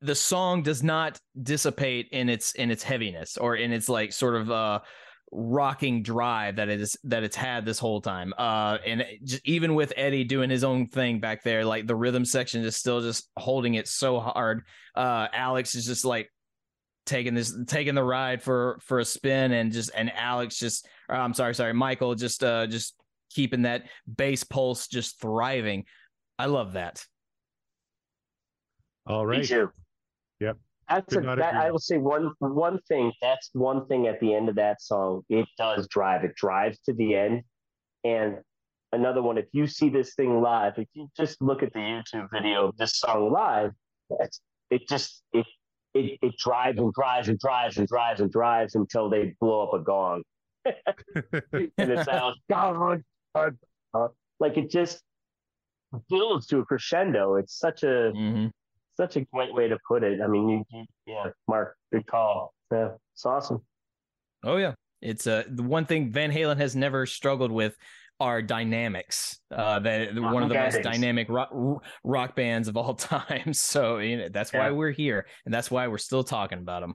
the 0.00 0.14
song 0.16 0.62
does 0.62 0.82
not 0.82 1.20
dissipate 1.40 2.08
in 2.10 2.28
its 2.28 2.52
in 2.52 2.72
its 2.72 2.82
heaviness 2.82 3.36
or 3.36 3.54
in 3.54 3.72
its 3.72 3.88
like 3.88 4.12
sort 4.12 4.34
of 4.34 4.50
uh 4.50 4.80
rocking 5.32 6.02
drive 6.02 6.56
that 6.56 6.68
it 6.68 6.80
is 6.80 6.96
that 7.04 7.22
it's 7.22 7.36
had 7.36 7.64
this 7.64 7.78
whole 7.78 8.00
time. 8.00 8.32
Uh, 8.38 8.78
and 8.86 9.04
just, 9.24 9.46
even 9.46 9.74
with 9.74 9.92
Eddie 9.96 10.24
doing 10.24 10.50
his 10.50 10.64
own 10.64 10.86
thing 10.86 11.20
back 11.20 11.42
there, 11.42 11.64
like 11.64 11.86
the 11.86 11.96
rhythm 11.96 12.24
section 12.24 12.62
is 12.64 12.76
still 12.76 13.00
just 13.00 13.28
holding 13.36 13.74
it 13.74 13.88
so 13.88 14.20
hard. 14.20 14.62
Uh, 14.94 15.28
Alex 15.32 15.74
is 15.74 15.86
just 15.86 16.04
like 16.04 16.30
taking 17.06 17.34
this 17.34 17.56
taking 17.66 17.94
the 17.94 18.02
ride 18.02 18.42
for 18.42 18.78
for 18.82 18.98
a 18.98 19.04
spin 19.04 19.52
and 19.52 19.72
just 19.72 19.90
and 19.94 20.12
Alex 20.12 20.58
just 20.58 20.88
or 21.08 21.14
I'm 21.14 21.34
sorry 21.34 21.54
sorry 21.54 21.72
Michael 21.72 22.16
just 22.16 22.42
uh 22.42 22.66
just 22.66 22.96
keeping 23.30 23.62
that 23.62 23.84
bass 24.12 24.42
pulse 24.44 24.88
just 24.88 25.20
thriving. 25.20 25.84
I 26.38 26.46
love 26.46 26.72
that. 26.72 27.04
All 29.06 29.24
right. 29.24 29.40
Me 29.40 29.46
too. 29.46 29.70
Yep. 30.40 30.58
That's 30.88 31.16
a, 31.16 31.20
that, 31.20 31.54
I 31.54 31.70
will 31.70 31.78
say 31.78 31.98
one 31.98 32.32
one 32.38 32.78
thing. 32.88 33.12
That's 33.20 33.50
one 33.52 33.86
thing 33.86 34.06
at 34.06 34.20
the 34.20 34.34
end 34.34 34.48
of 34.48 34.54
that 34.56 34.80
song. 34.80 35.22
It 35.28 35.46
does 35.58 35.88
drive. 35.88 36.24
It 36.24 36.34
drives 36.36 36.78
to 36.86 36.92
the 36.92 37.14
end. 37.16 37.42
And 38.04 38.36
another 38.92 39.20
one, 39.22 39.36
if 39.36 39.46
you 39.52 39.66
see 39.66 39.88
this 39.88 40.14
thing 40.14 40.40
live, 40.40 40.74
if 40.76 40.86
you 40.94 41.08
just 41.16 41.42
look 41.42 41.62
at 41.62 41.72
the 41.72 41.80
YouTube 41.80 42.28
video 42.32 42.68
of 42.68 42.76
this 42.76 42.98
song 42.98 43.32
live, 43.32 43.72
it's, 44.10 44.40
it 44.70 44.88
just 44.88 45.22
it, 45.32 45.44
it 45.94 46.18
it 46.22 46.34
drives 46.38 46.78
and 46.78 46.92
drives 46.92 47.28
and 47.28 47.38
drives 47.38 47.78
and 47.78 47.88
drives 47.88 48.20
and 48.20 48.30
drives 48.30 48.74
until 48.76 49.10
they 49.10 49.34
blow 49.40 49.66
up 49.68 49.74
a 49.74 49.82
gong, 49.82 50.22
and 50.64 50.72
it 51.78 52.04
sounds 52.04 52.36
gong, 52.48 53.02
gong, 53.34 53.58
gong. 53.92 54.08
like 54.38 54.56
it 54.56 54.70
just 54.70 55.02
builds 56.08 56.46
to 56.48 56.58
a 56.58 56.64
crescendo. 56.64 57.36
It's 57.36 57.58
such 57.58 57.82
a 57.82 58.12
Mhm. 58.14 58.50
Such 58.96 59.16
a 59.16 59.20
great 59.32 59.54
way 59.54 59.68
to 59.68 59.78
put 59.86 60.02
it. 60.02 60.20
I 60.20 60.26
mean, 60.26 60.48
you, 60.48 60.64
you 60.72 60.84
yeah, 61.06 61.30
Mark, 61.48 61.76
good 61.92 62.06
call. 62.06 62.54
Yeah, 62.72 62.90
it's 63.14 63.26
awesome. 63.26 63.62
Oh 64.42 64.56
yeah, 64.56 64.74
it's 65.02 65.26
uh 65.26 65.44
the 65.48 65.62
one 65.62 65.86
thing 65.86 66.10
Van 66.10 66.32
Halen 66.32 66.56
has 66.56 66.74
never 66.74 67.06
struggled 67.06 67.52
with 67.52 67.76
are 68.18 68.40
dynamics. 68.40 69.38
Uh, 69.50 69.78
that 69.78 70.14
they're 70.14 70.22
one 70.22 70.42
of 70.42 70.48
the 70.48 70.54
most 70.54 70.82
dynamic 70.82 71.28
rock, 71.28 71.50
rock 72.02 72.34
bands 72.34 72.66
of 72.66 72.76
all 72.76 72.94
time. 72.94 73.52
So 73.52 73.98
you 73.98 74.16
know, 74.16 74.28
that's 74.30 74.52
why 74.52 74.70
we're 74.70 74.90
here, 74.90 75.26
and 75.44 75.52
that's 75.52 75.70
why 75.70 75.86
we're 75.88 75.98
still 75.98 76.24
talking 76.24 76.58
about 76.58 76.80
them. 76.80 76.94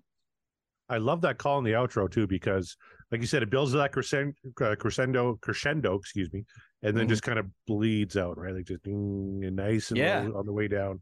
I 0.90 0.98
love 0.98 1.22
that 1.22 1.38
call 1.38 1.58
in 1.60 1.64
the 1.64 1.72
outro 1.72 2.12
too 2.12 2.28
because, 2.28 2.76
like 3.12 3.22
you 3.22 3.28
said, 3.28 3.44
it 3.44 3.50
builds 3.50 3.72
that 3.72 3.94
crescendo, 3.94 4.34
uh, 4.62 4.76
crescendo, 4.76 5.38
crescendo, 5.42 5.96
excuse 5.96 6.32
me, 6.34 6.44
and 6.82 6.98
then 6.98 7.06
Mhm. 7.06 7.10
just 7.10 7.24
kind 7.24 7.40
of 7.40 7.46
bleeds 7.66 8.18
out, 8.18 8.38
right? 8.38 8.54
Like 8.54 8.66
just 8.66 8.84
ding, 8.84 9.42
and 9.46 9.56
nice 9.56 9.92
and 9.92 10.00
Yeah. 10.00 10.28
on 10.36 10.46
the 10.46 10.52
way 10.52 10.68
down. 10.68 11.00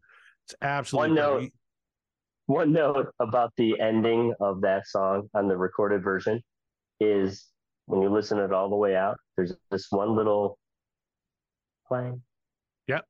It's 0.49 0.55
absolutely 0.63 1.09
One 1.09 1.15
note. 1.15 1.51
One 2.47 2.71
note 2.71 3.13
about 3.19 3.53
the 3.57 3.79
ending 3.79 4.33
of 4.39 4.61
that 4.61 4.87
song 4.87 5.29
on 5.35 5.47
the 5.47 5.55
recorded 5.55 6.03
version 6.03 6.41
is 6.99 7.45
when 7.85 8.01
you 8.01 8.09
listen 8.09 8.39
it 8.39 8.51
all 8.51 8.69
the 8.69 8.75
way 8.75 8.95
out, 8.95 9.17
there's 9.37 9.53
this 9.69 9.91
one 9.91 10.15
little 10.15 10.57
playing. 11.87 12.23
Yep. 12.87 13.05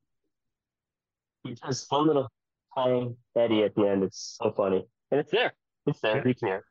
Just 1.66 1.90
one 1.90 2.08
little 2.08 2.28
playing 2.74 3.16
Eddie 3.38 3.64
at 3.64 3.74
the 3.76 3.88
end. 3.88 4.04
It's 4.04 4.38
so 4.42 4.52
funny. 4.52 4.86
And 5.12 5.22
it's 5.22 5.32
there. 5.32 5.54
It's 5.88 6.02
there. 6.02 6.18
You 6.28 6.36
can 6.36 6.48
hear. 6.50 6.66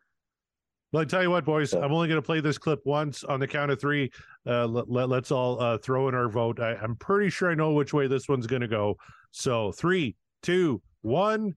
Well, 0.92 1.02
I 1.02 1.06
tell 1.06 1.22
you 1.22 1.30
what, 1.30 1.46
boys, 1.46 1.72
I'm 1.72 1.92
only 1.92 2.08
going 2.08 2.20
to 2.20 2.26
play 2.26 2.40
this 2.40 2.58
clip 2.58 2.80
once 2.84 3.24
on 3.24 3.40
the 3.40 3.48
count 3.48 3.70
of 3.70 3.80
three. 3.80 4.10
Uh, 4.46 4.66
let, 4.66 5.10
us 5.10 5.30
all 5.30 5.60
uh, 5.60 5.78
throw 5.78 6.08
in 6.10 6.14
our 6.14 6.28
vote. 6.28 6.60
I, 6.60 6.74
I'm 6.74 6.96
pretty 6.96 7.30
sure 7.30 7.50
I 7.50 7.54
know 7.54 7.72
which 7.72 7.94
way 7.94 8.06
this 8.08 8.28
one's 8.28 8.46
going 8.46 8.62
to 8.62 8.68
go. 8.68 8.96
So 9.30 9.72
three, 9.72 10.16
two, 10.42 10.82
one. 11.02 11.54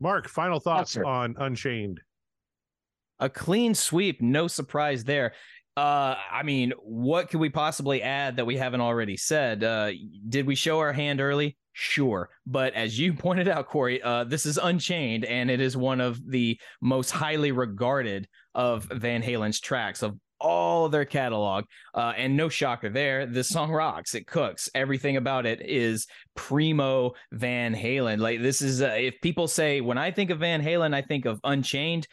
Mark, 0.00 0.28
final 0.28 0.60
thoughts 0.60 0.92
sir. 0.92 1.04
on 1.04 1.34
Unchained. 1.38 2.00
A 3.18 3.28
clean 3.28 3.74
sweep, 3.74 4.22
no 4.22 4.46
surprise 4.46 5.04
there. 5.04 5.32
Uh, 5.78 6.16
I 6.32 6.42
mean, 6.42 6.72
what 6.82 7.30
could 7.30 7.38
we 7.38 7.50
possibly 7.50 8.02
add 8.02 8.34
that 8.34 8.44
we 8.44 8.56
haven't 8.56 8.80
already 8.80 9.16
said? 9.16 9.62
Uh, 9.62 9.92
did 10.28 10.44
we 10.44 10.56
show 10.56 10.80
our 10.80 10.92
hand 10.92 11.20
early? 11.20 11.56
Sure, 11.72 12.30
but 12.44 12.74
as 12.74 12.98
you 12.98 13.12
pointed 13.14 13.46
out, 13.46 13.68
Corey, 13.68 14.02
uh, 14.02 14.24
this 14.24 14.44
is 14.44 14.58
Unchained, 14.58 15.24
and 15.24 15.48
it 15.48 15.60
is 15.60 15.76
one 15.76 16.00
of 16.00 16.20
the 16.28 16.58
most 16.80 17.12
highly 17.12 17.52
regarded 17.52 18.26
of 18.56 18.86
Van 18.86 19.22
Halen's 19.22 19.60
tracks 19.60 20.02
of 20.02 20.18
all 20.40 20.88
their 20.88 21.04
catalog. 21.04 21.64
Uh, 21.94 22.12
and 22.16 22.36
no 22.36 22.48
shocker 22.48 22.88
there, 22.88 23.24
this 23.24 23.48
song 23.48 23.70
rocks. 23.70 24.16
It 24.16 24.26
cooks. 24.26 24.68
Everything 24.74 25.16
about 25.16 25.46
it 25.46 25.62
is 25.64 26.08
primo 26.34 27.12
Van 27.30 27.72
Halen. 27.72 28.18
Like 28.18 28.42
this 28.42 28.62
is, 28.62 28.82
uh, 28.82 28.96
if 28.98 29.20
people 29.20 29.46
say 29.46 29.80
when 29.80 29.96
I 29.96 30.10
think 30.10 30.30
of 30.30 30.40
Van 30.40 30.60
Halen, 30.60 30.92
I 30.92 31.02
think 31.02 31.24
of 31.24 31.38
Unchained. 31.44 32.08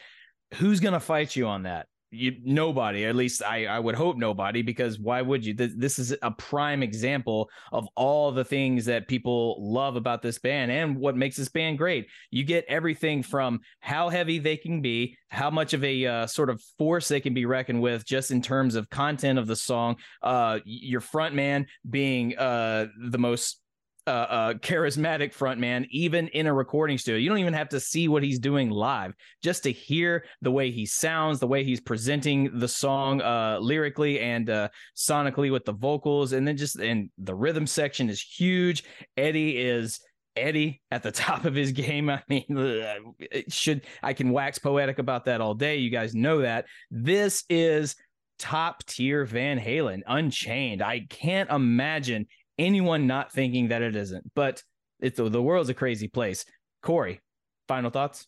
Who's 0.54 0.80
gonna 0.80 1.00
fight 1.00 1.36
you 1.36 1.48
on 1.48 1.64
that? 1.64 1.88
You 2.12 2.34
nobody. 2.44 3.06
At 3.06 3.16
least 3.16 3.44
I 3.44 3.66
I 3.66 3.80
would 3.80 3.96
hope 3.96 4.18
nobody 4.18 4.62
because 4.62 5.00
why 5.00 5.22
would 5.22 5.46
you? 5.46 5.54
This, 5.54 5.74
this 5.76 6.00
is 6.00 6.16
a 6.22 6.32
prime 6.32 6.84
example 6.84 7.50
of 7.72 7.88
all 7.96 8.32
the 8.32 8.46
things 8.46 8.86
that 8.86 9.08
people 9.08 9.58
love 9.60 9.96
about 9.96 10.22
this 10.22 10.40
band 10.40 10.72
and 10.72 10.98
what 10.98 11.18
makes 11.18 11.36
this 11.36 11.50
band 11.50 11.78
great. 11.78 12.08
You 12.32 12.44
get 12.44 12.66
everything 12.68 13.24
from 13.24 13.60
how 13.80 14.10
heavy 14.10 14.40
they 14.40 14.56
can 14.56 14.82
be, 14.82 15.18
how 15.30 15.50
much 15.50 15.74
of 15.74 15.84
a 15.84 16.06
uh, 16.06 16.28
sort 16.28 16.50
of 16.50 16.62
force 16.78 17.08
they 17.08 17.20
can 17.20 17.34
be 17.34 17.46
reckoned 17.46 17.82
with, 17.82 18.06
just 18.06 18.32
in 18.32 18.42
terms 18.42 18.76
of 18.76 18.90
content 18.90 19.40
of 19.40 19.48
the 19.48 19.56
song. 19.56 19.98
Uh, 20.22 20.60
your 20.64 21.02
front 21.02 21.36
man 21.36 21.66
being 21.90 22.38
uh 22.38 22.88
the 23.10 23.18
most 23.18 23.62
uh, 24.08 24.10
uh, 24.10 24.54
charismatic 24.56 25.34
frontman, 25.36 25.88
even 25.90 26.28
in 26.30 26.48
a 26.48 26.54
recording 26.54 26.98
studio. 26.98 27.20
You 27.20 27.30
don't 27.30 27.40
even 27.40 27.54
have 27.54 27.70
to 27.70 27.80
see 27.80 28.08
what 28.08 28.24
he's 28.24 28.40
doing 28.40 28.70
live, 28.70 29.14
just 29.42 29.64
to 29.64 29.72
hear 29.72 30.26
the 30.42 30.52
way 30.52 30.72
he 30.72 30.86
sounds, 30.86 31.40
the 31.40 31.48
way 31.48 31.64
he's 31.64 31.82
presenting 31.82 32.60
the 32.60 32.68
song 32.68 33.22
uh, 33.22 33.58
lyrically 33.60 34.20
and 34.20 34.50
uh, 34.50 34.70
sonically 34.96 35.52
with 35.52 35.66
the 35.66 35.74
vocals, 35.74 36.34
and 36.34 36.48
then 36.48 36.58
just 36.58 36.76
and 36.78 37.10
the 37.18 37.36
rhythm 37.36 37.66
section 37.66 38.10
is 38.10 38.22
huge. 38.22 38.84
Eddie 39.18 39.58
is 39.58 40.00
Eddie 40.36 40.82
at 40.92 41.04
the 41.04 41.12
top 41.12 41.46
of 41.46 41.56
his 41.56 41.72
game. 41.72 42.10
I 42.10 42.22
mean, 42.30 42.46
it 43.20 43.52
should 43.52 43.86
I 44.04 44.14
can 44.14 44.32
wax 44.32 44.60
poetic 44.60 45.00
about 45.00 45.26
that 45.26 45.42
all 45.42 45.56
day. 45.56 45.78
You 45.78 45.90
guys 45.90 46.14
know 46.14 46.42
that. 46.42 46.66
This 46.92 47.44
is 47.50 47.96
top 48.38 48.86
tier 48.86 49.26
Van 49.26 49.60
Halen, 49.60 50.02
Unchained. 50.06 50.82
I 50.82 51.08
can't 51.10 51.50
imagine 51.50 52.28
anyone 52.58 53.08
not 53.08 53.32
thinking 53.32 53.70
that 53.70 53.82
it 53.82 53.96
isn't. 53.96 54.32
But 54.36 54.64
it's 55.00 55.18
the 55.18 55.42
world's 55.42 55.70
a 55.70 55.74
crazy 55.74 56.08
place. 56.08 56.46
Corey, 56.82 57.22
final 57.68 57.90
thoughts? 57.90 58.28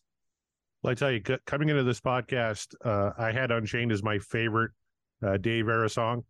Well, 0.84 0.92
I 0.92 0.96
tell 0.96 1.12
you, 1.12 1.22
c- 1.26 1.38
coming 1.46 1.70
into 1.70 1.84
this 1.84 2.00
podcast, 2.00 2.74
uh, 2.86 3.12
I 3.18 3.32
had 3.32 3.52
Unchained 3.52 3.92
as 3.92 4.04
my 4.04 4.20
favorite 4.20 4.72
uh, 5.26 5.38
Dave 5.38 5.68
Era 5.68 5.90
song, 5.90 6.24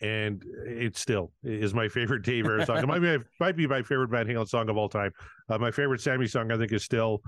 and 0.00 0.42
it 0.66 0.96
still 0.96 1.32
is 1.42 1.72
my 1.72 1.88
favorite 1.88 2.22
Dave 2.22 2.46
Era 2.46 2.66
song. 2.66 2.78
It 2.78 2.86
might 2.86 2.98
be, 3.00 3.18
might 3.40 3.56
be 3.56 3.66
my 3.66 3.82
favorite 3.82 4.10
Van 4.10 4.26
Halen 4.26 4.48
song 4.48 4.68
of 4.68 4.76
all 4.76 4.88
time. 4.88 5.12
Uh, 5.48 5.58
my 5.58 5.70
favorite 5.70 6.00
Sammy 6.00 6.26
song, 6.26 6.50
I 6.50 6.56
think, 6.56 6.72
is 6.72 6.84
still 6.84 7.22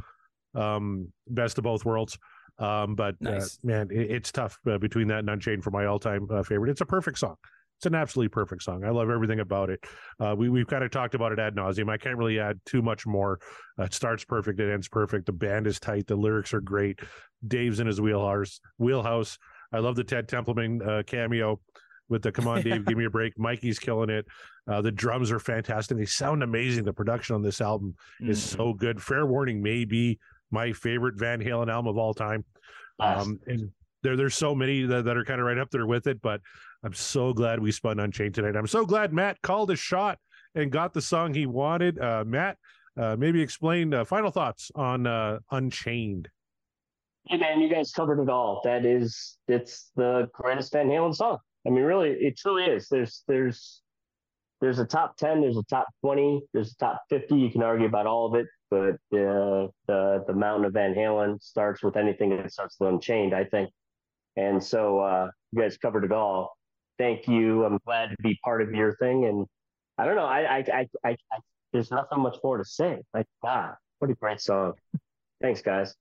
um, 0.55 1.13
"Best 1.29 1.59
of 1.59 1.65
Both 1.65 1.85
Worlds." 1.85 2.19
Um, 2.59 2.97
but 2.97 3.15
Nice. 3.21 3.55
uh, 3.55 3.67
man, 3.67 3.89
it, 3.93 4.11
it's 4.11 4.33
tough 4.33 4.59
uh, 4.69 4.79
between 4.79 5.07
that 5.09 5.21
and 5.21 5.31
Unchained 5.31 5.63
for 5.63 5.71
my 5.71 5.87
all-time 5.87 6.27
uh, 6.31 6.43
favorite. 6.43 6.71
It's 6.71 6.81
a 6.81 6.87
perfect 6.87 7.19
song. 7.19 7.37
It's 7.79 7.87
an 7.87 7.95
absolutely 7.95 8.31
perfect 8.31 8.65
song. 8.65 8.83
I 8.83 8.91
love 8.91 9.09
everything 9.09 9.39
about 9.39 9.71
it. 9.71 9.85
Uh, 10.19 10.35
we 10.37 10.49
we've 10.49 10.67
kind 10.67 10.83
of 10.83 10.91
talked 10.91 11.15
about 11.15 11.31
it 11.31 11.39
ad 11.39 11.55
nauseum. 11.55 11.89
I 11.89 11.97
can't 11.97 12.17
really 12.17 12.41
add 12.41 12.59
too 12.67 12.83
much 12.83 13.07
more. 13.07 13.39
Uh, 13.79 13.85
it 13.85 13.95
starts 13.95 14.25
perfect, 14.25 14.59
it 14.59 14.73
ends 14.73 14.89
perfect. 14.89 15.27
The 15.27 15.33
band 15.33 15.69
is 15.69 15.79
tight. 15.79 16.09
The 16.09 16.17
lyrics 16.17 16.53
are 16.53 16.61
great. 16.61 16.99
Dave's 17.47 17.79
in 17.79 17.87
his 17.87 18.01
wheelhouse. 18.01 18.59
Wheelhouse. 18.79 19.39
I 19.73 19.79
love 19.79 19.95
the 19.95 20.03
Ted 20.03 20.27
Templeman 20.29 20.83
uh, 20.83 21.03
cameo 21.07 21.61
with 22.09 22.23
the 22.23 22.33
"Come 22.33 22.49
on, 22.49 22.63
Dave, 22.63 22.85
give 22.85 22.99
me 22.99 23.05
a 23.05 23.11
break." 23.11 23.39
Mikey's 23.39 23.79
killing 23.79 24.11
it. 24.11 24.27
Uh, 24.69 24.83
the 24.83 24.91
drums 24.91 25.31
are 25.31 25.39
fantastic. 25.39 25.97
They 25.99 26.05
sound 26.05 26.43
amazing. 26.43 26.83
The 26.85 26.93
production 26.93 27.37
on 27.37 27.43
this 27.43 27.61
album 27.61 27.95
is 28.21 28.41
Mm. 28.41 28.57
so 28.57 28.73
good. 28.73 29.01
Fair 29.01 29.25
warning 29.25 29.63
may 29.63 29.85
be 29.85 30.19
my 30.51 30.73
favorite 30.73 31.15
Van 31.17 31.41
Halen 31.41 31.71
album 31.71 31.87
of 31.87 31.97
all 31.97 32.13
time. 32.13 32.45
Um, 32.99 33.39
and 33.47 33.71
there, 34.03 34.17
there's 34.17 34.35
so 34.35 34.53
many 34.55 34.83
that, 34.87 35.05
that 35.05 35.17
are 35.17 35.25
kind 35.25 35.41
of 35.41 35.47
right 35.47 35.59
up 35.59 35.71
there 35.71 35.87
with 35.87 36.07
it, 36.09 36.21
but 36.23 36.41
I'm 36.85 36.95
so 36.95 37.33
glad 37.33 37.61
we 37.61 37.73
spun 37.73 37.99
Unchained 37.99 38.35
tonight. 38.35 38.57
I'm 38.57 38.67
so 38.67 38.87
glad 38.87 39.13
Matt 39.13 39.41
called 39.43 39.71
a 39.71 39.77
shot 39.77 40.19
and 40.55 40.71
got 40.71 40.93
the 40.93 41.03
song 41.03 41.35
he 41.35 41.47
wanted. 41.47 41.99
Uh, 41.99 42.25
Matt, 42.27 42.57
uh, 42.97 43.17
maybe 43.19 43.43
explain 43.43 43.93
uh, 43.93 44.05
final 44.05 44.31
thoughts 44.31 44.71
on 44.75 45.07
uh, 45.07 45.39
Unchained. 45.51 46.29
Hey 47.27 47.37
man, 47.37 47.61
you 47.61 47.69
guys 47.69 47.93
covered 47.93 48.23
it 48.23 48.31
all. 48.31 48.61
That 48.65 48.87
is, 48.87 49.39
it's 49.49 49.91
the 49.97 50.29
greatest 50.33 50.73
Van 50.73 50.89
Halen 50.89 51.15
song. 51.15 51.39
I 51.67 51.71
mean, 51.71 51.85
really, 51.85 52.11
it 52.11 52.39
truly 52.39 52.65
is. 52.65 52.89
There's, 52.89 53.25
there's, 53.27 53.83
there's 54.61 54.79
a 54.81 54.85
top 54.85 55.17
ten. 55.17 55.41
There's 55.41 55.57
a 55.57 55.63
top 55.65 55.87
twenty. 56.01 56.43
There's 56.53 56.73
a 56.73 56.77
top 56.77 57.03
fifty. 57.09 57.37
You 57.37 57.49
can 57.51 57.63
argue 57.63 57.87
about 57.87 58.07
all 58.07 58.27
of 58.27 58.35
it, 58.35 58.47
but 58.71 58.95
uh, 59.17 59.69
the 59.87 60.25
the 60.27 60.33
Mountain 60.35 60.65
of 60.65 60.73
Van 60.73 60.95
Halen 60.95 61.41
starts 61.41 61.81
with 61.85 61.97
anything 61.97 62.31
that 62.31 62.53
starts 62.53 62.75
with 62.81 62.89
Unchained, 62.89 63.35
I 63.35 63.45
think. 63.45 63.71
And 64.37 64.61
so 64.61 64.99
uh, 64.99 65.31
you 65.53 65.63
guys 65.63 65.77
covered 65.77 66.03
it 66.03 66.11
all. 66.11 66.58
Thank 66.99 67.29
you. 67.29 67.65
I'm 67.65 67.79
glad 67.87 68.11
to 68.11 68.17
be 68.23 68.39
part 68.45 68.61
of 68.61 68.73
your 68.73 68.97
thing. 68.97 69.27
And 69.27 69.47
I 69.97 70.05
don't 70.05 70.17
know. 70.17 70.27
I, 70.27 70.59
I, 70.59 70.65
I, 70.73 70.89
I, 71.05 71.11
I 71.11 71.39
there's 71.73 71.91
nothing 71.91 72.21
much 72.21 72.39
more 72.43 72.59
to 72.59 72.65
say. 72.65 72.99
Like, 73.15 73.27
God, 73.43 73.75
what 73.99 74.11
a 74.11 74.15
great 74.15 74.41
song. 74.41 74.73
Thanks, 75.41 75.63
guys. 75.63 75.95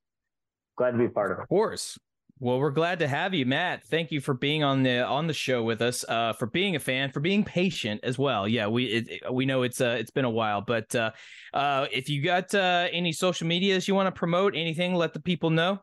Glad 0.77 0.91
to 0.91 0.97
be 0.97 1.07
part 1.07 1.31
of 1.31 1.39
it. 1.39 1.43
Of 1.43 1.49
course. 1.49 1.97
Well, 2.39 2.59
we're 2.59 2.69
glad 2.69 2.99
to 2.99 3.07
have 3.07 3.33
you, 3.33 3.47
Matt. 3.47 3.83
Thank 3.87 4.11
you 4.11 4.21
for 4.21 4.35
being 4.35 4.63
on 4.63 4.83
the 4.83 5.03
on 5.03 5.25
the 5.25 5.33
show 5.33 5.63
with 5.63 5.81
us, 5.81 6.05
uh, 6.07 6.33
for 6.33 6.45
being 6.45 6.75
a 6.75 6.79
fan, 6.79 7.11
for 7.11 7.19
being 7.19 7.43
patient 7.43 8.01
as 8.03 8.19
well. 8.19 8.47
Yeah, 8.47 8.67
we 8.67 8.85
it, 8.85 9.33
we 9.33 9.47
know 9.47 9.63
it's 9.63 9.81
uh 9.81 9.97
it's 9.99 10.11
been 10.11 10.23
a 10.25 10.29
while, 10.29 10.61
but 10.61 10.93
uh, 10.93 11.11
uh, 11.51 11.87
if 11.91 12.09
you 12.09 12.21
got 12.21 12.53
uh, 12.53 12.89
any 12.91 13.11
social 13.11 13.47
medias 13.47 13.87
you 13.87 13.95
want 13.95 14.05
to 14.05 14.11
promote, 14.11 14.55
anything, 14.55 14.93
let 14.93 15.13
the 15.13 15.19
people 15.19 15.49
know. 15.49 15.79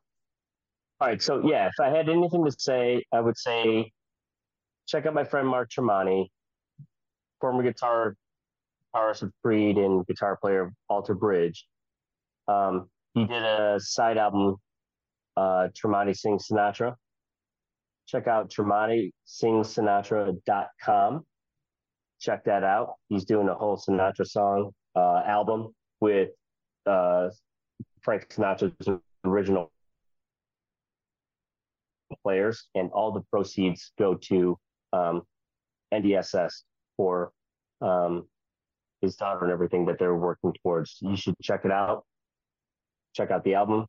All 1.00 1.08
right. 1.08 1.20
So 1.20 1.44
yeah, 1.44 1.66
if 1.66 1.80
I 1.80 1.88
had 1.88 2.08
anything 2.08 2.44
to 2.44 2.52
say, 2.56 3.02
I 3.12 3.20
would 3.20 3.36
say 3.36 3.90
check 4.86 5.06
out 5.06 5.14
my 5.14 5.24
friend 5.24 5.48
Mark 5.48 5.70
Tremonti, 5.70 6.28
former 7.40 7.62
guitar 7.62 8.16
guitarist 8.94 9.22
of 9.22 9.32
Creed 9.42 9.76
and 9.76 10.06
guitar 10.06 10.38
player 10.40 10.62
of 10.62 10.70
Alter 10.88 11.14
Bridge. 11.14 11.66
Um, 12.46 12.88
he 13.14 13.24
did 13.24 13.42
a 13.42 13.80
side 13.80 14.18
album, 14.18 14.56
uh, 15.36 15.68
Tremonti 15.74 16.16
Sings 16.16 16.46
Sinatra. 16.48 16.94
Check 18.06 18.26
out 18.26 18.50
TremontiSingsSinatra.com. 18.50 21.24
Check 22.20 22.44
that 22.44 22.62
out. 22.64 22.96
He's 23.08 23.24
doing 23.24 23.48
a 23.48 23.54
whole 23.54 23.78
Sinatra 23.78 24.26
song 24.26 24.72
uh, 24.94 25.22
album 25.24 25.74
with 26.00 26.28
uh, 26.86 27.30
Frank 28.02 28.28
Sinatra's 28.28 29.00
original 29.24 29.72
players, 32.22 32.66
and 32.74 32.90
all 32.90 33.10
the 33.12 33.22
proceeds 33.30 33.92
go 33.98 34.14
to 34.14 34.58
um, 34.94 35.22
NDSS 35.92 36.52
for 36.96 37.32
um, 37.80 38.26
his 39.00 39.16
daughter 39.16 39.44
and 39.44 39.52
everything 39.52 39.86
that 39.86 39.98
they're 39.98 40.14
working 40.14 40.54
towards. 40.62 40.98
You 41.00 41.16
should 41.16 41.34
check 41.42 41.64
it 41.64 41.70
out. 41.70 42.04
Check 43.14 43.30
out 43.30 43.44
the 43.44 43.54
album 43.54 43.86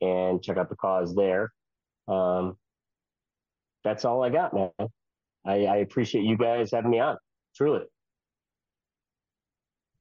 and 0.00 0.42
check 0.42 0.56
out 0.56 0.68
the 0.68 0.76
cause 0.76 1.14
there. 1.14 1.52
Um, 2.08 2.56
that's 3.84 4.04
all 4.04 4.22
I 4.22 4.30
got, 4.30 4.54
man. 4.54 4.70
I, 5.46 5.64
I 5.64 5.76
appreciate 5.76 6.24
you 6.24 6.36
guys 6.36 6.70
having 6.72 6.90
me 6.90 7.00
on. 7.00 7.16
Truly. 7.54 7.84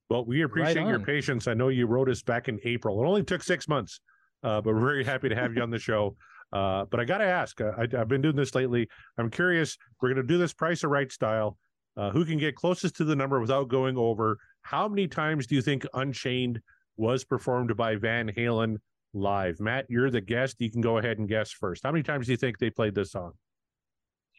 Well, 0.10 0.26
we 0.26 0.42
appreciate 0.42 0.88
your 0.88 1.00
patience. 1.00 1.48
I 1.48 1.54
know 1.54 1.68
you 1.68 1.86
wrote 1.86 2.10
us 2.10 2.24
back 2.24 2.48
in 2.48 2.60
April. 2.64 3.02
It 3.02 3.08
only 3.08 3.24
took 3.24 3.44
six 3.44 3.68
months, 3.68 4.00
uh, 4.44 4.60
but 4.62 4.74
we're 4.74 4.80
very 4.80 5.04
happy 5.04 5.30
to 5.30 5.36
have 5.36 5.54
you 5.54 5.62
on 5.62 5.70
the 5.70 5.80
show. 5.80 6.16
Uh, 6.52 6.86
but 6.86 7.00
I 7.00 7.06
got 7.06 7.20
to 7.20 7.26
ask, 7.26 7.60
uh, 7.62 7.72
I, 7.78 7.84
I've 7.84 8.08
been 8.08 8.22
doing 8.22 8.36
this 8.36 8.56
lately. 8.56 8.88
I'm 9.18 9.30
curious. 9.30 9.78
We're 10.02 10.10
going 10.10 10.28
to 10.28 10.28
do 10.28 10.38
this 10.38 10.54
price 10.54 10.84
of 10.84 10.90
right 10.90 11.12
style. 11.12 11.58
Uh, 11.98 12.12
who 12.12 12.24
can 12.24 12.38
get 12.38 12.56
closest 12.56 12.96
to 12.96 13.04
the 13.04 13.16
number 13.16 13.40
without 13.40 13.68
going 13.68 13.98
over? 13.98 14.38
How 14.62 14.88
many 14.88 15.08
times 15.08 15.48
do 15.48 15.56
you 15.56 15.62
think 15.62 15.86
Unchained 15.94 16.62
was 16.98 17.24
performed 17.24 17.76
by 17.76 17.96
Van 17.96 18.30
Halen 18.30 18.78
live? 19.14 19.60
Matt, 19.60 19.86
you're 19.90 20.10
the 20.10 20.22
guest. 20.22 20.56
You 20.60 20.72
can 20.72 20.82
go 20.82 20.98
ahead 20.98 21.18
and 21.18 21.28
guess 21.28 21.52
first. 21.52 21.84
How 21.84 21.92
many 21.92 22.04
times 22.04 22.28
do 22.28 22.32
you 22.32 22.38
think 22.38 22.58
they 22.58 22.70
played 22.70 22.96
this 22.96 23.12
song? 23.12 23.34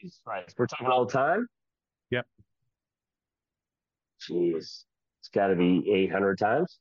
Jesus 0.01 0.21
Christ. 0.25 0.55
We're 0.59 0.67
talking 0.67 0.87
all 0.87 1.05
the 1.05 1.13
time? 1.13 1.47
Yep. 2.11 2.27
Jeez. 4.29 4.85
It's 5.21 5.29
got 5.33 5.49
to 5.49 5.57
be 5.57 5.85
800 5.93 6.39
times. 6.39 6.79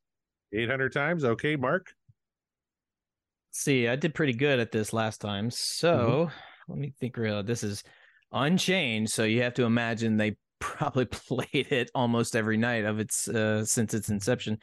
800 0.54 0.94
times. 0.94 1.26
Okay, 1.26 1.56
Mark. 1.56 1.94
See, 3.52 3.88
I 3.88 3.96
did 3.96 4.14
pretty 4.14 4.34
good 4.34 4.60
at 4.60 4.72
this 4.72 4.94
last 4.94 5.20
time. 5.22 5.50
So 5.52 6.30
let 6.68 6.78
me 6.78 6.94
think 7.00 7.18
real. 7.18 7.42
This 7.44 7.64
is 7.64 7.84
unchanged. 8.32 9.12
So 9.12 9.24
you 9.24 9.42
have 9.42 9.56
to 9.56 9.64
imagine 9.64 10.18
they 10.18 10.38
probably 10.60 11.06
played 11.06 11.72
it 11.72 11.90
almost 11.96 12.36
every 12.36 12.58
night 12.58 12.84
of 12.86 13.00
its 13.00 13.28
uh 13.30 13.64
since 13.66 13.94
its 13.94 14.10
inception. 14.10 14.58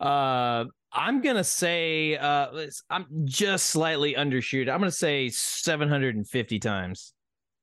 Uh 0.00 0.64
I'm 0.92 1.20
gonna 1.20 1.44
say 1.44 2.16
uh 2.16 2.48
I'm 2.90 3.06
just 3.24 3.66
slightly 3.66 4.14
undershoot. 4.14 4.68
I'm 4.70 4.80
gonna 4.80 4.90
say 4.90 5.28
750 5.28 6.58
times. 6.58 7.12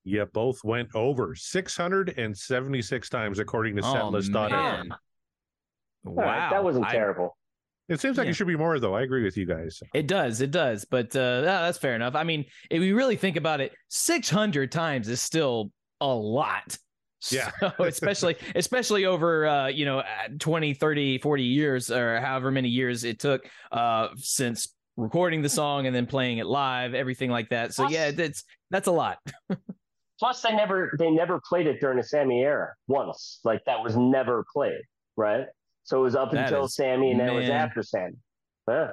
Yeah, 0.06 0.26
both 0.32 0.64
went 0.64 0.90
over 0.96 1.36
676 1.36 3.10
times 3.10 3.40
according 3.40 3.76
to 3.76 3.82
Oh, 3.84 3.94
setlist.fm. 3.94 4.50
man. 4.52 4.90
Wow. 6.06 6.24
right, 6.24 6.50
that 6.52 6.64
wasn't 6.64 6.86
I- 6.86 6.92
terrible. 6.94 7.36
It 7.90 8.00
seems 8.00 8.18
like 8.18 8.26
Yeah. 8.26 8.32
it 8.32 8.36
should 8.36 8.48
be 8.48 8.56
more, 8.56 8.80
though. 8.80 8.96
I 8.96 9.02
agree 9.02 9.24
with 9.24 9.36
you 9.36 9.46
guys. 9.46 9.82
It 9.94 10.08
does, 10.08 10.42
it 10.42 10.52
does, 10.52 10.86
but 10.86 11.16
uh, 11.16 11.42
that's 11.42 11.78
fair 11.78 11.96
enough. 11.96 12.16
I 12.16 12.24
mean, 12.24 12.46
if 12.70 12.80
we 12.80 12.92
really 12.94 13.16
think 13.16 13.36
about 13.36 13.62
it, 13.62 13.74
600 13.90 14.72
times 14.72 15.08
is 15.10 15.22
still 15.22 15.72
a 16.00 16.08
lot. 16.08 16.78
Yeah. 17.32 17.52
So, 17.60 17.72
especially 17.84 18.38
especially 18.56 19.04
over 19.06 19.46
uh, 19.46 19.68
you 19.68 19.84
know 19.84 20.00
uh, 20.00 20.06
20, 20.40 20.74
30, 20.74 21.18
40 21.18 21.44
years 21.44 21.92
or 21.92 22.22
however 22.22 22.50
many 22.50 22.70
years 22.70 23.04
it 23.04 23.20
took 23.20 23.46
uh 23.74 24.08
since 24.16 24.74
recording 24.96 25.42
the 25.42 25.50
song 25.50 25.86
and 25.86 25.94
then 25.94 26.06
playing 26.06 26.38
it 26.38 26.46
live, 26.46 26.94
everything 26.94 27.30
like 27.30 27.50
that. 27.50 27.74
So 27.74 27.84
Plus- 27.84 27.94
yeah, 27.94 28.12
that's 28.12 28.46
that's 28.72 28.88
a 28.88 28.92
lot. 28.94 29.18
Plus, 30.20 30.42
they 30.42 30.56
never 30.56 30.94
they 30.98 31.12
never 31.12 31.42
played 31.48 31.68
it 31.68 31.80
during 31.82 31.98
the 31.98 32.04
Sammy 32.04 32.42
era 32.42 32.74
once. 32.88 33.40
Like 33.44 33.62
that 33.66 33.84
was 33.84 33.98
never 33.98 34.46
played, 34.54 34.82
right? 35.18 35.46
So 35.90 35.98
it 35.98 36.04
was 36.04 36.16
up 36.16 36.32
That 36.32 36.46
until 36.46 36.66
is- 36.66 36.76
Sammy, 36.76 37.10
and 37.10 37.20
then 37.20 37.30
it 37.30 37.34
was 37.36 37.50
after 37.50 37.82
Sammy. 37.82 38.14
Yeah, 38.68 38.92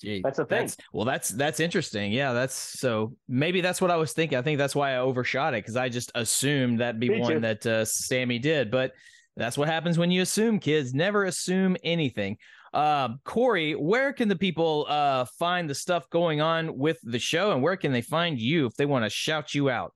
Gee, 0.00 0.20
That's 0.22 0.38
a 0.38 0.44
thing. 0.44 0.60
That's, 0.60 0.76
well, 0.92 1.04
that's 1.04 1.30
that's 1.30 1.58
interesting. 1.58 2.12
Yeah, 2.12 2.32
that's 2.34 2.54
so 2.54 3.16
maybe 3.26 3.60
that's 3.60 3.80
what 3.80 3.90
I 3.90 3.96
was 3.96 4.12
thinking. 4.12 4.38
I 4.38 4.42
think 4.42 4.56
that's 4.56 4.76
why 4.76 4.92
I 4.94 4.98
overshot 4.98 5.54
it 5.54 5.64
because 5.64 5.74
I 5.74 5.88
just 5.88 6.12
assumed 6.14 6.78
that'd 6.78 7.00
be 7.00 7.08
Me 7.08 7.20
one 7.20 7.32
too. 7.32 7.40
that 7.40 7.66
uh, 7.66 7.84
Sammy 7.84 8.38
did. 8.38 8.70
But 8.70 8.92
That's 9.36 9.58
what 9.58 9.66
happens 9.66 9.98
when 9.98 10.12
you 10.12 10.22
assume, 10.22 10.60
kids. 10.60 10.94
Never 10.94 11.24
assume 11.24 11.76
anything. 11.82 12.36
Uh, 12.72 13.08
Corey, 13.24 13.72
where 13.74 14.12
can 14.12 14.28
the 14.28 14.36
people 14.36 14.86
uh, 14.88 15.24
find 15.38 15.68
the 15.68 15.74
stuff 15.74 16.08
going 16.10 16.40
on 16.40 16.78
with 16.78 16.98
the 17.02 17.18
show, 17.18 17.50
and 17.50 17.60
where 17.60 17.76
can 17.76 17.90
they 17.90 18.02
find 18.02 18.38
you 18.38 18.66
if 18.66 18.74
they 18.76 18.86
want 18.86 19.04
to 19.04 19.10
shout 19.10 19.52
you 19.52 19.68
out? 19.68 19.92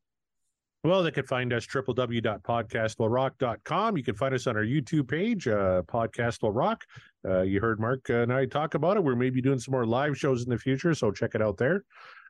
Well, 0.83 1.03
they 1.03 1.11
can 1.11 1.27
find 1.27 1.53
us 1.53 1.67
www.podcastwillrock.com. 1.67 3.97
You 3.99 4.03
can 4.03 4.15
find 4.15 4.35
us 4.35 4.47
on 4.47 4.57
our 4.57 4.65
YouTube 4.65 5.09
page, 5.09 5.47
uh, 5.47 5.83
Podcast 5.83 6.43
Will 6.43 6.53
Rock. 6.53 6.87
Uh, 7.23 7.43
you 7.43 7.61
heard 7.61 7.79
Mark 7.79 8.09
and 8.09 8.33
I 8.33 8.47
talk 8.47 8.73
about 8.73 8.97
it. 8.97 9.05
We're 9.05 9.15
maybe 9.15 9.43
doing 9.43 9.59
some 9.59 9.73
more 9.73 9.85
live 9.85 10.17
shows 10.17 10.43
in 10.43 10.49
the 10.49 10.57
future, 10.57 10.95
so 10.95 11.11
check 11.11 11.35
it 11.35 11.43
out 11.43 11.59
there. 11.59 11.85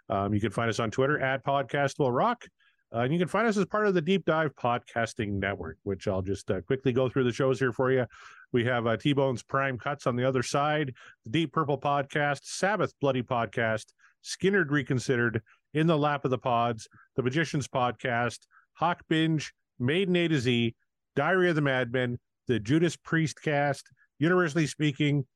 Um, 0.08 0.34
you 0.34 0.40
can 0.40 0.50
find 0.50 0.68
us 0.68 0.80
on 0.80 0.90
Twitter 0.90 1.20
at 1.20 1.44
Podcast 1.44 2.00
Will 2.00 2.10
Rock. 2.10 2.44
Uh, 2.92 3.02
and 3.02 3.12
you 3.12 3.20
can 3.20 3.28
find 3.28 3.46
us 3.46 3.56
as 3.56 3.66
part 3.66 3.86
of 3.86 3.94
the 3.94 4.02
Deep 4.02 4.24
Dive 4.24 4.52
Podcasting 4.56 5.38
Network, 5.38 5.76
which 5.84 6.08
I'll 6.08 6.22
just 6.22 6.50
uh, 6.50 6.60
quickly 6.62 6.92
go 6.92 7.08
through 7.08 7.22
the 7.22 7.32
shows 7.32 7.60
here 7.60 7.72
for 7.72 7.92
you. 7.92 8.04
We 8.52 8.64
have 8.64 8.88
uh, 8.88 8.96
T 8.96 9.12
Bone's 9.12 9.44
Prime 9.44 9.78
Cuts 9.78 10.08
on 10.08 10.16
the 10.16 10.24
other 10.24 10.42
side, 10.42 10.92
the 11.24 11.30
Deep 11.30 11.52
Purple 11.52 11.78
Podcast, 11.78 12.40
Sabbath 12.42 12.92
Bloody 13.00 13.22
Podcast, 13.22 13.84
Skynyrd 14.24 14.70
Reconsidered, 14.70 15.40
In 15.74 15.86
the 15.86 15.98
Lap 15.98 16.24
of 16.24 16.30
the 16.30 16.38
Pods, 16.38 16.88
The 17.16 17.22
Magician's 17.22 17.68
Podcast, 17.68 18.38
Hawk 18.74 19.02
Binge, 19.08 19.52
Maiden 19.78 20.16
A 20.16 20.28
to 20.28 20.38
Z, 20.40 20.74
Diary 21.16 21.50
of 21.50 21.56
the 21.56 21.62
Madmen, 21.62 22.18
The 22.48 22.58
Judas 22.58 22.96
Priest 22.96 23.40
Cast, 23.42 23.88
Universally 24.18 24.66
Speaking, 24.66 25.26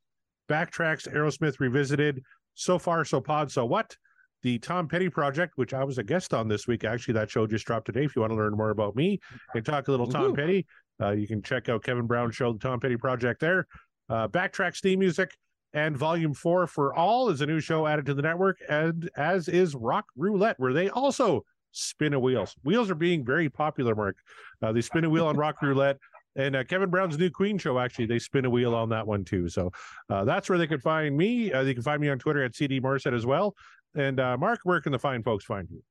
Backtracks 0.49 1.09
Aerosmith 1.09 1.61
Revisited, 1.61 2.22
So 2.55 2.78
Far 2.78 3.05
So 3.05 3.20
Pod 3.20 3.51
So 3.51 3.64
What, 3.64 3.97
the 4.43 4.59
Tom 4.59 4.89
Petty 4.89 5.09
Project, 5.09 5.53
which 5.57 5.72
I 5.72 5.85
was 5.85 5.99
a 5.99 6.05
guest 6.05 6.35
on 6.35 6.49
this 6.49 6.66
week. 6.66 6.85
Actually, 6.85 7.14
that 7.14 7.30
show 7.30 7.47
just 7.47 7.64
dropped 7.64 7.87
today. 7.87 8.05
If 8.05 8.14
you 8.14 8.20
want 8.20 8.32
to 8.32 8.37
learn 8.37 8.57
more 8.57 8.70
about 8.70 8.95
me 8.95 9.18
and 9.55 9.64
talk 9.64 9.89
a 9.89 9.91
little 9.91 10.07
Tom. 10.07 10.35
Petty, 10.35 10.66
uh, 11.01 11.11
you 11.12 11.26
can 11.26 11.43
check 11.43 11.68
out 11.68 11.82
Kevin 11.82 12.07
Brown's 12.07 12.37
show, 12.37 12.53
the 12.53 12.59
Tom 12.59 12.78
Petty 12.78 12.97
Project, 12.97 13.41
there. 13.41 13.66
Uh, 14.11 14.28
Backtrack 14.28 14.76
Steam 14.76 14.99
Music 14.99 15.30
and 15.75 15.97
Volume 15.97 16.33
4 16.33 16.66
for 16.68 16.95
All 16.95 17.29
is 17.29 17.41
a 17.41 17.47
new 17.47 17.61
show 17.61 17.87
added 17.87 18.07
to 18.07 18.14
the 18.14 18.22
network, 18.22 18.59
and 18.68 19.11
as 19.16 19.49
is 19.49 19.75
Rock 19.75 20.07
Roulette, 20.16 20.59
where 20.59 20.72
they 20.72 20.89
also 20.89 21.45
spin 21.72 22.14
a 22.14 22.20
wheels. 22.20 22.55
Wheels 22.62 22.91
are 22.91 22.95
being 22.95 23.25
very 23.25 23.51
popular, 23.51 23.95
Mark. 23.95 24.16
Uh, 24.62 24.72
they 24.72 24.81
spin 24.81 25.05
a 25.05 25.11
wheel 25.11 25.27
on 25.27 25.37
Rock 25.37 25.61
Roulette. 25.61 25.99
And 26.37 26.57
uh, 26.57 26.64
Kevin 26.64 26.91
Brown's 26.91 27.18
new 27.18 27.31
Queen 27.31 27.59
show, 27.59 27.79
actually, 27.79 28.07
they 28.07 28.18
spin 28.18 28.45
a 28.45 28.51
wheel 28.51 28.75
on 28.75 28.89
that 28.89 29.07
one 29.07 29.25
too. 29.25 29.49
So 29.49 29.70
uh, 30.11 30.25
that's 30.25 30.49
where 30.49 30.59
they 30.59 30.66
can 30.66 30.81
find 30.81 31.16
me. 31.16 31.53
Uh, 31.53 31.62
they 31.62 31.75
can 31.75 31.83
find 31.83 32.01
me 32.01 32.09
on 32.09 32.18
Twitter 32.18 32.43
at 32.43 32.55
CD 32.55 32.81
Morissette 32.81 33.14
as 33.14 33.27
well. 33.27 33.55
And 33.97 34.18
uh, 34.18 34.37
Mark, 34.37 34.61
where 34.64 34.81
can 34.81 34.93
the 34.93 34.99
fine 34.99 35.22
folks 35.22 35.45
find 35.45 35.68
you? 35.70 35.83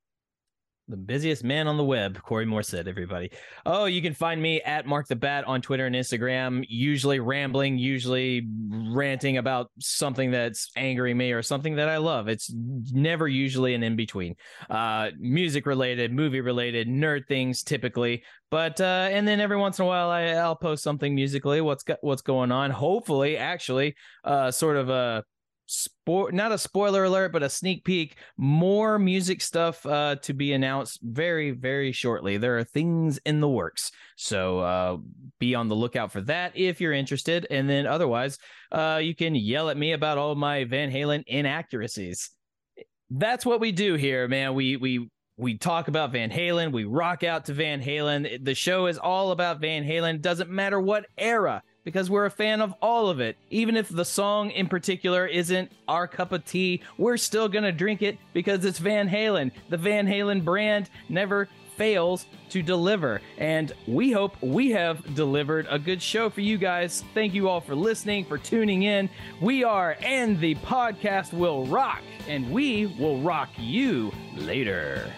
The 0.86 0.98
busiest 0.98 1.42
man 1.42 1.66
on 1.66 1.78
the 1.78 1.84
web, 1.84 2.20
Corey 2.20 2.44
Morissette, 2.44 2.86
everybody. 2.86 3.30
Oh, 3.64 3.86
you 3.86 4.02
can 4.02 4.12
find 4.12 4.40
me 4.40 4.60
at 4.60 4.84
Mark 4.84 5.08
the 5.08 5.16
Bat 5.16 5.44
on 5.46 5.62
Twitter 5.62 5.86
and 5.86 5.96
Instagram, 5.96 6.62
usually 6.68 7.20
rambling, 7.20 7.78
usually 7.78 8.46
ranting 8.68 9.38
about 9.38 9.70
something 9.78 10.30
that's 10.30 10.70
angering 10.76 11.16
me 11.16 11.32
or 11.32 11.40
something 11.40 11.76
that 11.76 11.88
I 11.88 11.96
love. 11.96 12.28
It's 12.28 12.52
never 12.52 13.26
usually 13.26 13.72
an 13.72 13.82
in 13.82 13.96
between. 13.96 14.36
Uh, 14.68 15.08
music 15.18 15.64
related, 15.64 16.12
movie 16.12 16.42
related, 16.42 16.86
nerd 16.86 17.26
things 17.28 17.62
typically. 17.62 18.22
But 18.50 18.78
uh, 18.78 19.08
and 19.10 19.26
then 19.26 19.40
every 19.40 19.56
once 19.56 19.78
in 19.78 19.86
a 19.86 19.88
while 19.88 20.10
I, 20.10 20.24
I'll 20.32 20.54
post 20.54 20.82
something 20.82 21.14
musically. 21.14 21.62
What's 21.62 21.82
go- 21.82 21.96
what's 22.02 22.20
going 22.20 22.52
on? 22.52 22.70
Hopefully, 22.70 23.38
actually, 23.38 23.96
uh, 24.22 24.50
sort 24.50 24.76
of 24.76 24.90
a 24.90 25.24
sport 25.66 26.34
not 26.34 26.52
a 26.52 26.58
spoiler 26.58 27.04
alert 27.04 27.32
but 27.32 27.42
a 27.42 27.48
sneak 27.48 27.84
peek 27.84 28.16
more 28.36 28.98
music 28.98 29.40
stuff 29.40 29.84
uh 29.86 30.14
to 30.16 30.34
be 30.34 30.52
announced 30.52 31.00
very 31.02 31.52
very 31.52 31.90
shortly 31.90 32.36
there 32.36 32.58
are 32.58 32.64
things 32.64 33.18
in 33.24 33.40
the 33.40 33.48
works 33.48 33.90
so 34.16 34.58
uh 34.58 34.96
be 35.38 35.54
on 35.54 35.68
the 35.68 35.74
lookout 35.74 36.12
for 36.12 36.20
that 36.20 36.52
if 36.54 36.80
you're 36.80 36.92
interested 36.92 37.46
and 37.50 37.68
then 37.68 37.86
otherwise 37.86 38.38
uh 38.72 39.00
you 39.02 39.14
can 39.14 39.34
yell 39.34 39.70
at 39.70 39.76
me 39.76 39.92
about 39.92 40.18
all 40.18 40.34
my 40.34 40.64
van 40.64 40.90
halen 40.90 41.24
inaccuracies 41.26 42.30
that's 43.10 43.46
what 43.46 43.60
we 43.60 43.72
do 43.72 43.94
here 43.94 44.28
man 44.28 44.54
we 44.54 44.76
we 44.76 45.08
we 45.36 45.58
talk 45.58 45.88
about 45.88 46.12
Van 46.12 46.30
Halen. 46.30 46.72
We 46.72 46.84
rock 46.84 47.24
out 47.24 47.46
to 47.46 47.54
Van 47.54 47.82
Halen. 47.82 48.44
The 48.44 48.54
show 48.54 48.86
is 48.86 48.98
all 48.98 49.32
about 49.32 49.60
Van 49.60 49.84
Halen. 49.84 50.20
Doesn't 50.20 50.48
matter 50.48 50.80
what 50.80 51.06
era, 51.18 51.62
because 51.84 52.10
we're 52.10 52.26
a 52.26 52.30
fan 52.30 52.60
of 52.60 52.74
all 52.82 53.08
of 53.08 53.20
it. 53.20 53.36
Even 53.50 53.76
if 53.76 53.88
the 53.88 54.04
song 54.04 54.50
in 54.50 54.66
particular 54.66 55.26
isn't 55.26 55.70
our 55.86 56.08
cup 56.08 56.32
of 56.32 56.44
tea, 56.44 56.82
we're 56.98 57.16
still 57.16 57.48
going 57.48 57.64
to 57.64 57.72
drink 57.72 58.02
it 58.02 58.18
because 58.32 58.64
it's 58.64 58.78
Van 58.78 59.08
Halen. 59.08 59.52
The 59.68 59.76
Van 59.76 60.06
Halen 60.06 60.44
brand 60.44 60.90
never 61.08 61.48
fails 61.76 62.26
to 62.50 62.62
deliver. 62.62 63.20
And 63.38 63.72
we 63.86 64.12
hope 64.12 64.40
we 64.40 64.70
have 64.70 65.14
delivered 65.14 65.66
a 65.68 65.78
good 65.78 66.00
show 66.00 66.30
for 66.30 66.40
you 66.40 66.56
guys. 66.56 67.04
Thank 67.14 67.34
you 67.34 67.48
all 67.48 67.60
for 67.60 67.74
listening, 67.74 68.24
for 68.24 68.38
tuning 68.38 68.84
in. 68.84 69.10
We 69.40 69.64
are, 69.64 69.96
and 70.00 70.38
the 70.38 70.54
podcast 70.56 71.32
will 71.32 71.66
rock, 71.66 72.02
and 72.28 72.50
we 72.50 72.86
will 72.86 73.20
rock 73.20 73.50
you 73.58 74.12
later. 74.36 75.12